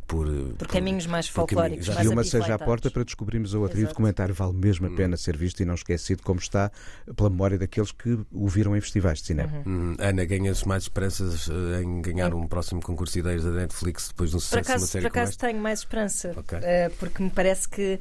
por, 0.05 0.27
por 0.57 0.67
caminhos 0.67 1.07
mais 1.07 1.29
folclóricos. 1.29 1.87
e 1.87 2.07
uma 2.09 2.25
seja 2.25 2.55
a 2.55 2.59
porta 2.59 2.91
para 2.91 3.05
descobrirmos 3.05 3.55
a 3.55 3.59
outra. 3.59 3.77
Exato. 3.77 3.81
E 3.81 3.85
o 3.85 3.87
documentário 3.93 4.35
vale 4.35 4.53
mesmo 4.53 4.87
a 4.87 4.89
Hum. 4.89 4.95
pena 4.95 5.15
ser 5.15 5.37
visto 5.37 5.61
e 5.61 5.65
não 5.65 5.73
esquecido, 5.75 6.21
como 6.23 6.39
está 6.41 6.69
pela 7.15 7.29
memória 7.29 7.57
daqueles 7.57 7.93
que 7.93 8.19
o 8.29 8.49
viram 8.49 8.75
em 8.75 8.81
festivais 8.81 9.19
de 9.19 9.27
cinema. 9.27 9.63
Uhum. 9.65 9.91
Hum, 9.91 9.95
Ana, 9.99 10.25
ganhas 10.25 10.65
mais 10.65 10.83
esperanças 10.83 11.49
eh, 11.49 11.83
em 11.83 12.01
ganhar 12.01 12.20
um 12.33 12.47
próximo 12.47 12.81
concurso 12.81 13.13
de 13.13 13.19
ideias 13.19 13.43
da 13.43 13.51
Netflix 13.51 14.07
depois 14.09 14.29
de 14.29 14.35
um 14.37 14.39
sucesso 14.39 14.63
por 14.63 14.69
acaso, 14.69 14.77
de 14.77 14.81
uma 14.83 14.87
série 14.87 15.01
Por 15.03 15.07
acaso 15.19 15.37
tenho 15.37 15.59
mais 15.59 15.79
esperança, 15.79 16.33
Okay. 16.37 16.59
uh, 16.59 16.91
porque 16.99 17.23
me 17.23 17.29
parece 17.29 17.67
que 17.67 17.99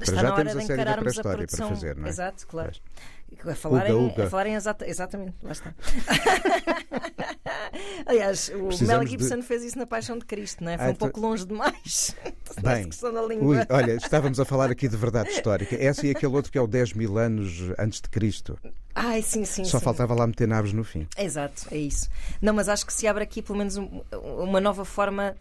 está 0.00 0.22
na 0.22 0.34
hora 0.34 0.54
de 0.54 0.62
encararmos 0.64 1.18
a 1.18 1.22
produção. 1.22 1.66
para 1.68 1.76
fazer, 1.76 1.96
não 1.96 2.06
é? 2.06 2.08
Exato, 2.08 2.46
claro. 2.46 2.72
Pois. 2.72 2.82
A 3.46 3.54
falar, 3.56 3.84
Uga, 3.90 3.96
uga. 3.96 4.24
a 4.24 4.30
falar 4.30 4.46
em 4.46 4.54
exata, 4.54 4.88
exatamente, 4.88 5.34
lá 5.42 5.52
está. 5.52 5.74
Aliás, 8.06 8.50
o 8.54 8.66
Precisamos 8.68 9.04
Mel 9.04 9.06
Gibson 9.06 9.36
de- 9.36 9.42
fez 9.42 9.64
isso 9.64 9.78
na 9.78 9.86
Paixão 9.86 10.18
de 10.18 10.24
Cristo, 10.24 10.62
não 10.62 10.70
é? 10.72 10.78
Foi 10.78 10.86
Ah, 10.86 10.90
um 10.90 10.94
pouco 10.94 11.20
longe 11.20 11.44
demais. 11.44 12.14
Bem, 12.62 12.88
Ui, 13.40 13.56
olha, 13.68 13.92
estávamos 13.96 14.38
a 14.38 14.44
falar 14.44 14.70
aqui 14.70 14.88
de 14.88 14.96
verdade 14.96 15.30
histórica. 15.34 15.74
Essa 15.76 16.06
e 16.06 16.10
aquele 16.10 16.34
outro 16.34 16.52
que 16.52 16.58
é 16.58 16.60
o 16.60 16.66
10 16.66 16.92
mil 16.92 17.18
anos 17.18 17.60
antes 17.78 18.00
de 18.00 18.08
Cristo. 18.08 18.58
Ai, 18.94 19.22
sim, 19.22 19.44
sim. 19.44 19.64
Só 19.64 19.78
sim. 19.78 19.84
faltava 19.84 20.14
lá 20.14 20.26
meter 20.26 20.46
naves 20.46 20.72
no 20.72 20.84
fim. 20.84 21.06
Exato, 21.18 21.66
é 21.72 21.76
isso. 21.76 22.08
Não, 22.40 22.54
mas 22.54 22.68
acho 22.68 22.86
que 22.86 22.92
se 22.92 23.06
abre 23.08 23.24
aqui 23.24 23.42
pelo 23.42 23.58
menos 23.58 23.76
um- 23.76 24.02
uma 24.12 24.60
nova 24.60 24.84
forma 24.84 25.36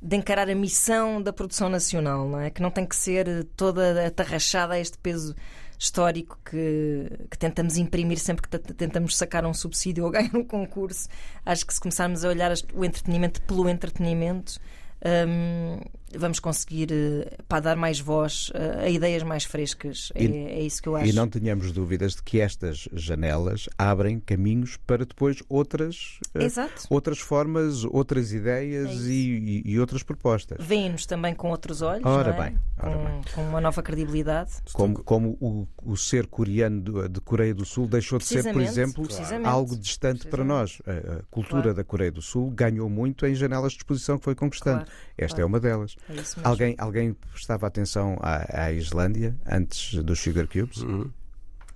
de 0.00 0.16
encarar 0.16 0.48
a 0.48 0.54
missão 0.54 1.20
da 1.20 1.32
produção 1.32 1.68
nacional, 1.68 2.28
não 2.28 2.40
é? 2.40 2.50
Que 2.50 2.62
não 2.62 2.70
tem 2.70 2.86
que 2.86 2.94
ser 2.94 3.28
eh, 3.28 3.42
toda 3.56 4.06
atarrachada 4.06 4.74
a 4.74 4.78
este 4.78 4.96
peso 4.98 5.34
histórico 5.78 6.38
que, 6.44 7.08
que 7.30 7.38
tentamos 7.38 7.76
imprimir 7.76 8.18
sempre 8.18 8.48
que 8.48 8.58
tentamos 8.74 9.16
sacar 9.16 9.46
um 9.46 9.54
subsídio 9.54 10.04
ou 10.04 10.10
ganhar 10.12 10.34
um 10.34 10.44
concurso. 10.44 11.08
Acho 11.44 11.66
que 11.66 11.74
se 11.74 11.80
começarmos 11.80 12.24
a 12.24 12.28
olhar 12.28 12.52
o 12.74 12.84
entretenimento 12.84 13.42
pelo 13.42 13.68
entretenimento, 13.68 14.60
hum, 15.04 15.80
vamos 16.16 16.38
conseguir 16.40 16.88
eh, 16.92 17.36
pá, 17.48 17.60
dar 17.60 17.76
mais 17.76 18.00
voz 18.00 18.50
eh, 18.54 18.84
a 18.84 18.88
ideias 18.88 19.22
mais 19.22 19.44
frescas. 19.44 20.10
É, 20.14 20.24
E- 20.24 20.32
é 20.46 20.60
isso 20.62 20.82
que 20.82 20.88
eu 20.88 20.96
acho. 20.96 21.06
E 21.06 21.12
não 21.12 21.28
tenhamos 21.28 21.72
dúvidas 21.72 22.14
de 22.14 22.22
que 22.22 22.40
estas 22.40 22.88
janelas 22.92 23.68
abrem 23.76 24.20
caminhos 24.20 24.76
para 24.86 25.04
depois 25.04 25.42
outras, 25.48 26.18
eh, 26.34 26.44
Exato. 26.44 26.84
outras 26.90 27.18
formas, 27.18 27.84
outras 27.84 28.32
ideias 28.32 29.06
É 29.06 29.10
e, 29.10 29.62
e- 29.66 29.80
outras 29.80 30.02
propostas. 30.02 30.58
Vêem-nos 30.64 31.06
também 31.06 31.34
com 31.34 31.50
outros 31.50 31.82
olhos, 31.82 32.04
Ora 32.06 32.30
é? 32.34 32.42
bem, 32.50 32.58
ora 32.78 32.96
com, 32.96 33.04
bem. 33.04 33.20
com 33.34 33.42
uma 33.42 33.60
nova 33.60 33.82
credibilidade. 33.82 34.52
Como, 34.72 35.02
como 35.02 35.36
o, 35.40 35.66
o 35.82 35.96
ser 35.96 36.26
coreano 36.26 36.80
do- 36.80 37.08
de 37.08 37.20
Coreia 37.20 37.54
do 37.54 37.64
Sul 37.64 37.86
deixou 37.86 38.18
de 38.18 38.24
ser, 38.24 38.52
por 38.52 38.60
exemplo, 38.62 39.06
algo 39.44 39.76
distante 39.76 40.26
para 40.26 40.44
nós. 40.44 40.80
A, 40.86 41.18
a 41.18 41.22
cultura 41.30 41.62
Claro. 41.62 41.74
da 41.74 41.84
Coreia 41.84 42.12
do 42.12 42.22
Sul 42.22 42.50
ganhou 42.50 42.88
muito 42.88 43.26
em 43.26 43.34
janelas 43.34 43.72
de 43.72 43.78
exposição 43.78 44.18
que 44.18 44.24
foi 44.24 44.34
conquistando. 44.34 44.84
Claro, 44.84 44.90
Esta 45.16 45.36
claro. 45.36 45.42
é 45.42 45.46
uma 45.46 45.60
delas. 45.60 45.96
É. 46.10 46.14
Alguém, 46.42 46.74
alguém 46.78 47.12
prestava 47.32 47.66
atenção 47.66 48.16
à, 48.20 48.64
à 48.64 48.72
Islândia 48.72 49.36
antes 49.46 49.94
dos 50.02 50.20
Sugar 50.20 50.46
Cubes? 50.46 50.78
Uhum. 50.78 51.10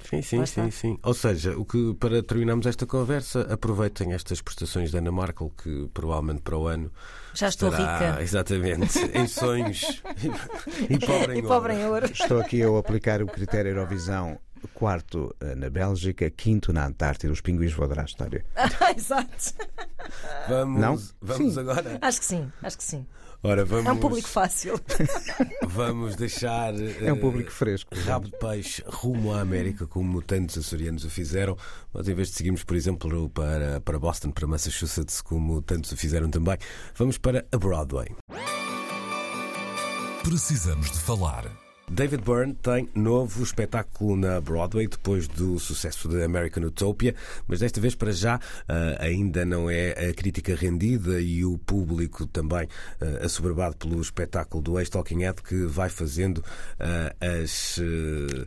Sim, 0.08 0.20
sim, 0.20 0.44
sim, 0.46 0.70
sim. 0.70 0.98
Ou 1.02 1.14
seja, 1.14 1.56
o 1.56 1.64
que 1.64 1.94
para 1.94 2.22
terminarmos 2.24 2.66
esta 2.66 2.84
conversa, 2.84 3.42
aproveitem 3.42 4.12
estas 4.12 4.42
prestações 4.42 4.90
da 4.90 4.98
Ana 4.98 5.12
Markel, 5.12 5.52
que 5.62 5.88
provavelmente 5.94 6.42
para 6.42 6.56
o 6.56 6.66
ano 6.66 6.90
Já 7.34 7.48
estou 7.48 7.68
estará, 7.70 8.10
rica. 8.10 8.22
Exatamente, 8.22 8.98
em 9.14 9.26
sonhos 9.28 10.02
e 10.90 10.98
pobre 11.06 11.34
em 11.34 11.38
E 11.38 11.42
pobre 11.42 11.72
em 11.74 11.84
ouro. 11.84 11.92
ouro. 11.92 12.06
Estou 12.06 12.40
aqui 12.40 12.62
a 12.64 12.78
aplicar 12.78 13.22
o 13.22 13.26
critério 13.26 13.70
Eurovisão. 13.70 14.38
Quarto 14.74 15.34
eh, 15.40 15.56
na 15.56 15.68
Bélgica, 15.68 16.30
quinto 16.30 16.72
na 16.72 16.86
Antártida. 16.86 17.32
Os 17.32 17.40
pinguins 17.40 17.72
vão 17.72 17.84
adorar 17.84 18.04
a 18.04 18.08
história. 18.08 18.44
Exato. 18.96 19.54
Vamos, 20.48 20.80
Não? 20.80 20.98
vamos 21.20 21.54
Sim. 21.54 21.60
agora. 21.60 21.98
Acho 22.00 22.18
que 22.20 22.26
sim, 22.26 22.52
acho 22.62 22.76
que 22.76 22.84
sim. 22.84 23.06
Ora, 23.44 23.64
vamos, 23.64 23.86
É 23.86 23.92
um 23.92 23.96
público 23.96 24.28
fácil. 24.28 24.80
vamos 25.66 26.14
deixar 26.14 26.72
É 26.74 27.12
um 27.12 27.16
eh, 27.16 27.20
público 27.20 27.50
fresco. 27.50 27.92
Rabo 28.06 28.26
de 28.26 28.38
peixe 28.38 28.84
rumo 28.86 29.34
à 29.34 29.40
América, 29.40 29.84
como 29.84 30.22
tantos 30.22 30.56
açorianos 30.58 31.04
o 31.04 31.10
fizeram. 31.10 31.56
Mas 31.92 32.08
em 32.08 32.14
vez 32.14 32.28
de 32.28 32.36
seguirmos, 32.36 32.62
por 32.62 32.76
exemplo, 32.76 33.28
para, 33.30 33.80
para 33.80 33.98
Boston, 33.98 34.30
para 34.30 34.46
Massachusetts, 34.46 35.20
como 35.20 35.60
tantos 35.60 35.90
o 35.90 35.96
fizeram 35.96 36.30
também, 36.30 36.56
vamos 36.94 37.18
para 37.18 37.44
a 37.50 37.58
Broadway. 37.58 38.14
Precisamos 40.22 40.92
de 40.92 40.98
falar. 41.00 41.61
David 41.94 42.22
Byrne 42.24 42.54
tem 42.54 42.88
novo 42.94 43.42
espetáculo 43.42 44.16
na 44.16 44.40
Broadway 44.40 44.88
depois 44.88 45.28
do 45.28 45.58
sucesso 45.58 46.08
de 46.08 46.22
American 46.22 46.64
Utopia, 46.64 47.14
mas 47.46 47.60
desta 47.60 47.82
vez 47.82 47.94
para 47.94 48.10
já 48.12 48.40
ah, 48.66 48.96
ainda 48.98 49.44
não 49.44 49.68
é 49.68 49.90
a 49.90 50.14
crítica 50.14 50.54
rendida 50.54 51.20
e 51.20 51.44
o 51.44 51.58
público 51.58 52.26
também 52.26 52.66
ah, 52.98 53.26
assoberbado 53.26 53.76
pelo 53.76 54.00
espetáculo 54.00 54.62
do 54.62 54.78
ex-Talking 54.78 55.18
Head 55.18 55.42
que 55.42 55.66
vai 55.66 55.90
fazendo 55.90 56.42
ah, 56.80 57.14
as 57.20 57.78
eh, 57.78 58.46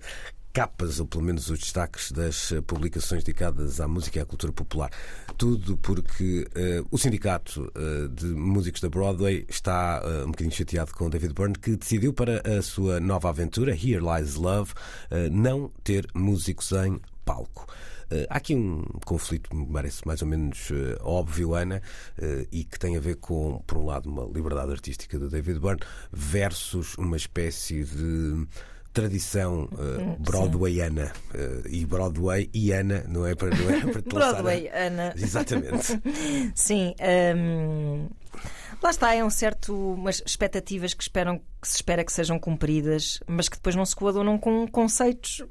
capas, 0.55 1.01
ou 1.01 1.05
pelo 1.05 1.21
menos 1.21 1.49
os 1.49 1.59
destaques 1.59 2.13
das 2.13 2.53
eh, 2.53 2.61
publicações 2.61 3.25
dedicadas 3.25 3.81
à 3.81 3.89
música 3.89 4.19
e 4.19 4.21
à 4.21 4.25
cultura 4.25 4.53
popular. 4.53 4.89
Tudo 5.37 5.75
porque 5.75 6.47
eh, 6.55 6.81
o 6.89 6.97
Sindicato 6.97 7.69
eh, 7.75 8.07
de 8.07 8.27
Músicos 8.27 8.79
da 8.79 8.87
Broadway 8.87 9.45
está 9.49 10.01
eh, 10.01 10.23
um 10.23 10.27
bocadinho 10.27 10.55
chateado 10.55 10.93
com 10.93 11.09
David 11.09 11.33
Byrne, 11.33 11.55
que 11.55 11.75
decidiu 11.75 12.13
para 12.13 12.41
a 12.57 12.61
sua 12.61 13.01
nova 13.01 13.27
aventura, 13.27 13.73
Here 13.73 13.99
Lies 13.99 14.35
Love, 14.35 14.73
não 15.29 15.69
ter 15.83 16.07
músicos 16.13 16.71
em 16.71 17.01
palco. 17.25 17.67
Há 18.29 18.37
aqui 18.37 18.55
um 18.55 18.83
conflito 19.03 19.49
que 19.49 19.55
me 19.55 19.65
parece 19.65 20.05
mais 20.07 20.21
ou 20.21 20.27
menos 20.27 20.71
óbvio, 21.01 21.53
Ana, 21.55 21.81
e 22.51 22.63
que 22.63 22.79
tem 22.79 22.95
a 22.95 22.99
ver 22.99 23.15
com, 23.15 23.61
por 23.65 23.77
um 23.77 23.85
lado, 23.85 24.09
uma 24.09 24.23
liberdade 24.25 24.71
artística 24.71 25.17
do 25.17 25.29
David 25.29 25.59
Byrne 25.59 25.81
versus 26.13 26.95
uma 26.97 27.17
espécie 27.17 27.83
de 27.83 28.47
tradição 28.95 29.69
eh, 29.77 30.15
broadwayana 30.19 31.11
eh, 31.33 31.61
e 31.69 31.85
Broadway 31.85 32.49
e 32.53 32.71
Ana 32.71 33.03
não 33.07 33.27
é 33.27 33.35
para, 33.35 33.49
não 33.55 33.69
é 33.69 33.81
para 33.91 34.01
te 34.01 34.13
lançar 34.15 34.29
a- 34.29 34.31
Broadway, 34.33 34.69
Ana. 34.73 35.13
Exatamente. 35.17 36.01
Sim. 36.55 36.95
hum, 37.37 38.07
lá 38.81 38.89
está, 38.89 39.13
é 39.13 39.23
um 39.23 39.29
certo. 39.29 39.93
umas 39.93 40.21
expectativas 40.25 40.93
que 40.93 41.03
esperam 41.03 41.39
que 41.61 41.67
se 41.67 41.75
espera 41.75 42.03
que 42.03 42.11
sejam 42.11 42.39
cumpridas, 42.39 43.19
mas 43.27 43.49
que 43.49 43.57
depois 43.57 43.75
não 43.75 43.85
se 43.85 43.95
coadunam 43.95 44.37
com 44.37 44.67
conceitos 44.67 45.43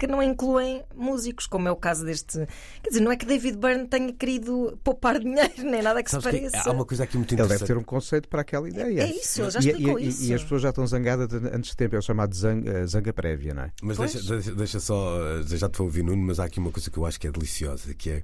que 0.00 0.06
não 0.06 0.22
incluem 0.22 0.82
músicos, 0.96 1.46
como 1.46 1.68
é 1.68 1.70
o 1.70 1.76
caso 1.76 2.04
deste. 2.06 2.38
Quer 2.82 2.88
dizer, 2.88 3.00
não 3.00 3.12
é 3.12 3.16
que 3.16 3.26
David 3.26 3.58
Byrne 3.58 3.86
tenha 3.86 4.12
querido 4.14 4.78
poupar 4.82 5.18
dinheiro, 5.20 5.52
nem 5.62 5.82
nada 5.82 6.02
que 6.02 6.10
Sabes 6.10 6.24
se 6.24 6.30
que 6.32 6.50
pareça. 6.50 6.70
há 6.70 6.72
uma 6.72 6.86
coisa 6.86 7.04
aqui 7.04 7.18
muito 7.18 7.30
Ele 7.34 7.42
interessante. 7.42 7.68
deve 7.68 7.74
ter 7.74 7.78
um 7.78 7.84
conceito 7.84 8.28
para 8.28 8.40
aquela 8.40 8.66
ideia. 8.68 9.02
É 9.02 9.10
isso, 9.10 9.42
ele 9.42 9.50
já 9.50 9.60
E- 9.60 9.68
explicou 9.68 9.98
e, 10.00 10.04
e- 10.04 10.08
isso. 10.08 10.24
E 10.24 10.34
as 10.34 10.42
pessoas 10.42 10.62
já 10.62 10.70
estão 10.70 10.86
zangadas 10.86 11.28
de- 11.28 11.36
antes 11.54 11.70
de 11.70 11.76
tempo, 11.76 11.94
é 11.94 11.98
o 11.98 12.02
chamado 12.02 12.34
zanga, 12.34 12.86
zanga 12.86 13.12
prévia, 13.12 13.52
não 13.52 13.64
é? 13.64 13.72
Mas 13.82 13.98
deixa, 13.98 14.20
deixa, 14.22 14.54
deixa 14.54 14.80
só, 14.80 15.18
eh, 15.40 15.42
já 15.44 15.68
te 15.68 15.76
vou 15.78 15.86
ouvir 15.86 16.02
Nuno, 16.02 16.22
mas 16.22 16.40
há 16.40 16.44
aqui 16.44 16.58
uma 16.58 16.70
coisa 16.72 16.90
que 16.90 16.98
eu 16.98 17.04
acho 17.04 17.20
que 17.20 17.26
é 17.28 17.30
deliciosa, 17.30 17.92
que 17.94 18.08
é 18.10 18.22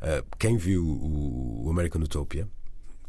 eh, 0.00 0.24
quem 0.38 0.56
viu 0.56 0.84
o, 0.84 1.66
o 1.66 1.70
American 1.70 2.02
Utopia 2.02 2.48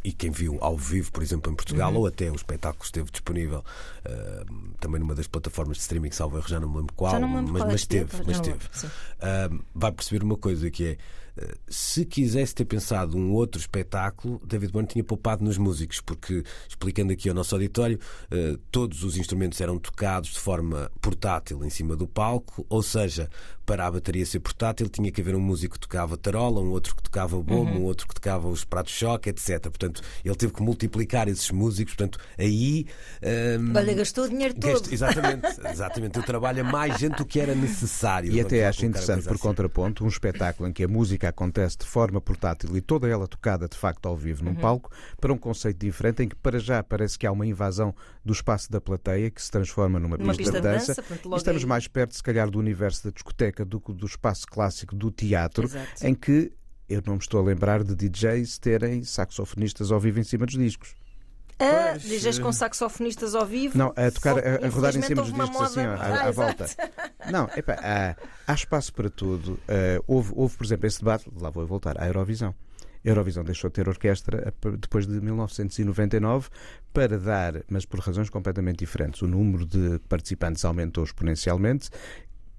e 0.03 0.11
quem 0.11 0.31
viu 0.31 0.57
ao 0.61 0.77
vivo, 0.77 1.11
por 1.11 1.23
exemplo, 1.23 1.51
em 1.51 1.55
Portugal, 1.55 1.91
Uhum. 1.91 1.99
ou 1.99 2.07
até 2.07 2.29
o 2.29 2.35
espetáculo 2.35 2.83
esteve 2.83 3.09
disponível 3.11 3.63
eh, 4.03 4.43
também 4.79 4.99
numa 4.99 5.15
das 5.15 5.27
plataformas 5.27 5.77
de 5.77 5.83
streaming, 5.83 6.11
salvo 6.11 6.37
erro, 6.37 6.47
já 6.47 6.59
não 6.59 6.69
me 6.69 6.77
lembro 6.77 6.93
qual, 6.93 7.13
me 7.29 7.35
lembro 7.37 7.53
mas, 7.53 7.61
qual 7.61 7.69
é 7.69 7.71
mas 7.71 7.81
é, 7.83 8.23
mas 8.25 8.39
lembro, 8.47 8.69
sim. 8.73 8.89
Ah, 9.21 9.49
vai 9.73 9.91
perceber 9.91 10.23
uma 10.23 10.37
coisa 10.37 10.69
que 10.69 10.85
é 10.85 10.97
se 11.67 12.05
quisesse 12.05 12.53
ter 12.53 12.65
pensado 12.65 13.17
um 13.17 13.31
outro 13.31 13.59
espetáculo, 13.59 14.41
David 14.45 14.71
Byrne 14.71 14.87
tinha 14.87 15.03
poupado 15.03 15.43
nos 15.43 15.57
músicos, 15.57 15.99
porque, 16.01 16.43
explicando 16.67 17.11
aqui 17.13 17.27
ao 17.29 17.35
nosso 17.35 17.55
auditório, 17.55 17.99
ah, 18.31 18.57
todos 18.71 19.03
os 19.03 19.17
instrumentos 19.17 19.59
eram 19.61 19.77
tocados 19.79 20.29
de 20.31 20.39
forma 20.39 20.91
portátil 21.01 21.63
em 21.65 21.69
cima 21.69 21.95
do 21.95 22.07
palco, 22.07 22.65
ou 22.69 22.83
seja, 22.83 23.29
para 23.65 23.87
a 23.87 23.91
bateria 23.91 24.25
ser 24.25 24.41
portátil 24.41 24.89
tinha 24.89 25.09
que 25.11 25.21
haver 25.21 25.35
um 25.35 25.39
músico 25.39 25.75
que 25.75 25.79
tocava 25.79 26.17
tarola, 26.17 26.59
um 26.59 26.69
outro 26.69 26.95
que 26.95 27.01
tocava 27.03 27.37
bombo, 27.41 27.71
Uhum. 27.71 27.79
um 27.79 27.83
outro 27.83 28.05
que 28.07 28.13
tocava 28.13 28.47
os 28.49 28.65
pratos 28.65 28.91
de 28.93 28.99
choque, 28.99 29.29
etc. 29.29 29.61
Portanto, 29.61 30.01
ele 30.23 30.35
teve 30.35 30.51
que 30.53 30.61
multiplicar 30.61 31.27
esses 31.29 31.49
músicos, 31.49 31.95
portanto, 31.95 32.19
aí. 32.37 32.85
ah, 33.21 33.79
Olha, 33.79 33.93
gastou 33.93 34.25
o 34.25 34.29
dinheiro 34.29 34.53
todo. 34.53 34.71
Gasto- 34.73 34.93
exatamente, 34.93 35.47
exatamente. 35.71 36.17
Eu 36.17 36.23
trabalho 36.23 36.61
a 36.61 36.63
mais 36.69 36.99
gente 36.99 37.15
do 37.17 37.25
que 37.25 37.39
era 37.39 37.55
necessário. 37.55 38.31
E 38.33 38.41
até 38.41 38.67
acho 38.67 38.85
interessante, 38.85 39.23
por 39.23 39.33
assim. 39.35 39.41
contraponto, 39.41 40.03
um 40.03 40.07
espetáculo 40.09 40.67
em 40.69 40.73
que 40.73 40.83
a 40.83 40.87
música 40.87 41.22
acontece 41.25 41.77
de 41.77 41.85
forma 41.85 42.19
portátil 42.21 42.75
e 42.75 42.81
toda 42.81 43.07
ela 43.07 43.27
tocada 43.27 43.67
de 43.67 43.77
facto 43.77 44.05
ao 44.07 44.15
vivo 44.17 44.43
Uhum. 44.45 44.53
num 44.53 44.59
palco, 44.59 44.91
para 45.19 45.31
um 45.33 45.37
conceito 45.37 45.77
diferente 45.85 46.23
em 46.23 46.27
que 46.29 46.35
para 46.35 46.59
já 46.59 46.81
parece 46.83 47.17
que 47.17 47.25
há 47.27 47.31
uma 47.31 47.45
invasão 47.45 47.93
do 48.23 48.33
espaço 48.33 48.71
da 48.71 48.79
plateia 48.81 49.29
que 49.31 49.41
se 49.41 49.51
transforma 49.51 49.99
numa, 49.99 50.17
Numa 50.17 50.33
pista, 50.35 50.51
pista 50.53 50.61
de 50.61 50.67
de 50.67 50.73
dança. 50.87 51.03
estamos 51.37 51.61
aí- 51.63 51.67
mais 51.67 51.87
perto, 51.87 52.15
se 52.15 52.23
calhar, 52.23 52.49
do 52.49 52.59
universo 52.59 53.03
da 53.05 53.11
discoteca 53.11 53.63
do 53.65 53.79
que 53.79 53.93
do 53.93 54.05
espaço 54.05 54.45
clássico 54.47 54.95
do 54.95 55.11
teatro, 55.11 55.65
Exato. 55.65 56.05
em 56.05 56.13
que 56.15 56.51
eu 56.89 57.01
não 57.05 57.13
me 57.13 57.19
estou 57.19 57.39
a 57.39 57.43
lembrar 57.43 57.83
de 57.83 57.95
DJs 57.95 58.57
terem 58.59 59.03
saxofonistas 59.03 59.91
ao 59.91 59.99
vivo 59.99 60.19
em 60.19 60.23
cima 60.23 60.45
dos 60.45 60.55
discos. 60.55 60.95
Pois, 61.57 62.03
DJs 62.03 62.39
com 62.39 62.51
saxofonistas 62.51 63.35
ao 63.35 63.45
vivo. 63.45 63.77
Não, 63.77 63.93
a 63.95 64.11
tocar, 64.11 64.37
a, 64.39 64.65
a 64.65 64.69
rodar 64.69 64.95
em 64.95 65.01
cima 65.01 65.21
dos 65.21 65.33
discos 65.33 65.61
assim, 65.61 65.81
à, 65.81 65.93
Ah, 65.95 66.27
à 66.27 66.31
volta. 66.31 66.65
Não, 67.31 67.49
epá, 67.55 67.73
há, 67.81 68.15
há 68.47 68.53
espaço 68.53 68.93
para 68.93 69.09
tudo. 69.09 69.59
Ah, 69.67 70.01
houve, 70.07 70.31
houve, 70.35 70.57
por 70.57 70.65
exemplo, 70.65 70.87
esse 70.87 70.99
debate, 70.99 71.29
lá 71.39 71.49
vou 71.49 71.65
voltar, 71.65 72.01
à 72.01 72.07
Eurovisão. 72.07 72.53
A 73.05 73.09
Eurovisão 73.09 73.43
deixou 73.43 73.69
de 73.69 73.73
ter 73.73 73.89
orquestra 73.89 74.47
a- 74.63 74.69
depois 74.77 75.05
de 75.05 75.19
1999 75.19 76.47
para 76.93 77.17
dar, 77.19 77.55
mas 77.69 77.85
por 77.85 77.99
razões 77.99 78.29
completamente 78.29 78.77
diferentes. 78.79 79.21
O 79.21 79.27
número 79.27 79.65
de 79.65 79.99
participantes 80.07 80.63
aumentou 80.63 81.03
exponencialmente. 81.03 81.89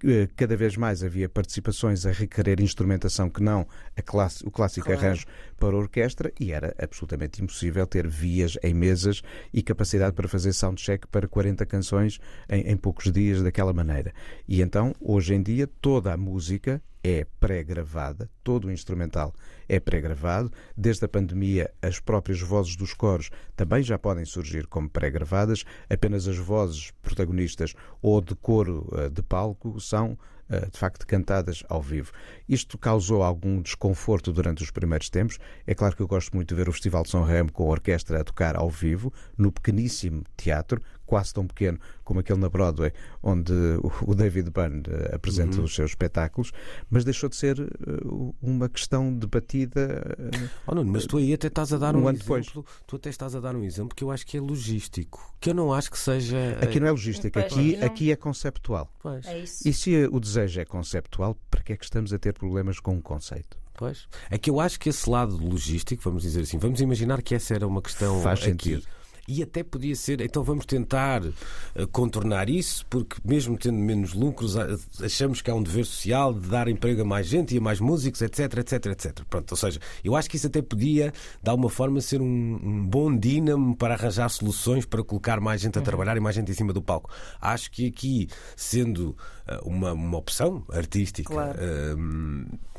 Eh, 0.07 0.29
Cada 0.37 0.55
vez 0.57 0.77
mais 0.77 1.03
havia 1.03 1.29
participações 1.29 2.05
a 2.05 2.13
requerer 2.13 2.61
instrumentação 2.61 3.31
que 3.31 3.43
não 3.43 3.67
a 3.97 4.03
classe- 4.03 4.47
o 4.47 4.51
clássico 4.51 4.87
Claro. 4.87 5.01
arranjo 5.01 5.25
para 5.59 5.75
orquestra 5.77 6.31
e 6.39 6.53
era 6.53 6.75
absolutamente 6.79 7.43
impossível 7.43 7.87
ter 7.87 8.07
vias 8.07 8.59
em 8.63 8.75
mesas 8.75 9.23
e 9.53 9.63
capacidade 9.63 10.15
para 10.15 10.29
fazer 10.29 10.53
soundcheck 10.53 11.07
para 11.09 11.27
40 11.27 11.65
canções 11.65 12.19
em, 12.51 12.71
em 12.73 12.77
poucos 12.77 13.11
dias 13.11 13.43
daquela 13.43 13.73
maneira. 13.73 14.13
E 14.47 14.61
então, 14.61 14.93
hoje 15.01 15.35
em 15.35 15.43
dia, 15.43 15.67
toda 15.81 16.13
a 16.13 16.17
música 16.17 16.83
é 17.05 17.27
pré-gravada, 17.39 18.31
todo 18.43 18.67
o 18.67 18.73
instrumental 18.73 19.35
é 19.69 19.79
pré-gravado. 19.79 20.51
Desde 20.75 21.05
a 21.05 21.09
pandemia, 21.09 21.71
as 21.83 22.01
próprias 22.01 22.41
vozes 22.41 22.77
dos 22.77 22.95
coros 22.95 23.29
também 23.55 23.83
já 23.83 23.99
podem 23.99 24.25
surgir 24.25 24.67
como 24.67 24.89
pré-gravadas. 24.89 25.65
Apenas 25.91 26.27
as 26.27 26.39
vozes 26.39 26.93
protagonistas 27.03 27.75
ou 28.01 28.23
de 28.23 28.35
coro 28.35 28.89
eh, 28.97 29.11
de 29.11 29.23
palco 29.23 29.79
são 29.79 30.19
eh, 30.49 30.69
de 30.71 30.79
facto 30.79 31.07
cantadas 31.07 31.63
ao 31.69 31.83
vivo. 31.83 32.13
Isto 32.49 32.79
causou 32.79 33.23
algum 33.23 33.61
desconforto 33.61 34.33
durante 34.33 34.63
os 34.63 34.71
primeiros 34.71 35.11
tempos. 35.11 35.39
É 35.67 35.75
claro 35.75 35.95
que 35.95 36.03
eu 36.03 36.09
gosto 36.09 36.35
muito 36.35 36.49
de 36.49 36.55
ver 36.55 36.69
o 36.69 36.73
Festival 36.73 37.03
de 37.03 37.11
São 37.11 37.23
Remo 37.23 37.53
com 37.53 37.65
a 37.65 37.71
orquestra 37.71 38.21
a 38.21 38.25
tocar 38.25 38.57
ao 38.57 38.71
vivo, 38.71 39.13
no 39.37 39.53
pequeníssimo 39.53 40.23
teatro, 40.37 40.81
quase 41.07 41.33
tão 41.33 41.47
pequeno 41.47 41.79
como 42.03 42.21
aquele 42.21 42.39
na 42.39 42.49
Broadway, 42.49 42.93
onde 43.23 43.53
o- 44.07 44.15
David 44.15 44.51
Byrne 44.51 44.83
eh, 44.89 45.15
apresenta 45.15 45.59
Uhum. 45.59 45.65
os 45.65 45.75
seus 45.75 45.91
espetáculos, 45.93 46.53
mas 46.91 47.05
deixou 47.05 47.29
de 47.29 47.37
ser 47.37 47.59
eh, 47.61 47.67
uma 48.43 48.69
questão 48.69 49.13
debatida. 49.13 50.17
eh, 50.19 50.49
Oh, 50.67 50.75
Nuno, 50.75 50.93
mas 50.93 51.07
tu 51.07 51.17
aí 51.19 51.33
até 51.33 51.47
estás 51.49 51.73
a 51.73 51.79
dar 51.79 51.95
Um 51.97 52.01
um, 52.05 52.09
ano 52.09 52.19
exemplo. 52.19 52.41
depois. 52.53 52.67
Tu 52.87 52.97
até 52.97 53.11
estás 53.11 53.35
a 53.35 53.41
dar 53.41 53.55
um 53.57 53.65
exemplo 53.65 53.95
que 53.95 54.03
eu 54.05 54.11
acho 54.11 54.27
que 54.27 54.37
é 54.37 54.41
logístico. 54.41 55.35
Que 55.41 55.51
eu 55.51 55.55
não 55.55 55.73
acho 55.73 55.91
que 55.91 55.99
seja. 55.99 56.59
Aqui 56.63 56.79
não 56.81 56.87
é 56.89 56.91
logística, 56.91 57.41
Pois, 57.41 57.53
aqui, 57.53 57.71
aqui 57.71 57.77
não- 57.81 57.87
aqui 57.87 58.13
é 58.13 58.17
conceptual. 58.17 58.91
Pois, 59.03 59.27
É 59.27 59.39
isso. 59.39 59.69
E 59.69 59.73
se 59.73 60.07
o 60.11 60.21
desejo 60.21 60.61
é 60.61 60.65
conceptual, 60.65 61.37
para 61.51 61.63
que 61.63 61.73
é 61.73 61.77
que 61.77 61.85
estamos 61.85 62.13
a 62.13 62.19
ter 62.19 62.33
problemas 62.33 62.79
com 62.81 62.97
o 62.97 63.03
conceito? 63.03 63.57
pois. 63.77 64.07
É 64.31 64.39
que 64.39 64.49
eu 64.49 64.61
acho 64.61 64.79
que 64.79 64.89
esse 64.89 65.11
lado 65.11 65.37
logístico, 65.37 66.01
vamos 66.05 66.23
dizer 66.23 66.43
assim, 66.43 66.59
vamos 66.59 66.81
imaginar 66.81 67.21
que 67.23 67.35
essa 67.35 67.55
era 67.55 67.67
uma 67.67 67.83
questão. 67.83 68.23
Faz 68.23 68.45
aqui. 68.47 68.81
E 69.27 69.43
até 69.43 69.63
podia 69.63 69.97
ser, 69.97 70.21
então 70.21 70.43
vamos 70.43 70.67
tentar 70.67 71.23
eh, 71.25 71.87
contornar 71.91 72.51
isso, 72.51 72.85
porque 72.91 73.17
mesmo 73.25 73.57
tendo 73.57 73.79
menos 73.79 74.13
lucros, 74.13 74.55
achamos 75.03 75.41
que 75.41 75.51
há 75.51 75.55
um 75.55 75.63
dever 75.63 75.87
social 75.87 76.35
de 76.35 76.47
dar 76.49 76.69
emprego 76.69 77.01
a 77.01 77.05
mais 77.07 77.27
gente 77.27 77.55
e 77.55 77.59
a 77.59 77.61
mais 77.61 77.81
músicos, 77.81 78.21
etc, 78.21 78.59
etc, 78.59 78.87
etc. 78.87 79.21
Pronto, 79.31 79.51
ou 79.53 79.57
seja, 79.57 79.81
eu 80.05 80.15
acho 80.15 80.29
que 80.29 80.37
isso 80.37 80.47
até 80.47 80.61
podia, 80.61 81.11
de 81.43 81.51
alguma 81.51 81.71
forma, 81.71 82.01
ser 82.03 82.21
um, 82.21 82.27
um 82.63 82.87
bom 82.87 83.17
dínamo 83.17 83.75
para 83.75 83.95
arranjar 83.95 84.29
soluções 84.29 84.85
para 84.85 85.03
colocar 85.03 85.41
mais 85.41 85.61
gente 85.63 85.77
a 85.79 85.81
Uhum. 85.81 85.85
trabalhar 85.85 86.17
e 86.17 86.21
mais 86.21 86.35
gente 86.37 86.51
em 86.51 86.55
cima 86.55 86.73
do 86.73 86.83
palco. 86.83 87.11
Acho 87.41 87.71
que 87.71 87.87
aqui, 87.87 88.29
sendo 88.57 89.17
eh, 89.47 89.59
uma, 89.65 89.93
uma 89.95 90.19
opção 90.19 90.65
artística, 90.71 91.33
Claro. 91.33 91.59
eh, 91.61 91.95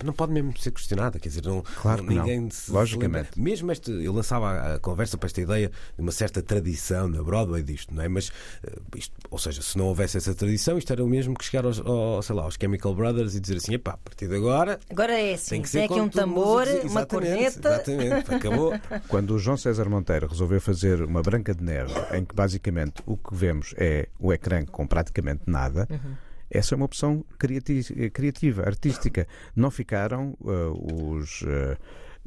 não 0.03 0.13
pode 0.13 0.31
mesmo 0.31 0.55
ser 0.57 0.71
questionada, 0.71 1.19
quer 1.19 1.29
dizer, 1.29 1.43
não, 1.45 1.63
Claro 1.81 2.03
que 2.03 2.13
não. 2.13 2.23
ninguém 2.23 2.49
se 2.51 2.71
Logicamente. 2.71 3.29
se. 3.33 3.39
Mesmo 3.41 3.71
este, 3.71 3.91
eu 3.91 4.13
lançava 4.13 4.75
a 4.75 4.79
conversa 4.79 5.17
para 5.17 5.27
esta 5.27 5.41
ideia 5.41 5.71
de 5.95 6.01
uma 6.01 6.11
certa 6.11 6.34
tradição 6.41 7.07
na 7.07 7.21
Broadway 7.23 7.63
disto, 7.63 7.93
não 7.93 8.03
é? 8.03 8.07
Mas, 8.07 8.31
eh, 8.63 8.71
isto, 8.95 9.13
ou 9.29 9.37
seja, 9.37 9.61
se 9.61 9.77
não 9.77 9.85
houvesse 9.85 10.17
essa 10.17 10.33
tradição, 10.35 10.77
isto 10.77 10.91
era 10.93 11.03
o 11.03 11.07
mesmo 11.07 11.33
que 11.35 11.43
chegar 11.45 11.65
aos, 11.65 11.79
ao- 11.79 12.21
sei 12.21 12.35
lá, 12.35 12.43
aos 12.43 12.55
Chemical 12.59 12.93
Brothers 12.95 13.35
e 13.35 13.39
dizer 13.39 13.57
assim: 13.57 13.73
epá, 13.75 13.91
a 13.91 13.97
partir 13.97 14.27
de 14.27 14.35
agora. 14.35 14.79
Agora 14.89 15.13
é 15.19 15.33
assim: 15.33 15.49
Tem 15.51 15.61
que 15.61 15.71
tem 15.71 15.81
ser 15.87 15.91
aqui 15.93 16.01
um 16.01 16.09
tambor, 16.09 16.65
músicos. 16.65 16.91
uma 16.91 17.05
corneta. 17.05 17.69
Exatamente, 17.69 18.33
acabou. 18.33 18.73
Quando 19.07 19.31
o 19.35 19.39
João 19.39 19.57
César 19.57 19.89
Monteiro 19.89 20.27
resolveu 20.27 20.59
fazer 20.61 21.01
uma 21.01 21.21
Branca 21.21 21.53
de 21.53 21.63
Neve, 21.63 21.93
em 22.13 22.23
que 22.25 22.35
basicamente 22.35 23.01
o 23.05 23.15
que 23.17 23.33
vemos 23.35 23.73
é 23.77 24.07
o 24.19 24.31
ecrã 24.33 24.63
com 24.65 24.85
praticamente 24.87 25.43
nada, 25.47 25.87
essa 26.49 26.73
é 26.73 26.75
uma 26.75 26.85
opção 26.85 27.25
criati- 27.39 28.09
criativa, 28.13 28.63
artística. 28.63 29.27
Não 29.55 29.69
ficaram 29.71 30.37
uh, 30.41 31.13
os 31.15 31.41
uh, 31.41 31.77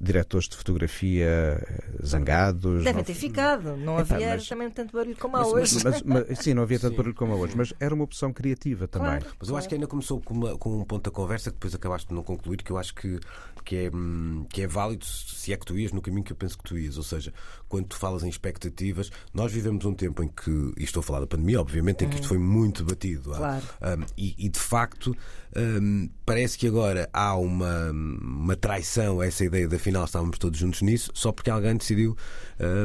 diretores 0.01 0.49
de 0.49 0.57
fotografia 0.57 1.61
uh, 2.01 2.07
zangados. 2.07 2.84
Devem 2.84 3.03
ter 3.05 3.14
fi- 3.14 3.20
ficado. 3.28 3.76
Não 3.76 3.99
Epá, 3.99 4.14
havia 4.14 4.28
mas- 4.34 4.49
também 4.49 4.70
tanto 4.70 4.92
barulho 4.96 5.16
como 5.16 5.36
há 5.36 5.40
Mas, 5.40 5.53
hoje. 5.53 5.84
mas- 5.84 6.03
mas- 6.03 6.38
sim, 6.38 6.55
não 6.55 6.62
havia 6.62 6.78
tanto 6.78 6.96
barulho 6.96 7.14
como 7.14 7.32
há 7.32 7.36
hoje, 7.36 7.55
mas 7.57 7.74
era 7.80 7.94
uma 7.94 8.05
opção 8.05 8.32
criativa 8.32 8.86
também. 8.86 9.18
Claro. 9.20 9.26
Mas 9.40 9.49
eu 9.49 9.57
acho 9.57 9.68
que 9.68 9.74
ainda 9.74 9.86
começou 9.86 10.20
com, 10.20 10.34
uma- 10.34 10.57
com 10.57 10.78
um 10.80 10.84
ponto 10.84 11.05
da 11.05 11.11
conversa 11.11 11.51
que 11.51 11.57
depois 11.57 11.74
acabaste 11.74 12.09
de 12.09 12.14
não 12.14 12.22
concluir, 12.22 12.59
que 12.62 12.70
eu 12.70 12.78
acho 12.78 12.94
que, 12.94 13.18
que, 13.64 13.76
é, 13.76 13.90
hum, 13.92 14.46
que 14.49 14.62
é 14.62 14.66
válido 14.66 15.05
se 15.05 15.53
é 15.53 15.57
que 15.57 15.66
tu 15.66 15.76
ias 15.78 15.92
no 15.92 16.01
caminho 16.01 16.22
que 16.24 16.32
eu 16.32 16.36
penso 16.36 16.57
que 16.57 16.64
tu 16.64 16.78
ias. 16.78 16.96
Ou 16.96 17.03
seja, 17.03 17.32
quando 17.68 17.86
tu 17.86 17.96
falas 17.96 18.22
em 18.24 18.28
expectativas, 18.28 19.10
nós 19.32 19.52
vivemos 19.52 19.84
um 19.84 19.94
tempo 19.94 20.22
em 20.22 20.28
que, 20.28 20.50
e 20.76 20.84
estou 20.84 21.00
a 21.00 21.02
falar 21.02 21.20
da 21.20 21.26
pandemia, 21.26 21.60
obviamente, 21.60 22.04
em 22.04 22.08
que 22.08 22.16
isto 22.16 22.28
foi 22.28 22.38
muito 22.38 22.82
debatido. 22.82 23.30
Claro. 23.30 23.62
hum, 23.82 24.04
e, 24.16 24.34
e, 24.38 24.48
de 24.48 24.58
facto, 24.58 25.14
hum, 25.56 26.08
parece 26.24 26.56
que 26.58 26.66
agora 26.66 27.08
há 27.12 27.36
uma, 27.36 27.90
uma 27.90 28.56
traição 28.56 29.20
a 29.20 29.26
essa 29.26 29.44
ideia 29.44 29.68
de 29.68 29.76
afinal 29.76 30.04
estávamos 30.04 30.38
todos 30.38 30.58
juntos 30.58 30.82
nisso, 30.82 31.10
só 31.14 31.30
porque 31.32 31.50
alguém 31.50 31.76
decidiu 31.76 32.16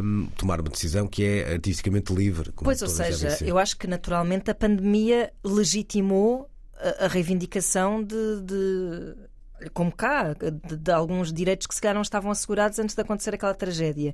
hum, 0.04 0.28
tomar 0.38 0.60
uma 0.60 0.70
decisão 0.70 1.08
que 1.08 1.24
é 1.24 1.54
artisticamente 1.54 2.14
livre. 2.14 2.52
Pois, 2.56 2.82
ou 2.82 2.90
seja, 2.90 3.38
eu 3.46 3.58
acho 3.58 3.78
que 3.78 3.88
naturalmente 3.88 4.52
a 4.52 4.56
pandemia 4.56 5.32
legitimou 5.44 6.50
a, 6.76 7.06
a 7.06 7.08
reivindicação 7.08 8.04
de, 8.04 8.42
de- 8.42 9.70
como 9.74 9.92
cá, 9.96 10.34
de, 10.34 10.76
de 10.78 10.92
alguns 10.92 11.32
direitos 11.32 11.66
que 11.68 11.74
se 11.76 11.80
calhar 11.82 11.96
não 11.96 12.02
estavam 12.02 12.30
assegurados 12.32 12.80
antes 12.80 12.96
de 12.96 13.02
acontecer 13.02 13.34
aquela 13.34 13.54
tragédia. 13.54 14.14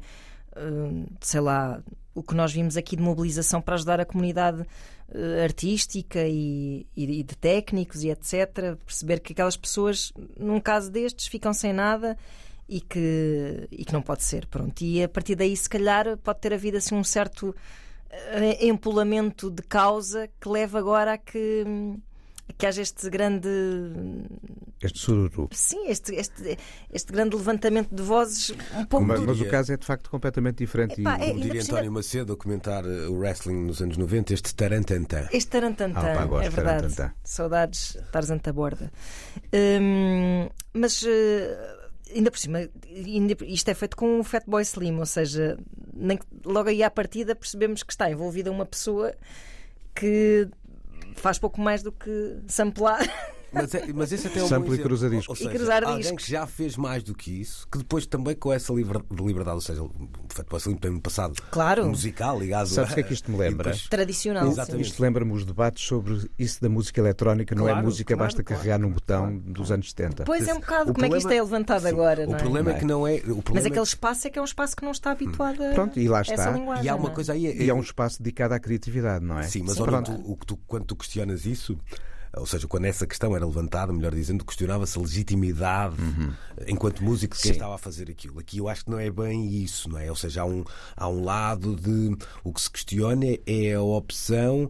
Hum, 0.57 1.05
sei 1.21 1.39
lá, 1.39 1.81
o 2.13 2.23
que 2.23 2.35
nós 2.35 2.51
vimos 2.51 2.75
aqui 2.75 2.95
de 2.95 3.01
mobilização 3.01 3.61
para 3.61 3.75
ajudar 3.75 3.99
a 3.99 4.05
comunidade 4.05 4.65
eh, 5.11 5.43
artística 5.43 6.19
e, 6.27 6.85
e 6.95 7.23
de 7.23 7.35
técnicos 7.35 8.03
e 8.03 8.09
etc. 8.09 8.75
Perceber 8.85 9.19
que 9.19 9.33
aquelas 9.33 9.57
pessoas, 9.57 10.11
num 10.37 10.59
caso 10.59 10.91
destes, 10.91 11.27
ficam 11.27 11.53
sem 11.53 11.73
nada 11.73 12.17
e 12.67 12.81
que, 12.81 13.67
e 13.71 13.83
que 13.85 13.93
não 13.93 14.01
pode 14.01 14.23
ser. 14.23 14.45
Pronto. 14.47 14.81
E 14.81 15.03
a 15.03 15.09
partir 15.09 15.35
daí, 15.35 15.55
se 15.55 15.69
calhar, 15.69 16.17
pode 16.17 16.39
ter 16.39 16.53
havido 16.53 16.77
assim 16.77 16.95
um 16.95 17.03
certo 17.03 17.55
eh, 18.09 18.67
empolamento 18.67 19.49
de 19.49 19.63
causa 19.63 20.29
que 20.39 20.49
leva 20.49 20.77
agora 20.79 21.13
a 21.13 21.17
que, 21.17 21.63
que 22.57 22.65
haja 22.65 22.81
este 22.81 23.09
grande. 23.09 23.49
Este 24.81 24.97
sururu. 24.99 25.49
Sim, 25.51 25.87
este, 25.87 26.15
este, 26.15 26.57
este 26.91 27.11
grande 27.11 27.35
levantamento 27.35 27.93
de 27.93 28.01
vozes 28.01 28.51
um 28.77 28.85
pouco. 28.85 29.05
Mas, 29.05 29.19
mas 29.19 29.41
o 29.41 29.45
caso 29.49 29.73
é 29.73 29.77
de 29.77 29.85
facto 29.85 30.09
completamente 30.09 30.57
diferente. 30.57 31.01
Epá, 31.01 31.17
e, 31.19 31.31
é- 31.31 31.33
diria 31.33 31.61
António 31.61 31.91
Macedo 31.91 32.33
a 32.33 32.37
comentar 32.37 32.85
eh, 32.85 33.07
o 33.07 33.13
wrestling 33.19 33.65
nos 33.65 33.81
anos 33.81 33.97
90, 33.97 34.33
este 34.33 34.55
tarantantã. 34.55 35.27
Este 35.33 35.49
tarantantã, 35.51 35.99
Ah, 36.19 36.25
gosto 36.25 36.45
é 36.45 36.49
de 36.49 36.55
verdade. 36.55 36.81
tarantantã. 36.93 37.13
Saudades, 37.23 37.97
Tarzan 38.11 38.37
da 38.37 38.53
borda. 38.53 38.91
Hum, 39.53 40.49
mas 40.73 41.03
eh, 41.05 41.77
ainda 42.15 42.31
por 42.31 42.39
cima, 42.39 42.69
isto 43.47 43.69
é 43.69 43.73
feito 43.73 43.97
com 43.97 44.19
o 44.19 44.23
Fatboy 44.23 44.61
Slim, 44.63 44.97
ou 44.97 45.05
seja, 45.05 45.57
nem 45.93 46.17
logo 46.45 46.69
aí 46.69 46.81
à 46.83 46.89
partida 46.89 47.35
percebemos 47.35 47.83
que 47.83 47.91
está 47.91 48.09
envolvida 48.09 48.49
uma 48.51 48.65
pessoa 48.65 49.13
que 49.93 50.47
faz 51.15 51.37
pouco 51.37 51.59
mais 51.61 51.83
do 51.83 51.91
que 51.91 52.37
samplar. 52.47 52.99
Mas, 53.51 53.73
é, 53.73 53.85
mas 53.93 54.11
esse 54.11 54.27
até 54.27 54.39
é 54.39 54.43
um 54.43 54.47
Sample 54.47 54.69
e 54.69 54.73
exemplo. 54.73 54.83
cruza-discos. 54.89 55.29
Ou 55.29 55.35
E 55.35 55.37
seja, 55.37 55.49
cruzar 55.51 55.83
alguém 55.83 55.99
discos. 56.01 56.25
que 56.25 56.31
já 56.31 56.45
fez 56.47 56.77
mais 56.77 57.03
do 57.03 57.13
que 57.15 57.41
isso, 57.41 57.67
que 57.71 57.77
depois 57.77 58.05
também 58.05 58.35
com 58.35 58.53
essa 58.53 58.71
liber- 58.73 59.01
liberdade, 59.11 59.55
ou 59.55 59.61
seja, 59.61 59.81
o 59.83 59.91
Fatboy 60.29 60.59
Slim 60.59 60.75
tem 60.75 60.91
um 60.91 60.99
passado 60.99 61.33
Claro. 61.51 61.87
musical 61.87 62.39
ligado 62.39 62.67
Sabes 62.67 62.91
o 62.91 62.93
que 62.93 62.99
é 62.99 63.03
que 63.03 63.13
isto 63.13 63.31
me 63.31 63.37
lembra? 63.37 63.71
depois- 63.71 63.87
Tradicional. 63.87 64.47
Exatamente. 64.47 64.87
Isto 64.89 65.01
lembra-me 65.01 65.31
os 65.33 65.45
debates 65.45 65.83
sobre 65.85 66.29
isso 66.37 66.61
da 66.61 66.69
música 66.69 66.99
eletrónica, 67.01 67.55
não 67.55 67.67
é 67.67 67.71
Claro, 67.71 67.85
música, 67.85 68.15
claro, 68.15 68.27
basta 68.27 68.43
claro, 68.43 68.59
carregar 68.61 68.77
num 68.79 68.87
claro, 68.89 69.01
botão 69.01 69.21
claro, 69.39 69.53
dos 69.53 69.71
anos 69.71 69.89
70. 69.89 70.23
Pois 70.25 70.47
é 70.47 70.53
um 70.53 70.59
bocado 70.59 70.91
O 70.91 70.93
como 70.93 71.05
é 71.05 71.09
que 71.09 71.17
isto 71.17 71.27
problema- 71.27 71.41
é 71.41 71.43
levantado 71.51 71.81
Sim, 71.81 71.87
agora, 71.87 72.23
O 72.23 72.27
não 72.31 72.35
é? 72.35 72.39
problema 72.39 72.71
é 72.71 72.73
que 72.79 72.85
não 72.85 73.07
é. 73.07 73.13
O 73.15 73.17
problema 73.19 73.43
Mas 73.53 73.65
é 73.65 73.67
aquele 73.67 73.81
que- 73.81 73.87
espaço 73.87 74.27
é 74.27 74.29
que 74.29 74.39
é 74.39 74.41
um 74.41 74.45
espaço 74.45 74.75
que 74.75 74.83
não 74.83 74.91
está 74.91 75.11
habituado 75.11 75.63
a 75.63 75.73
Pronto, 75.73 75.99
e 75.99 76.07
lá 76.07 76.21
está. 76.21 76.53
E 76.83 76.89
há 76.89 76.95
uma 76.95 77.09
é? 77.09 77.13
coisa 77.13 77.33
aí. 77.33 77.45
E 77.63 77.69
é 77.69 77.73
um 77.73 77.81
espaço 77.81 78.21
dedicado 78.21 78.53
à 78.53 78.59
criatividade, 78.59 79.25
não 79.25 79.39
é? 79.39 79.43
Sim, 79.43 79.63
mas 79.65 79.75
Sim, 79.75 79.81
olha, 79.83 80.01
tu, 80.01 80.11
o 80.13 80.37
tu- 80.45 80.57
quando 80.67 80.85
tu 80.85 80.95
questionas 80.95 81.45
isso, 81.45 81.77
ou 82.35 82.45
seja, 82.45 82.67
quando 82.67 82.85
essa 82.85 83.07
questão 83.07 83.35
era 83.35 83.45
levantada, 83.45 83.91
melhor 83.91 84.13
dizendo, 84.13 84.45
questionava-se 84.45 84.97
a 84.97 85.01
legitimidade 85.01 85.95
enquanto 86.67 87.03
músico 87.03 87.35
de 87.35 87.41
quem 87.41 87.51
Sim. 87.51 87.57
estava 87.57 87.75
a 87.75 87.77
fazer 87.77 88.09
aquilo. 88.09 88.39
Aqui 88.39 88.59
eu 88.59 88.67
acho 88.67 88.85
que 88.85 88.91
não 88.91 88.99
é 88.99 89.09
bem 89.09 89.47
isso, 89.47 89.89
não 89.89 89.97
é? 89.97 90.09
Ou 90.09 90.15
seja, 90.15 90.41
há 90.41 90.45
um, 90.45 90.63
há 90.95 91.09
um 91.09 91.23
lado 91.23 91.75
de. 91.75 92.15
O 92.43 92.53
que 92.53 92.61
se 92.61 92.69
questiona 92.69 93.25
é 93.45 93.73
a 93.73 93.81
opção 93.81 94.69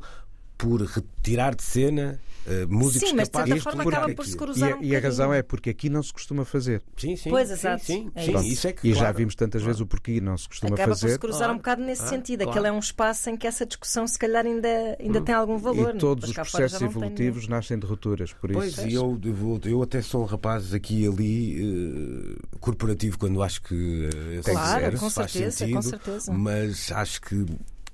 por 0.58 0.82
retirar 0.82 1.56
de 1.56 1.64
cena 1.64 2.20
músicos 2.70 3.10
Sim, 3.10 3.16
mas 3.16 3.28
de 3.28 3.32
capazes 3.32 3.54
certa 3.54 3.56
de 3.56 3.78
forma 3.78 3.84
acaba 3.98 4.14
por 4.16 4.26
se 4.26 4.32
aquilo. 4.36 4.44
E, 4.52 4.54
cruzar 4.54 4.72
a- 4.74 4.76
um 4.78 4.84
e 4.84 4.96
a 4.96 5.00
razão 5.00 5.34
é 5.34 5.42
porque 5.44 5.70
aqui 5.70 5.90
não 5.90 6.02
se 6.04 6.12
costuma 6.14 6.46
fazer. 6.46 6.82
Sim, 6.98 7.16
sim. 7.16 7.30
Pois, 7.30 7.50
exato. 7.52 7.84
Sim, 7.86 8.12
É 8.16 8.24
sim, 8.26 8.32
isso. 8.36 8.44
isso 8.46 8.68
é 8.68 8.72
que. 8.74 8.88
E 8.88 8.94
já 8.94 9.00
claro. 9.02 9.18
vimos 9.18 9.36
tantas 9.36 9.62
vezes 9.64 9.82
o 9.82 9.86
porquê 9.86 10.20
não 10.22 10.38
se 10.38 10.48
costuma 10.48 10.74
Acaba 10.76 10.94
por 10.94 11.00
fazer. 11.00 11.14
se 11.14 11.20
cruzar 11.20 11.40
Claro. 11.40 11.54
um 11.54 11.58
bocado 11.58 11.82
nesse 11.84 12.04
Ah, 12.04 12.08
sentido. 12.08 12.40
claro. 12.44 12.52
Aquele 12.52 12.68
é 12.68 12.72
um 12.72 12.80
espaço 12.80 13.30
em 13.30 13.38
que 13.38 13.48
essa 13.48 13.66
discussão 13.66 14.08
se 14.08 14.18
calhar 14.20 14.46
ainda, 14.46 14.68
ainda 15.00 15.22
tem 15.22 15.34
algum 15.36 15.58
valor. 15.58 15.96
E 15.96 15.98
todos 16.00 16.22
Mas 16.24 16.30
os 16.32 16.36
já 16.36 16.42
processos 16.44 16.82
evolutivos 16.82 17.48
nascem 17.48 17.78
de 17.80 17.86
rupturas, 17.86 18.34
por 18.34 18.52
Pois, 18.52 18.74
isso. 18.78 18.88
e 18.88 18.94
eu, 18.94 19.20
eu, 19.66 19.82
até 19.84 20.02
sou 20.02 20.22
um 20.22 20.26
rapaz 20.26 20.74
aqui 20.74 21.04
e 21.04 21.08
ali 21.08 22.36
eh, 22.42 22.58
corporativo 22.60 23.18
quando 23.18 23.42
acho 23.44 23.62
que 23.62 24.10
eh, 24.14 24.36
esse 24.40 24.52
Claro, 24.52 24.92
com 25.00 25.10
faz 25.10 25.32
certeza, 25.32 25.58
sentido, 25.58 25.76
com 25.76 25.82
certeza. 25.82 26.32
mas 26.34 26.92
acho 26.92 27.22
que 27.22 27.46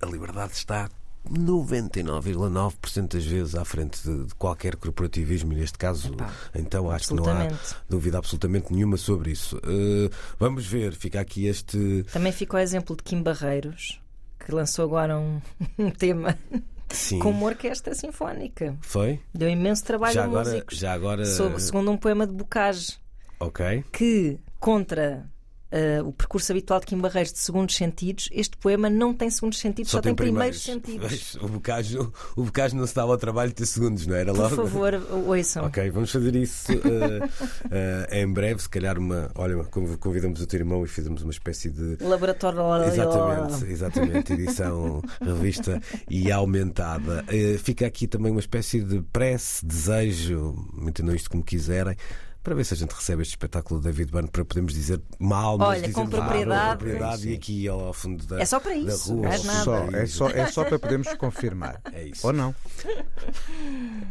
a 0.02 0.06
liberdade 0.06 0.54
está 0.54 0.90
99,9% 1.30 3.08
das 3.14 3.26
vezes 3.26 3.56
à 3.56 3.66
frente 3.66 4.02
de, 4.04 4.26
de 4.26 4.36
qualquer 4.36 4.76
corporativismo 4.76 5.54
e 5.54 5.56
neste 5.58 5.78
caso 5.78 6.14
Epá, 6.14 6.32
então 6.54 6.90
acho 6.90 7.10
que 7.10 7.14
não 7.16 7.26
há 7.28 7.48
dúvida 7.90 8.18
absolutamente 8.18 8.74
nenhuma 8.74 8.98
sobre 8.98 9.32
isso. 9.32 9.58
Eh, 9.58 10.10
vamos 10.40 10.66
ver, 10.66 10.94
fica 10.94 11.20
aqui 11.20 11.46
este 11.46 12.06
Também 12.12 12.32
ficou 12.32 12.60
o 12.60 12.64
exemplo 12.64 12.96
de 12.96 13.04
Kim 13.04 13.22
Barreiros, 13.22 14.02
que 14.40 14.52
lançou 14.52 14.86
agora 14.86 15.18
um, 15.18 15.42
um 15.78 15.90
tema 15.92 16.38
sim. 16.90 17.20
com 17.20 17.30
uma 17.32 17.46
orquestra 17.46 17.94
sinfónica. 17.94 18.78
Foi? 18.82 19.20
Deu 19.34 19.50
imenso 19.50 19.84
trabalho 19.84 20.14
Já 20.14 20.22
a 20.22 20.26
agora, 20.26 20.50
músicos. 20.50 20.78
já 20.78 20.94
agora 20.94 21.26
segundo 21.26 21.92
um 21.92 21.98
poema 21.98 22.26
de 22.26 22.34
Bocage, 22.34 22.98
ok. 23.40 23.84
que 23.92 24.40
contra 24.60 25.26
eh, 25.76 26.02
o 26.02 26.12
percurso 26.14 26.52
habitual 26.52 26.80
de 26.80 26.86
Kim 26.86 26.98
Barreiros 27.00 27.34
de 27.34 27.40
segundos 27.40 27.76
sentidos, 27.76 28.30
este 28.32 28.56
poema 28.56 28.90
não 28.90 29.14
tem 29.14 29.30
segundos 29.30 29.60
sentidos, 29.60 29.92
só, 29.92 30.00
tem 30.00 30.16
primeiros, 30.16 30.62
sentidos. 30.62 31.10
Veja, 31.12 31.46
O 31.46 31.50
bocage, 31.50 31.98
o 31.98 32.44
bocage 32.44 32.76
não 32.76 32.88
se 32.88 32.96
dava 32.96 33.12
ao 33.12 33.18
trabalho 33.18 33.50
de 33.50 33.56
ter 33.56 33.66
segundos, 33.66 34.08
não 34.08 34.16
era 34.16 34.34
Por 34.34 34.42
logo? 34.42 34.56
favor, 34.56 34.94
ouçam. 35.28 35.66
Ok, 35.66 35.90
vamos 35.92 36.12
fazer 36.12 36.34
isso 36.36 36.72
eh, 36.72 37.30
eh, 38.10 38.22
em 38.22 38.32
breve. 38.32 38.62
Se 38.62 38.70
calhar, 38.70 38.98
uma. 38.98 39.30
Olha, 39.36 39.64
conv- 39.66 39.98
convidamos 39.98 40.40
o 40.42 40.48
teu 40.48 40.60
irmão 40.62 40.84
e 40.86 40.88
fizemos 40.88 41.22
uma 41.22 41.32
espécie 41.32 41.70
de. 41.70 41.98
Laboratório. 42.02 42.56
Exatamente, 42.86 43.66
exatamente, 43.72 44.34
edição 44.34 45.02
revista 45.22 45.82
e 46.10 46.32
aumentada. 46.32 47.26
Fica 47.60 47.86
aqui 47.86 48.08
também 48.08 48.32
uma 48.32 48.40
espécie 48.40 48.82
de 48.82 49.02
prece, 49.12 49.66
desejo, 49.66 50.56
entendam 50.82 51.14
isto 51.16 51.30
como 51.30 51.44
quiserem, 51.44 51.96
para 52.46 52.56
ver 52.56 52.64
se 52.64 52.76
a 52.76 52.78
gente 52.78 52.92
recebe 52.92 53.24
este 53.24 53.32
espetáculo 53.32 53.80
do 53.80 53.84
David 53.84 54.12
Byrne 54.12 54.30
para 54.30 54.46
podermos 54.46 54.74
dizer 54.74 55.02
mal, 55.20 55.58
mas 55.58 55.68
Olha, 55.68 55.82
com 55.92 56.06
dizemos, 56.06 56.14
ah, 56.14 56.18
propriedade. 56.24 56.78
propriedade 56.78 57.22
Sim. 57.24 57.30
e 57.30 57.34
aqui 57.36 57.68
ao 57.68 57.92
fundo 57.92 58.26
da, 58.28 58.40
É 58.40 58.46
só 58.46 58.60
para 58.60 58.72
da 58.72 58.78
isso, 58.78 59.14
rua. 59.16 59.32
fundo 59.32 59.42
Só, 59.64 59.78
é, 59.90 60.06
só, 60.06 60.30
é 60.30 60.46
só 60.48 60.64
para 60.64 60.78
podermos 60.80 61.12
confirmar. 61.16 61.82
É 61.92 62.04
isso. 62.08 62.26
Ou 62.28 62.32
não. 62.34 62.54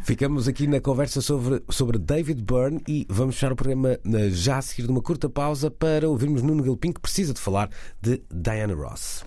Ficamos 0.03 0.49
aqui 0.49 0.67
na 0.67 0.81
conversa 0.81 1.21
sobre, 1.21 1.63
sobre 1.71 1.97
David 1.99 2.43
Byrne 2.43 2.83
e 2.89 3.07
vamos 3.09 3.37
fechar 3.37 3.53
o 3.53 3.57
programa 3.57 3.99
na- 4.05 4.29
já 4.31 4.59
a 4.59 4.63
seguir 4.63 4.83
de 4.85 4.91
uma 4.91 5.01
curta 5.03 5.29
pausa 5.31 5.71
para 5.71 6.09
ouvirmos 6.09 6.43
Nuno 6.43 6.63
Galpim 6.63 6.93
que 6.93 7.01
precisa 7.01 7.33
de 7.33 7.41
falar 7.41 7.71
de 8.03 8.21
Diana 8.33 8.75
Ross. 8.75 9.25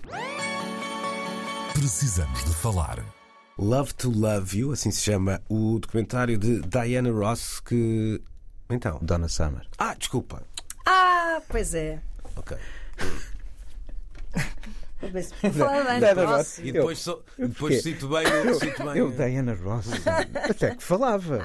Precisamos 1.72 2.44
de 2.44 2.54
falar. 2.54 3.02
Love 3.58 3.92
to 3.94 4.10
Love 4.10 4.56
You, 4.56 4.72
assim 4.72 4.90
se 4.90 5.00
chama 5.02 5.40
o 5.48 5.78
documentário 5.80 6.38
de 6.38 6.60
Diana 6.60 7.10
Ross 7.10 7.58
que. 7.60 8.20
Então. 8.70 8.98
Donna 9.02 9.28
Summer. 9.28 9.66
Ah, 9.78 9.94
desculpa. 9.94 10.42
Ah, 10.86 11.40
pois 11.48 11.74
é. 11.74 12.00
Ok. 12.36 12.56
Vou 15.00 15.10
ver 15.10 15.22
se- 15.22 15.32
Vou 15.42 15.52
falar 15.52 16.00
bem? 16.00 16.24
Ross. 16.26 16.58
E 16.58 16.72
depois, 16.72 16.98
só- 16.98 17.22
depois 17.38 17.82
cito 17.82 18.08
bem. 18.08 18.26
Eu, 18.26 18.58
cito 18.58 18.84
bem 18.84 18.96
Eu, 18.96 19.10
Diana 19.12 19.54
Ross, 19.54 19.86
até 20.50 20.74
que 20.74 20.82
falava. 20.82 21.40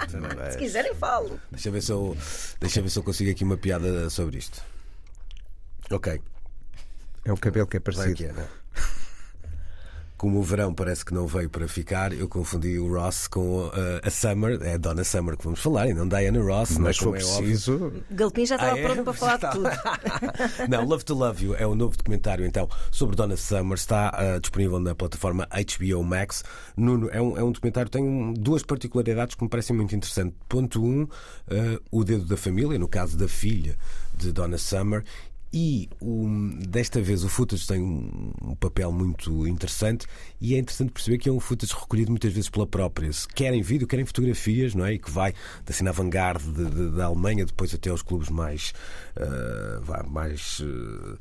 Se 0.52 0.58
quiserem, 0.58 0.94
falo. 0.96 1.40
Deixa 1.52 1.70
ver, 1.72 1.82
se 1.82 1.92
eu, 1.92 2.18
deixa 2.60 2.82
ver 2.82 2.90
se 2.90 2.98
eu 3.00 3.04
consigo 3.04 3.30
aqui 3.32 3.44
uma 3.44 3.58
piada 3.58 4.10
sobre 4.10 4.38
isto. 4.38 4.62
Ok. 5.92 6.20
É 7.26 7.32
o 7.32 7.38
cabelo 7.38 7.68
que 7.68 7.78
é 7.78 7.80
parecido. 7.80 8.16
que 8.16 8.26
é? 8.26 8.34
Como 10.24 10.40
o 10.40 10.42
verão 10.42 10.74
parece 10.74 11.04
que 11.04 11.14
não 11.14 11.28
veio 11.28 11.50
para 11.50 11.68
ficar, 11.68 12.14
eu 12.14 12.30
confundi 12.30 12.80
o 12.80 12.88
Ross 12.94 13.28
com 13.28 13.66
uh, 13.68 13.72
a 14.02 14.10
Summer, 14.10 14.58
é 14.62 14.76
a 14.76 14.78
Donna 14.78 15.04
Summer 15.04 15.36
que 15.36 15.44
vamos 15.44 15.60
falar, 15.60 15.90
e 15.90 15.94
não 15.94 16.08
Diana 16.08 16.42
Ross, 16.42 16.78
Mas 16.78 16.98
como 16.98 17.12
foi 17.12 17.20
é 17.20 17.26
óbvio. 17.26 17.44
preciso. 17.44 17.94
Galpim 18.10 18.46
já 18.46 18.56
estava 18.56 18.74
Ah, 18.74 18.80
é? 18.80 18.84
pronto 18.84 19.04
para 19.04 19.14
falar 19.14 19.36
de 19.38 19.52
tudo. 19.52 19.70
Não, 20.70 20.86
Love 20.86 21.04
to 21.04 21.14
Love 21.14 21.44
You 21.46 21.56
é 21.56 21.68
o 21.68 21.76
novo 21.76 21.98
documentário 21.98 22.46
então 22.46 22.70
sobre 22.90 23.18
Donna 23.18 23.36
Summer, 23.36 23.74
está 23.74 24.12
ah, 24.14 24.40
disponível 24.40 24.80
na 24.80 24.96
plataforma 24.96 25.46
HBO 25.52 26.02
Max. 26.06 26.42
Nuno, 26.78 27.10
é 27.12 27.22
um, 27.22 27.38
é 27.38 27.44
um 27.44 27.52
documentário 27.52 27.92
que 27.92 27.98
tem 27.98 28.08
um- 28.08 28.32
duas 28.34 28.64
particularidades 28.64 29.36
que 29.36 29.44
me 29.44 29.50
parecem 29.50 29.76
muito 29.76 29.94
interessantes. 29.94 30.34
Ponto 30.48 30.82
um, 30.82 31.06
ah, 31.52 31.82
o 31.92 32.02
dedo 32.06 32.24
da 32.24 32.38
família, 32.38 32.80
no 32.80 32.88
caso 32.88 33.18
da 33.18 33.28
filha 33.28 33.76
de 34.16 34.32
Donna 34.32 34.58
Summer. 34.58 35.04
E 35.56 35.88
um, 36.02 36.58
desta 36.68 37.00
vez 37.00 37.24
o 37.24 37.30
footage 37.30 37.68
tem 37.68 37.80
um, 37.80 38.32
um 38.42 38.56
papel 38.56 38.92
muito 38.92 39.48
interessante 39.48 40.08
e 40.42 40.56
é 40.56 40.58
interessante 40.58 40.92
perceber 40.92 41.20
que 41.20 41.30
é 41.30 41.32
um 41.32 41.40
footage 41.40 41.74
recolhido 41.76 42.10
muitas 42.10 42.34
vezes 42.34 42.50
pela 42.50 42.66
própria. 42.66 43.14
Se 43.14 43.28
querem 43.28 43.62
vídeo, 43.62 43.88
querem 43.88 44.04
fotografias, 44.04 44.74
não 44.74 44.84
é? 44.84 44.94
E 44.96 45.00
que 45.00 45.12
vai 45.12 45.32
da 45.64 45.72
de- 46.52 46.70
de- 46.72 46.96
da 46.98 47.06
Alemanha 47.06 47.46
depois 47.46 47.72
até 47.72 47.92
aos 47.92 48.02
clubes 48.02 48.30
mais, 48.30 48.74
vá, 49.84 50.02
mais 50.04 50.60
ah, 50.64 51.18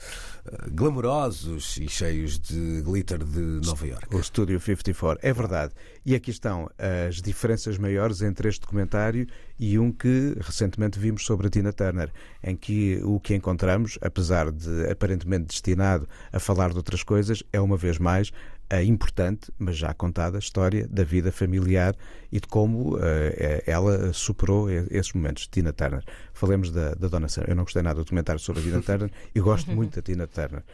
glamourosos 0.71 1.77
e 1.77 1.89
cheios 1.89 2.39
de 2.39 2.83
glitter 2.83 3.25
de 3.25 3.41
Nova 3.65 3.87
York. 3.87 4.15
O 4.15 4.19
Estúdio 4.19 4.59
54, 4.59 5.27
é 5.27 5.33
verdade. 5.33 5.73
E 6.05 6.15
aqui 6.15 6.31
estão 6.31 6.69
as 6.79 7.23
diferenças 7.23 7.79
maiores 7.79 8.23
entre 8.23 8.49
este 8.49 8.61
documentário 8.61 9.27
e 9.59 9.79
um 9.79 9.93
que 9.93 10.37
recentemente 10.41 10.99
vimos 10.99 11.25
sobre 11.25 11.47
a 11.47 11.51
Tina 11.51 11.73
Turner, 11.73 12.13
em 12.43 12.57
que 12.57 13.01
o 13.05 13.21
que 13.21 13.35
encontramos, 13.35 13.99
apesar 14.03 14.51
de 14.51 14.91
aparentemente 14.91 15.47
destinado 15.47 16.09
a 16.33 16.41
falar 16.41 16.71
de 16.71 16.77
outras 16.77 17.03
coisas, 17.03 17.43
é 17.53 17.61
uma 17.61 17.77
vez 17.77 17.99
mais 17.99 18.33
a 18.73 18.83
importante, 18.83 19.53
mas 19.59 19.77
já 19.77 19.93
contada, 19.93 20.39
história 20.39 20.89
da 20.89 21.05
vida 21.05 21.31
familiar 21.31 21.95
e 22.31 22.41
de 22.41 22.47
como 22.47 22.99
eh, 22.99 23.63
ela 23.67 24.15
superou 24.15 24.71
esses 24.71 25.13
momentos. 25.13 25.47
Tina 25.47 25.75
Turner. 25.75 26.03
Falemos 26.33 26.71
da, 26.71 26.95
da 26.95 27.07
Dona 27.07 27.29
Summer. 27.29 27.51
Eu 27.51 27.57
não 27.57 27.65
gostei 27.65 27.83
nada 27.83 27.97
do 27.97 28.05
documentário 28.05 28.41
sobre 28.41 28.63
a 28.63 28.65
Tina 28.65 28.81
Turner 28.81 29.11
e 29.35 29.41
gosto 29.41 29.71
muito 29.77 29.97
da 29.97 30.01
Tina 30.03 30.27
Turner. 30.27 30.65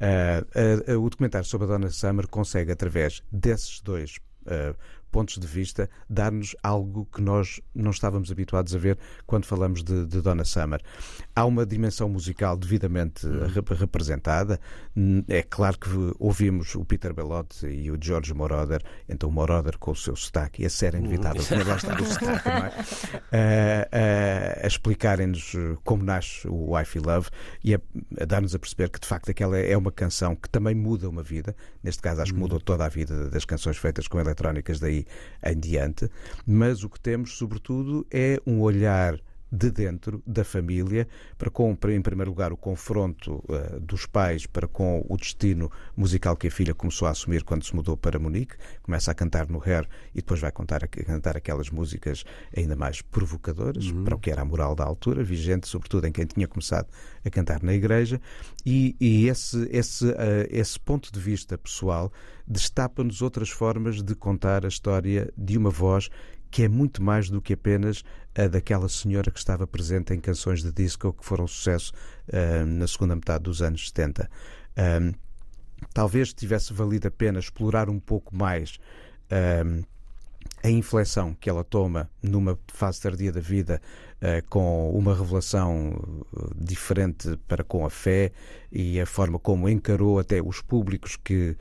Ah, 0.00 0.44
ah, 0.54 0.96
o 0.96 1.10
documentário 1.10 1.48
sobre 1.48 1.66
a 1.66 1.70
Donna 1.70 1.90
Summer 1.90 2.28
consegue, 2.28 2.70
através 2.70 3.24
desses 3.32 3.80
dois 3.80 4.20
ah, 4.46 4.74
pontos 5.08 5.38
de 5.38 5.46
vista, 5.46 5.88
dar-nos 6.08 6.54
algo 6.62 7.06
que 7.12 7.20
nós 7.20 7.60
não 7.74 7.90
estávamos 7.90 8.30
habituados 8.30 8.74
a 8.74 8.78
ver 8.78 8.98
quando 9.26 9.44
falamos 9.44 9.82
de, 9.82 10.06
de 10.06 10.20
Donna 10.20 10.44
Summer. 10.44 10.80
Há 11.34 11.44
uma 11.44 11.64
dimensão 11.64 12.08
musical 12.08 12.56
devidamente 12.56 13.26
uhum. 13.26 13.48
representada. 13.78 14.60
É 15.28 15.42
claro 15.42 15.78
que 15.78 15.88
ouvimos 16.18 16.74
o 16.74 16.84
Peter 16.84 17.12
Bellotti 17.12 17.66
e 17.66 17.90
o 17.90 17.98
George 18.00 18.34
Moroder, 18.34 18.82
então 19.08 19.30
Moroder 19.30 19.78
com 19.78 19.92
o 19.92 19.96
seu 19.96 20.16
sotaque, 20.16 20.62
e 20.62 20.66
a 20.66 20.70
série 20.70 20.98
inevitável, 20.98 21.42
uhum. 21.42 21.68
lá 21.68 21.76
está 21.76 21.94
o 21.94 22.04
sotaque, 22.04 22.48
não 22.48 22.56
é? 22.56 22.68
Uh, 22.68 24.62
uh, 24.62 24.64
a 24.64 24.66
explicarem-nos 24.66 25.52
como 25.84 26.02
nasce 26.02 26.46
o 26.48 26.78
I 26.78 26.84
Feel 26.84 27.04
Love 27.04 27.28
e 27.62 27.74
a, 27.74 27.80
a 28.20 28.24
dar-nos 28.24 28.54
a 28.54 28.58
perceber 28.58 28.90
que 28.90 29.00
de 29.00 29.06
facto 29.06 29.30
aquela 29.30 29.58
é 29.58 29.76
uma 29.76 29.92
canção 29.92 30.34
que 30.34 30.48
também 30.48 30.74
muda 30.74 31.08
uma 31.08 31.22
vida. 31.22 31.54
Neste 31.82 32.02
caso, 32.02 32.22
acho 32.22 32.32
que 32.32 32.38
mudou 32.38 32.60
toda 32.60 32.84
a 32.84 32.88
vida 32.88 33.28
das 33.30 33.44
canções 33.44 33.76
feitas 33.76 34.08
com 34.08 34.18
eletrónicas 34.18 34.80
daí 34.80 34.97
em 35.44 35.58
diante. 35.58 36.10
Mas 36.46 36.84
o 36.84 36.88
que 36.88 37.00
temos, 37.00 37.36
sobretudo, 37.36 38.06
é 38.10 38.40
um 38.46 38.60
olhar 38.60 39.18
de 39.50 39.70
dentro 39.70 40.22
da 40.26 40.44
família, 40.44 41.08
para 41.36 41.50
com, 41.50 41.76
em 41.88 42.02
primeiro 42.02 42.30
lugar, 42.30 42.52
o 42.52 42.56
confronto 42.56 43.42
uh, 43.48 43.80
dos 43.80 44.06
pais 44.06 44.46
para 44.46 44.68
com 44.68 45.04
o 45.08 45.16
destino 45.16 45.70
musical 45.96 46.36
que 46.36 46.48
a 46.48 46.50
filha 46.50 46.74
começou 46.74 47.08
a 47.08 47.12
assumir 47.12 47.42
quando 47.44 47.64
se 47.64 47.74
mudou 47.74 47.96
para 47.96 48.18
Munique. 48.18 48.56
Começa 48.82 49.10
a 49.10 49.14
cantar 49.14 49.48
no 49.48 49.62
Hair 49.62 49.88
e 50.12 50.16
depois 50.16 50.40
vai 50.40 50.52
contar, 50.52 50.84
a 50.84 50.86
cantar 50.86 51.36
aquelas 51.36 51.70
músicas 51.70 52.24
ainda 52.56 52.76
mais 52.76 53.00
provocadoras, 53.00 53.86
uhum. 53.86 54.04
para 54.04 54.14
o 54.14 54.18
que 54.18 54.30
era 54.30 54.42
a 54.42 54.44
moral 54.44 54.74
da 54.74 54.84
altura, 54.84 55.24
vigente 55.24 55.66
sobretudo 55.66 56.06
em 56.06 56.12
quem 56.12 56.26
tinha 56.26 56.46
começado 56.46 56.88
a 57.24 57.30
cantar 57.30 57.62
na 57.62 57.72
igreja. 57.72 58.20
E, 58.66 58.96
e 59.00 59.28
esse, 59.28 59.68
esse, 59.70 60.06
uh, 60.06 60.14
esse 60.50 60.78
ponto 60.78 61.10
de 61.12 61.18
vista 61.18 61.56
pessoal 61.56 62.12
destapa-nos 62.46 63.22
outras 63.22 63.50
formas 63.50 64.02
de 64.02 64.14
contar 64.14 64.64
a 64.64 64.68
história 64.68 65.32
de 65.36 65.56
uma 65.56 65.70
voz 65.70 66.10
que 66.50 66.62
é 66.62 66.68
muito 66.68 67.02
mais 67.02 67.28
do 67.28 67.42
que 67.42 67.52
apenas 67.52 68.02
a 68.38 68.46
daquela 68.46 68.88
senhora 68.88 69.30
que 69.30 69.38
estava 69.38 69.66
presente 69.66 70.14
em 70.14 70.20
canções 70.20 70.62
de 70.62 70.70
disco 70.70 71.12
que 71.12 71.24
foram 71.24 71.46
sucesso 71.46 71.92
uh, 72.28 72.64
na 72.64 72.86
segunda 72.86 73.16
metade 73.16 73.44
dos 73.44 73.60
anos 73.60 73.88
70. 73.88 74.30
Um, 74.76 75.12
talvez 75.92 76.32
tivesse 76.32 76.72
valido 76.72 77.08
a 77.08 77.10
pena 77.10 77.40
explorar 77.40 77.90
um 77.90 77.98
pouco 77.98 78.34
mais 78.34 78.78
um, 79.66 79.82
a 80.62 80.70
inflexão 80.70 81.34
que 81.34 81.50
ela 81.50 81.64
toma 81.64 82.08
numa 82.22 82.58
fase 82.68 83.00
tardia 83.00 83.32
da 83.32 83.40
vida 83.40 83.80
com 84.48 84.90
uma 84.90 85.14
revelação 85.14 86.24
diferente 86.56 87.38
para 87.46 87.62
com 87.62 87.86
a 87.86 87.90
fé 87.90 88.32
e 88.70 89.00
a 89.00 89.06
forma 89.06 89.38
como 89.38 89.68
encarou 89.68 90.18
até 90.18 90.42
os 90.42 90.60
públicos 90.60 91.16
que 91.16 91.56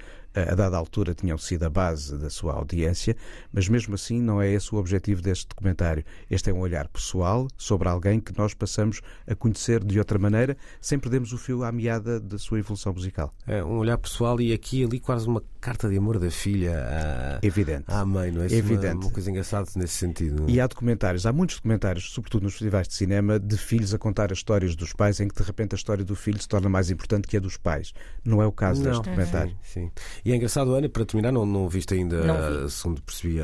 a 0.45 0.53
dada 0.53 0.77
altura 0.77 1.15
tinham 1.15 1.37
sido 1.37 1.63
a 1.63 1.69
base 1.69 2.17
da 2.17 2.29
sua 2.29 2.53
audiência, 2.53 3.15
mas 3.51 3.67
mesmo 3.67 3.95
assim 3.95 4.21
não 4.21 4.41
é 4.41 4.51
esse 4.51 4.73
o 4.73 4.77
objetivo 4.77 5.21
deste 5.21 5.47
documentário. 5.47 6.03
Este 6.29 6.49
é 6.49 6.53
um 6.53 6.59
olhar 6.59 6.87
pessoal 6.87 7.47
sobre 7.57 7.89
alguém 7.89 8.19
que 8.19 8.37
nós 8.37 8.53
passamos 8.53 9.01
a 9.25 9.33
conhecer 9.33 9.83
de 9.83 9.97
outra 9.97 10.19
maneira, 10.19 10.55
sem 10.79 10.99
perdermos 10.99 11.33
o 11.33 11.37
fio 11.37 11.63
à 11.63 11.71
meada 11.71 12.19
da 12.19 12.37
sua 12.37 12.59
evolução 12.59 12.93
musical. 12.93 13.33
É 13.47 13.63
um 13.63 13.77
olhar 13.77 13.97
pessoal 13.97 14.39
e 14.39 14.53
aqui 14.53 14.83
ali 14.83 14.99
quase 14.99 15.27
uma 15.27 15.41
carta 15.59 15.89
de 15.89 15.97
amor 15.97 16.19
da 16.19 16.29
filha 16.29 17.39
à, 17.41 17.45
Evidente. 17.45 17.85
à 17.87 18.05
mãe, 18.05 18.31
não 18.31 18.43
é? 18.43 18.45
Evidente. 18.45 18.95
Uma, 18.95 19.05
uma 19.05 19.11
coisa 19.11 19.29
engraçada 19.29 19.67
nesse 19.75 19.93
sentido. 19.93 20.41
Não? 20.41 20.47
É? 20.47 20.51
E 20.51 20.61
há 20.61 20.67
documentários, 20.67 21.25
há 21.25 21.33
muitos 21.33 21.55
documentários, 21.55 22.11
sobretudo 22.11 22.46
nos 22.47 22.53
festivais 22.53 22.87
de 22.87 22.93
cinema, 22.95 23.39
de 23.39 23.57
filhos 23.57 23.93
a 23.93 23.97
contar 23.97 24.31
as 24.31 24.39
histórias 24.39 24.75
dos 24.75 24.93
pais, 24.93 25.19
em 25.19 25.27
que 25.27 25.35
de 25.35 25.43
repente 25.43 25.75
a 25.75 25.77
história 25.77 26.03
do 26.03 26.15
filho 26.15 26.41
se 26.41 26.47
torna 26.47 26.67
mais 26.69 26.89
importante 26.89 27.27
que 27.27 27.37
a 27.37 27.39
dos 27.39 27.57
pais. 27.57 27.93
Não 28.23 28.41
é 28.41 28.47
o 28.47 28.51
caso 28.51 28.81
não. 28.83 28.89
deste 28.89 29.03
documentário. 29.03 29.55
Sim, 29.61 29.81
sim. 29.81 29.91
E 30.25 30.31
é 30.31 30.35
engraçado, 30.35 30.73
Ana, 30.73 30.89
para 30.89 31.05
terminar, 31.05 31.31
não, 31.31 31.45
não 31.45 31.69
viste 31.69 31.93
ainda, 31.93 32.23
não 32.23 32.69
segundo 32.69 33.01
percebi, 33.01 33.39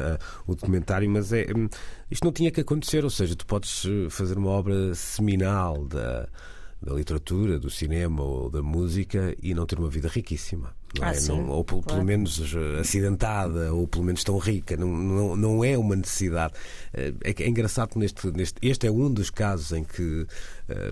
o 0.48 0.56
documentário, 0.56 1.10
mas 1.10 1.32
é, 1.32 1.48
hum, 1.56 1.68
isto 2.10 2.24
não 2.24 2.32
tinha 2.32 2.52
que 2.52 2.62
acontecer, 2.62 3.04
ou 3.04 3.10
seja, 3.10 3.36
tu 3.36 3.46
podes 3.46 3.86
eh, 3.86 4.10
fazer 4.10 4.38
uma 4.38 4.50
obra 4.50 4.94
seminal 4.96 5.86
da, 5.86 6.28
da 6.82 6.94
literatura, 6.94 7.60
do 7.60 7.70
cinema 7.70 8.24
ou 8.24 8.50
da 8.50 8.62
música 8.62 9.36
e 9.42 9.54
não 9.54 9.66
ter 9.66 9.80
uma 9.80 9.90
vida 9.90 10.08
riquíssima. 10.08 10.74
Não 11.00 11.08
ah, 11.08 11.12
é? 11.12 11.14
sim, 11.16 11.32
não, 11.32 11.50
ou 11.50 11.64
pelo, 11.64 11.82
claro. 11.82 12.04
menos 12.04 12.54
eh, 12.54 12.80
acidentada, 12.80 13.74
ou 13.74 13.88
pelo 13.88 14.04
menos 14.04 14.24
tão 14.24 14.38
rica. 14.38 14.78
Não, 14.78 14.88
não, 14.88 15.36
não 15.36 15.64
é 15.64 15.76
uma 15.76 15.96
necessidade. 15.96 16.54
Eh, 16.94 17.14
é, 17.24 17.44
é 17.44 17.48
engraçado 17.48 17.90
que 17.90 17.98
neste, 17.98 18.28
neste, 18.32 18.60
este 18.62 18.86
é 18.86 18.92
um 18.92 19.12
dos 19.12 19.32
casos 19.32 19.72
em 19.72 19.84
que 19.84 20.28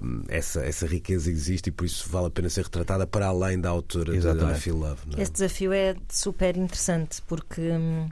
um, 0.02 0.24
essa, 0.28 0.62
essa 0.66 0.88
riqueza 0.88 1.30
existe 1.30 1.68
e 1.68 1.72
por 1.72 1.86
isso 1.86 2.10
vale 2.10 2.28
a 2.28 2.30
pena 2.32 2.50
ser 2.50 2.64
retratada 2.64 3.06
para 3.06 3.28
além 3.28 3.60
da 3.60 3.70
autora 3.70 4.16
Exatamente. 4.16 4.54
de 4.54 4.58
I 4.58 4.62
Feel 4.62 4.78
Love. 4.78 5.02
Não 5.06 5.20
é? 5.20 5.22
Este 5.22 5.34
desafio 5.34 5.72
é 5.72 5.96
super 6.10 6.58
interessante 6.58 7.22
porque. 7.28 7.62
Hum, 7.62 8.10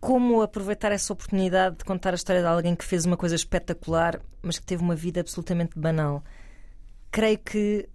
como 0.00 0.42
aproveitar 0.42 0.92
essa 0.92 1.12
oportunidade 1.12 1.78
de 1.78 1.84
contar 1.84 2.12
a 2.12 2.14
história 2.14 2.40
de 2.40 2.46
alguém 2.46 2.76
que 2.76 2.84
fez 2.84 3.04
uma 3.04 3.16
coisa 3.16 3.34
espetacular, 3.34 4.20
mas 4.40 4.58
que 4.58 4.64
teve 4.64 4.80
uma 4.80 4.94
vida 4.94 5.20
absolutamente 5.20 5.76
banal? 5.76 6.22
Creio 7.10 7.38
que, 7.38 7.88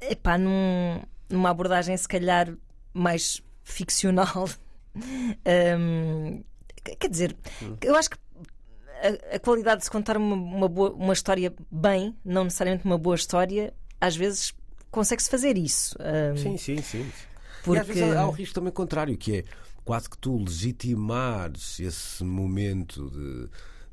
epá, 0.00 0.38
num, 0.38 1.02
numa 1.28 1.50
abordagem 1.50 1.96
se 1.96 2.08
calhar 2.08 2.54
mais 2.92 3.42
ficcional, 3.62 4.48
hum, 4.94 6.42
quer 6.98 7.08
dizer, 7.08 7.36
eu 7.82 7.96
acho 7.96 8.10
que 8.10 8.16
a, 9.02 9.36
a 9.36 9.38
qualidade 9.38 9.78
de 9.80 9.84
se 9.84 9.90
contar 9.90 10.16
uma, 10.16 10.34
uma, 10.34 10.68
boa, 10.68 10.92
uma 10.92 11.12
história 11.12 11.52
bem, 11.70 12.16
não 12.24 12.44
necessariamente 12.44 12.84
uma 12.84 12.98
boa 12.98 13.16
história, 13.16 13.74
às 14.00 14.16
vezes 14.16 14.54
consegue-se 14.90 15.28
fazer 15.28 15.58
isso. 15.58 15.96
hum, 16.32 16.36
Sim, 16.36 16.56
sim, 16.56 16.82
sim. 16.82 17.12
Porque... 17.62 17.78
E 17.78 17.80
às 17.80 17.86
vezes 17.86 18.16
há 18.16 18.26
o 18.26 18.30
risco 18.30 18.54
também 18.54 18.72
contrário, 18.72 19.16
que 19.18 19.38
é 19.38 19.44
quase 19.84 20.08
que 20.08 20.18
tu 20.18 20.38
legitimares 20.38 21.78
esse 21.80 22.24
momento 22.24 23.10
de, 23.10 23.48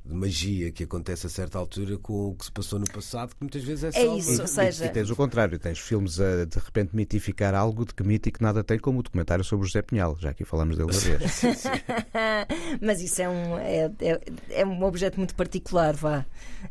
de 0.06 0.14
magia 0.14 0.70
que 0.72 0.84
acontece 0.84 1.26
a 1.28 1.30
certa 1.30 1.58
altura 1.58 1.98
com 1.98 2.30
o 2.30 2.36
que 2.36 2.44
se 2.46 2.52
passou 2.52 2.78
no 2.78 2.86
passado, 2.86 3.30
que 3.30 3.38
muitas 3.42 3.64
vezes 3.64 3.86
é 3.86 3.92
só. 3.92 4.00
É 4.00 4.18
isso, 4.18 4.32
uma- 4.34 4.42
ou 4.42 4.48
seja, 4.48 4.86
E 4.86 4.90
tens 4.90 5.10
o 5.10 5.16
contrário, 5.16 5.58
tens 5.58 5.80
filmes 5.80 6.20
a 6.20 6.44
de 6.46 6.60
repente 6.60 6.94
mitificar 6.96 7.56
algo 7.56 7.86
de 7.86 7.94
que 7.94 8.04
mítico 8.04 8.44
nada 8.44 8.64
tem, 8.64 8.78
como 8.78 9.00
o 9.00 9.04
documentário 9.04 9.44
sobre 9.46 9.64
o 9.66 9.68
José 9.68 9.82
Pinhal, 9.82 10.18
já 10.20 10.32
aqui 10.32 10.44
falamos 10.44 10.76
dele 10.78 10.92
uma 10.92 11.00
vez. 11.00 11.42
mas 12.82 13.02
isso 13.02 13.22
é 13.22 13.30
um, 13.30 13.58
é, 13.58 13.92
é, 14.02 14.22
é 14.62 14.66
um 14.66 14.84
objeto 14.84 15.18
muito 15.18 15.36
particular, 15.36 15.96
vá. 15.96 16.26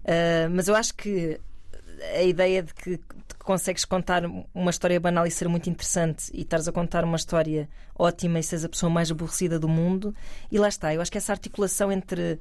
Ah, 0.05 0.49
mas 0.51 0.69
eu 0.69 0.75
acho 0.75 0.95
que 0.95 1.41
a 2.17 2.23
ideia 2.23 2.63
de 2.63 2.75
que, 2.75 2.91
de 2.91 2.99
que 2.99 3.45
consegues 3.45 3.85
contar 3.85 4.25
uma 4.55 4.71
história 4.71 4.99
banal 4.99 5.27
e 5.27 5.31
ser 5.31 5.49
muito 5.49 5.71
interessante 5.71 6.31
e 6.35 6.43
estares 6.43 6.67
a 6.69 6.73
contar 6.73 7.05
uma 7.05 7.17
história 7.17 7.69
ótima 7.95 8.39
e 8.39 8.43
seres 8.43 8.65
a 8.65 8.69
pessoa 8.69 8.91
mais 8.91 9.11
aborrecida 9.11 9.59
do 9.59 9.69
mundo, 9.69 10.15
e 10.51 10.59
lá 10.59 10.69
está. 10.69 10.93
Eu 10.93 11.01
acho 11.01 11.11
que 11.13 11.19
essa 11.19 11.33
articulação 11.33 11.91
entre 11.93 12.39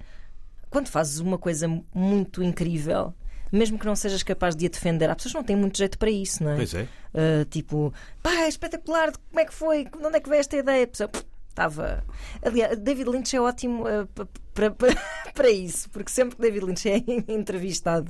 quando 0.71 0.87
fazes 0.87 1.19
uma 1.19 1.37
coisa 1.37 1.67
muito 1.93 2.41
incrível. 2.41 3.13
Mesmo 3.51 3.77
que 3.77 3.85
não 3.85 3.95
sejas 3.97 4.23
capaz 4.23 4.55
de 4.55 4.65
a 4.65 4.69
defender, 4.69 5.09
há 5.09 5.15
pessoas 5.15 5.33
que 5.33 5.37
não 5.37 5.43
têm 5.43 5.57
muito 5.57 5.77
jeito 5.77 5.99
para 5.99 6.09
isso, 6.09 6.41
não 6.41 6.51
é? 6.51 6.55
Pois 6.55 6.73
é. 6.73 6.83
Uh, 7.13 7.45
tipo, 7.49 7.93
pá, 8.23 8.31
é 8.43 8.47
espetacular, 8.47 9.11
como 9.29 9.39
é 9.41 9.45
que 9.45 9.53
foi? 9.53 9.83
De 9.83 10.05
onde 10.05 10.15
é 10.15 10.19
que 10.21 10.29
veio 10.29 10.39
esta 10.39 10.55
ideia? 10.55 10.85
A 10.85 10.87
pessoa, 10.87 11.09
"Pff, 11.09 11.25
Estava. 11.49 12.01
Aliás, 12.41 12.79
David 12.79 13.09
Lynch 13.09 13.35
é 13.35 13.41
ótimo 13.41 13.83
uh, 13.83 14.07
pa- 14.15 14.25
para, 14.53 14.71
para, 14.71 14.95
para 15.35 15.49
isso, 15.49 15.89
porque 15.89 16.09
sempre 16.09 16.37
que 16.37 16.41
David 16.41 16.63
Lynch 16.65 16.89
é 16.89 17.03
entrevistado 17.27 18.09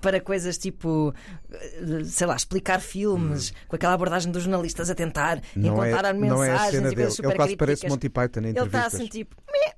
para 0.00 0.20
coisas 0.20 0.56
tipo, 0.56 1.12
uh, 1.50 2.04
sei 2.04 2.26
lá, 2.28 2.36
explicar 2.36 2.80
filmes, 2.80 3.52
com 3.66 3.74
aquela 3.74 3.94
abordagem 3.94 4.30
dos 4.30 4.44
jornalistas 4.44 4.88
a 4.88 4.94
tentar 4.94 5.42
Não 5.56 5.82
é, 5.82 5.88
encontrar 5.90 6.14
não 6.14 6.44
é 6.44 6.50
a 6.50 6.52
mensagens 6.52 6.70
cena 6.70 6.86
e 6.92 6.94
dele. 6.94 6.94
coisas 6.94 7.18
Ele 7.18 7.24
super 7.24 7.36
quase 7.36 7.56
parece. 7.56 7.88
Monty 7.88 8.08
Python 8.08 8.40
em 8.42 8.48
Ele 8.50 8.60
está 8.60 8.86
assim 8.86 9.06
tipo, 9.08 9.34
"Meh, 9.50 9.72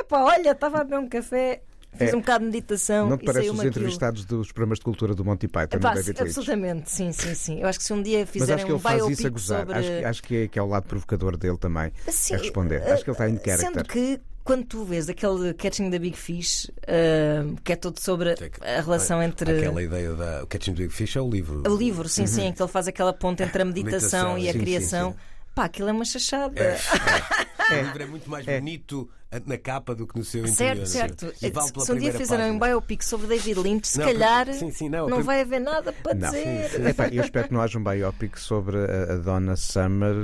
epá, 0.00 0.22
olha, 0.24 0.50
estava 0.52 0.80
a 0.80 0.84
beber 0.84 0.98
um 0.98 1.08
café, 1.08 1.62
fiz 1.96 2.12
É. 2.12 2.16
um 2.16 2.20
bocado 2.20 2.40
de 2.44 2.50
meditação 2.52 3.08
Não 3.10 3.16
te 3.18 3.22
e 3.22 3.26
parece 3.26 3.48
os 3.48 3.54
aquilo." 3.56 3.68
entrevistados 3.68 4.24
dos 4.24 4.50
programas 4.52 4.78
de 4.78 4.84
cultura 4.84 5.14
do 5.14 5.24
Monty 5.24 5.48
Python, 5.48 5.76
Epá, 5.76 5.90
no 5.90 5.94
David 5.96 6.20
absolutamente, 6.22 6.90
sim, 6.90 7.12
sim, 7.12 7.34
sim. 7.34 7.60
Eu 7.60 7.68
acho 7.68 7.78
que 7.78 7.84
se 7.84 7.92
um 7.92 8.02
dia 8.02 8.20
Mas 8.20 8.30
fizerem 8.30 8.54
acho 8.54 8.64
que 8.64 8.70
ele 8.70 8.76
um 8.76 8.80
faz 8.80 9.06
isso 9.08 9.26
a 9.26 9.30
gozar. 9.30 9.58
sobre... 9.60 9.78
Acho, 9.78 9.88
que- 9.88 10.04
acho 10.04 10.22
que, 10.22 10.36
é, 10.36 10.48
que 10.48 10.58
é 10.58 10.62
o 10.62 10.66
lado 10.66 10.86
provocador 10.86 11.36
dele 11.36 11.58
também 11.58 11.92
Sim, 12.08 12.34
a 12.34 12.38
responder. 12.38 12.82
eh, 12.82 12.92
Acho 12.92 13.04
que 13.04 13.10
ele 13.10 13.14
está 13.14 13.28
em 13.28 13.36
Sendo 13.58 13.60
character. 13.74 13.86
que 13.86 14.20
quando 14.44 14.64
tu 14.64 14.84
vês 14.84 15.08
aquele 15.08 15.54
Catching 15.54 15.88
the 15.88 16.00
Big 16.00 16.16
Fish, 16.16 16.68
ah, 16.88 17.54
que 17.62 17.72
é 17.74 17.76
todo 17.76 18.00
sobre 18.00 18.30
a 18.60 18.80
relação 18.80 19.22
entre. 19.22 19.56
Aquela 19.58 19.80
ideia 19.82 20.14
da 20.14 20.42
o 20.42 20.46
Catching 20.48 20.74
the 20.74 20.82
Big 20.82 20.92
Fish 20.92 21.14
é 21.14 21.20
o 21.20 21.30
livro. 21.30 21.62
O 21.64 21.76
livro, 21.76 22.08
sim, 22.08 22.26
sim, 22.26 22.46
em 22.46 22.52
que 22.52 22.60
ele 22.60 22.68
faz 22.68 22.88
aquela 22.88 23.12
ponte 23.12 23.40
entre 23.42 23.62
a 23.62 23.64
meditação 23.66 24.34
Meditação, 24.34 24.38
e 24.38 24.48
a 24.48 24.52
sim, 24.52 24.58
sim, 24.58 24.64
criação. 24.64 25.12
sim. 25.12 25.18
Pá, 25.54 25.64
aquilo 25.66 25.90
é 25.90 25.92
uma 25.92 26.04
chachada. 26.04 26.58
É, 26.60 26.76
é. 27.70 27.82
O 27.82 27.84
livro 27.84 28.02
é 28.02 28.06
muito 28.06 28.28
mais 28.30 28.44
bonito 28.44 29.08
na 29.46 29.56
capa 29.58 29.94
do 29.94 30.06
que 30.06 30.18
no 30.18 30.24
seu 30.24 30.44
interior. 30.46 30.86
Certo, 30.86 31.20
certo. 31.40 31.52
Vale 31.52 31.84
Se 31.84 31.92
um 31.92 31.96
dia 31.96 32.12
fizerem 32.12 32.50
um 32.52 32.58
biopic 32.58 33.02
sobre 33.02 33.26
David 33.26 33.58
Lynch, 33.60 33.88
se 33.88 33.98
Não, 33.98 34.06
calhar 34.06 34.52
sim, 34.52 34.70
sim, 34.70 34.88
não, 34.88 35.08
não 35.08 35.16
prim- 35.18 35.26
vai 35.26 35.40
haver 35.40 35.60
nada 35.60 35.92
para 35.92 36.14
Não. 36.14 36.30
dizer. 36.30 36.86
Epá, 36.86 37.08
eu 37.08 37.22
espero 37.22 37.48
que 37.48 37.54
não 37.54 37.60
haja 37.62 37.78
um 37.78 37.84
biopic 37.84 38.36
sobre 38.38 38.76
a, 38.78 39.14
a 39.14 39.16
Donna 39.16 39.56
Summer 39.56 40.14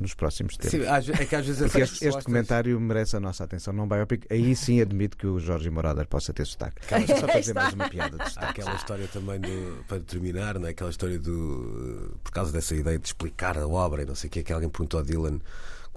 nos 0.00 0.14
próximos 0.14 0.56
tempos. 0.56 0.70
Sim, 0.70 1.12
é 1.12 1.24
que 1.24 1.36
às 1.36 1.46
vezes 1.46 1.62
Porque 1.62 1.82
este, 1.82 2.04
este 2.06 2.18
documentário 2.18 2.80
merece 2.80 3.16
a 3.16 3.20
nossa 3.20 3.44
atenção, 3.44 3.72
não 3.72 3.86
biopic. 3.88 4.24
Aí 4.30 4.54
sim 4.56 4.80
admito 4.80 5.16
que 5.16 5.26
o 5.26 5.38
Jorge 5.38 5.68
Moroder 5.70 6.06
possa 6.06 6.32
ter 6.32 6.46
sotaque. 6.46 6.80
Só 7.18 7.26
para 7.26 7.40
dizer 7.40 7.54
mais 7.54 7.74
uma 7.74 7.88
piada 7.88 8.16
de 8.16 8.28
sotaque. 8.30 8.60
aquela 8.60 8.74
história 8.76 9.08
também 9.08 9.40
do, 9.40 9.84
para 9.86 10.00
terminar, 10.00 10.58
não 10.58 10.66
é? 10.66 10.70
aquela 10.70 10.90
história 10.90 11.18
do. 11.18 12.16
Por 12.22 12.32
causa 12.32 12.52
dessa 12.52 12.74
ideia 12.74 12.98
de 12.98 13.06
explicar 13.06 13.58
a 13.58 13.66
obra 13.66 14.02
e 14.02 14.06
não 14.06 14.14
sei 14.14 14.28
o 14.28 14.30
que, 14.30 14.42
que 14.42 14.52
alguém 14.52 14.68
perguntou 14.68 15.00
ao 15.00 15.04
Dylan 15.04 15.38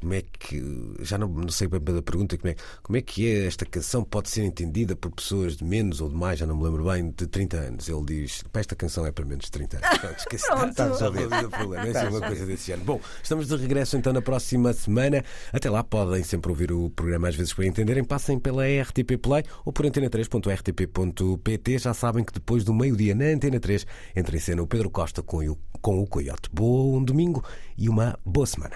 como 0.02 0.14
é 0.16 0.22
que. 0.22 0.62
Já 1.00 1.18
não, 1.18 1.28
não 1.28 1.50
sei 1.50 1.68
bem 1.68 1.80
da 1.80 2.02
pergunta, 2.02 2.38
como 2.38 2.50
é, 2.50 2.56
como 2.82 2.98
é 2.98 3.02
que 3.02 3.28
é 3.28 3.46
esta 3.46 3.66
canção 3.66 4.04
pode 4.04 4.30
ser 4.30 4.44
entendida 4.44 4.96
por 4.96 5.12
pessoas 5.12 5.56
de 5.56 5.64
menos 5.64 6.02
ou 6.02 6.10
de 6.10 6.16
mais, 6.16 6.40
já 6.40 6.46
não 6.46 6.58
me 6.58 6.64
lembro 6.64 6.84
bem, 6.86 7.12
de 7.12 7.28
30 7.28 7.58
anos. 7.58 7.88
Ele 7.88 8.04
diz: 8.06 8.44
esta 8.54 8.76
canção 8.76 9.06
é 9.06 9.12
para 9.12 9.24
menos 9.24 9.46
de 9.46 9.52
30 9.52 9.78
anos. 9.78 10.00
Pronto, 10.00 10.18
esqueci. 10.18 10.48
Pronto. 10.52 10.70
Está 10.70 10.88
resolvido 10.88 11.36
o 11.46 11.50
problema. 11.50 11.88
É 11.88 12.10
uma 12.10 12.22
coisa 12.22 12.46
desse 12.46 12.72
ano. 12.72 12.84
Bom, 12.84 13.00
estamos 13.22 13.48
de 13.48 13.56
regresso 13.56 13.96
então 13.96 14.12
na 14.12 14.22
próxima 14.22 14.74
semana. 14.74 15.24
Até 15.54 15.70
lá 15.70 15.84
podem 15.84 16.24
sempre 16.24 16.50
ouvir 16.52 16.72
o 16.72 16.90
programa 16.90 17.30
às 17.30 17.36
vezes 17.36 17.54
para 17.54 17.66
entenderem. 17.66 18.04
Passem 18.04 18.40
pela 18.40 18.64
RTP 18.66 19.18
Play 19.22 19.44
ou 19.64 19.72
por 19.72 19.86
antena3.rtp.pt. 19.86 21.78
Já 21.78 21.94
sabem 21.94 22.24
que 22.24 22.34
depois 22.34 22.64
do 22.64 22.74
meio-dia 22.74 23.14
na 23.14 23.26
Antena 23.26 23.60
3 23.60 23.86
entra 24.16 24.36
em 24.36 24.40
cena 24.40 24.64
o 24.64 24.68
Pedro 24.68 24.90
Costa 24.90 25.22
com 25.22 25.48
o, 25.48 25.58
com 25.80 26.02
o 26.02 26.08
Coyote. 26.08 26.50
Bom 26.52 27.04
domingo 27.04 27.44
e 27.78 27.88
uma 27.88 28.18
boa 28.26 28.48
semana. 28.48 28.76